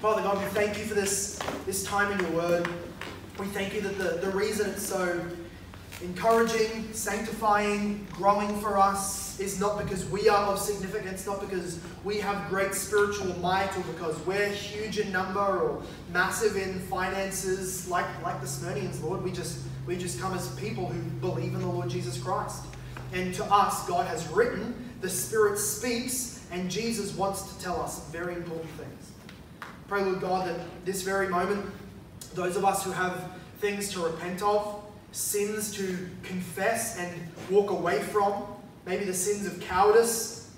Father 0.00 0.22
God, 0.22 0.38
we 0.38 0.44
thank 0.50 0.78
you 0.78 0.84
for 0.84 0.94
this, 0.94 1.38
this 1.66 1.84
time 1.84 2.12
in 2.12 2.20
your 2.20 2.30
word. 2.30 2.68
We 3.40 3.46
thank 3.46 3.72
you 3.72 3.80
that 3.80 3.96
the, 3.96 4.18
the 4.20 4.36
reason 4.36 4.68
it's 4.68 4.86
so 4.86 5.18
encouraging, 6.02 6.92
sanctifying, 6.92 8.06
growing 8.12 8.60
for 8.60 8.76
us 8.76 9.40
is 9.40 9.58
not 9.58 9.78
because 9.78 10.04
we 10.10 10.28
are 10.28 10.52
of 10.52 10.58
significance, 10.58 11.24
not 11.24 11.40
because 11.40 11.80
we 12.04 12.18
have 12.18 12.50
great 12.50 12.74
spiritual 12.74 13.34
might 13.38 13.74
or 13.78 13.80
because 13.94 14.18
we're 14.26 14.50
huge 14.50 14.98
in 14.98 15.10
number 15.10 15.40
or 15.40 15.82
massive 16.12 16.58
in 16.58 16.80
finances 16.80 17.88
like, 17.88 18.04
like 18.22 18.42
the 18.42 18.46
Smyrnians, 18.46 19.02
Lord. 19.02 19.22
We 19.22 19.32
just, 19.32 19.60
we 19.86 19.96
just 19.96 20.20
come 20.20 20.34
as 20.34 20.54
people 20.56 20.84
who 20.84 21.00
believe 21.20 21.54
in 21.54 21.60
the 21.60 21.66
Lord 21.66 21.88
Jesus 21.88 22.22
Christ. 22.22 22.66
And 23.14 23.32
to 23.36 23.44
us, 23.46 23.88
God 23.88 24.06
has 24.06 24.28
written, 24.28 24.90
the 25.00 25.08
Spirit 25.08 25.58
speaks, 25.58 26.44
and 26.52 26.70
Jesus 26.70 27.14
wants 27.14 27.54
to 27.54 27.64
tell 27.64 27.80
us 27.80 28.06
very 28.08 28.34
important 28.34 28.70
things. 28.72 29.12
Pray, 29.88 30.04
Lord 30.04 30.20
God, 30.20 30.46
that 30.46 30.60
this 30.84 31.00
very 31.00 31.28
moment, 31.28 31.64
those 32.34 32.56
of 32.56 32.64
us 32.64 32.84
who 32.84 32.92
have 32.92 33.30
things 33.58 33.90
to 33.92 34.00
repent 34.00 34.42
of, 34.42 34.82
sins 35.12 35.72
to 35.72 36.08
confess 36.22 36.98
and 36.98 37.12
walk 37.50 37.70
away 37.70 38.00
from, 38.00 38.44
maybe 38.86 39.04
the 39.04 39.14
sins 39.14 39.46
of 39.46 39.60
cowardice, 39.60 40.50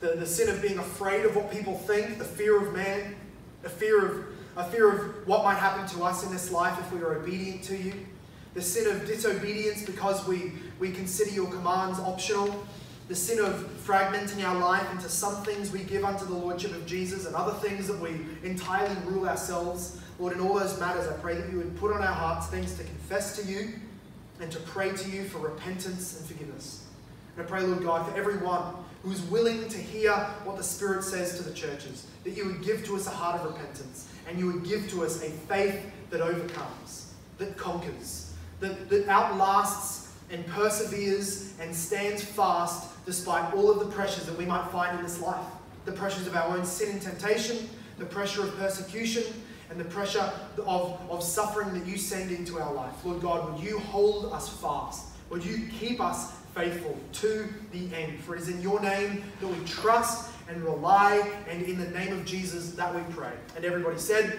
the, 0.00 0.08
the 0.08 0.26
sin 0.26 0.48
of 0.48 0.60
being 0.60 0.78
afraid 0.78 1.24
of 1.24 1.34
what 1.34 1.50
people 1.50 1.76
think, 1.78 2.18
the 2.18 2.24
fear 2.24 2.60
of 2.60 2.74
man, 2.74 3.16
a 3.64 3.68
fear 3.68 4.04
of, 4.04 4.24
a 4.56 4.64
fear 4.64 4.90
of 4.90 5.26
what 5.26 5.44
might 5.44 5.56
happen 5.56 5.86
to 5.96 6.04
us 6.04 6.24
in 6.24 6.30
this 6.30 6.50
life 6.50 6.78
if 6.78 6.92
we 6.92 7.00
are 7.00 7.14
obedient 7.16 7.62
to 7.64 7.76
you, 7.76 7.94
the 8.52 8.62
sin 8.62 8.88
of 8.94 9.06
disobedience 9.06 9.84
because 9.84 10.26
we, 10.28 10.52
we 10.78 10.92
consider 10.92 11.30
your 11.30 11.50
commands 11.50 11.98
optional, 11.98 12.64
the 13.08 13.14
sin 13.14 13.38
of 13.44 13.54
fragmenting 13.84 14.44
our 14.44 14.58
life 14.58 14.90
into 14.92 15.08
some 15.08 15.42
things 15.44 15.70
we 15.70 15.80
give 15.80 16.04
unto 16.04 16.24
the 16.24 16.34
Lordship 16.34 16.72
of 16.72 16.86
Jesus 16.86 17.26
and 17.26 17.34
other 17.34 17.52
things 17.52 17.86
that 17.88 17.98
we 17.98 18.20
entirely 18.42 18.96
rule 19.06 19.28
ourselves. 19.28 20.00
Lord, 20.18 20.32
in 20.34 20.40
all 20.40 20.54
those 20.54 20.78
matters, 20.78 21.08
I 21.08 21.12
pray 21.14 21.34
that 21.34 21.50
you 21.50 21.58
would 21.58 21.76
put 21.76 21.92
on 21.92 22.00
our 22.00 22.14
hearts 22.14 22.46
things 22.46 22.74
to 22.74 22.84
confess 22.84 23.36
to 23.40 23.50
you 23.50 23.74
and 24.40 24.50
to 24.52 24.60
pray 24.60 24.92
to 24.92 25.10
you 25.10 25.24
for 25.24 25.38
repentance 25.38 26.18
and 26.18 26.26
forgiveness. 26.28 26.84
And 27.36 27.44
I 27.44 27.48
pray, 27.48 27.62
Lord 27.62 27.82
God, 27.82 28.10
for 28.10 28.16
everyone 28.16 28.74
who 29.02 29.10
is 29.10 29.22
willing 29.22 29.68
to 29.68 29.78
hear 29.78 30.12
what 30.44 30.56
the 30.56 30.62
Spirit 30.62 31.04
says 31.04 31.36
to 31.36 31.42
the 31.42 31.52
churches, 31.52 32.06
that 32.22 32.30
you 32.30 32.46
would 32.46 32.62
give 32.62 32.84
to 32.86 32.96
us 32.96 33.06
a 33.06 33.10
heart 33.10 33.40
of 33.40 33.52
repentance 33.52 34.08
and 34.28 34.38
you 34.38 34.46
would 34.46 34.64
give 34.64 34.88
to 34.90 35.04
us 35.04 35.22
a 35.22 35.30
faith 35.30 35.84
that 36.10 36.20
overcomes, 36.20 37.12
that 37.38 37.56
conquers, 37.56 38.32
that, 38.60 38.88
that 38.88 39.06
outlasts 39.08 40.12
and 40.30 40.46
perseveres 40.46 41.54
and 41.60 41.74
stands 41.74 42.24
fast 42.24 42.90
despite 43.04 43.52
all 43.52 43.70
of 43.70 43.78
the 43.80 43.94
pressures 43.94 44.24
that 44.24 44.38
we 44.38 44.46
might 44.46 44.66
find 44.70 44.96
in 44.98 45.04
this 45.04 45.20
life 45.20 45.44
the 45.84 45.92
pressures 45.92 46.26
of 46.26 46.34
our 46.34 46.56
own 46.56 46.64
sin 46.64 46.92
and 46.92 47.02
temptation, 47.02 47.68
the 47.98 48.06
pressure 48.06 48.42
of 48.42 48.56
persecution, 48.56 49.22
and 49.70 49.80
the 49.80 49.84
pressure 49.84 50.32
of, 50.66 51.00
of 51.10 51.22
suffering 51.22 51.72
that 51.78 51.86
you 51.86 51.98
send 51.98 52.30
into 52.30 52.60
our 52.60 52.72
life. 52.72 52.92
Lord 53.04 53.22
God, 53.22 53.52
would 53.52 53.62
you 53.62 53.78
hold 53.78 54.32
us 54.32 54.48
fast? 54.48 55.06
Would 55.30 55.44
you 55.44 55.68
keep 55.78 56.00
us 56.00 56.32
faithful 56.54 56.98
to 57.12 57.48
the 57.72 57.94
end? 57.94 58.20
For 58.20 58.36
it 58.36 58.42
is 58.42 58.48
in 58.48 58.60
your 58.60 58.80
name 58.80 59.24
that 59.40 59.46
we 59.46 59.64
trust 59.64 60.30
and 60.48 60.62
rely, 60.62 61.30
and 61.48 61.62
in 61.62 61.78
the 61.78 61.88
name 61.88 62.12
of 62.12 62.24
Jesus 62.24 62.72
that 62.72 62.94
we 62.94 63.00
pray. 63.14 63.32
And 63.56 63.64
everybody 63.64 63.98
said, 63.98 64.38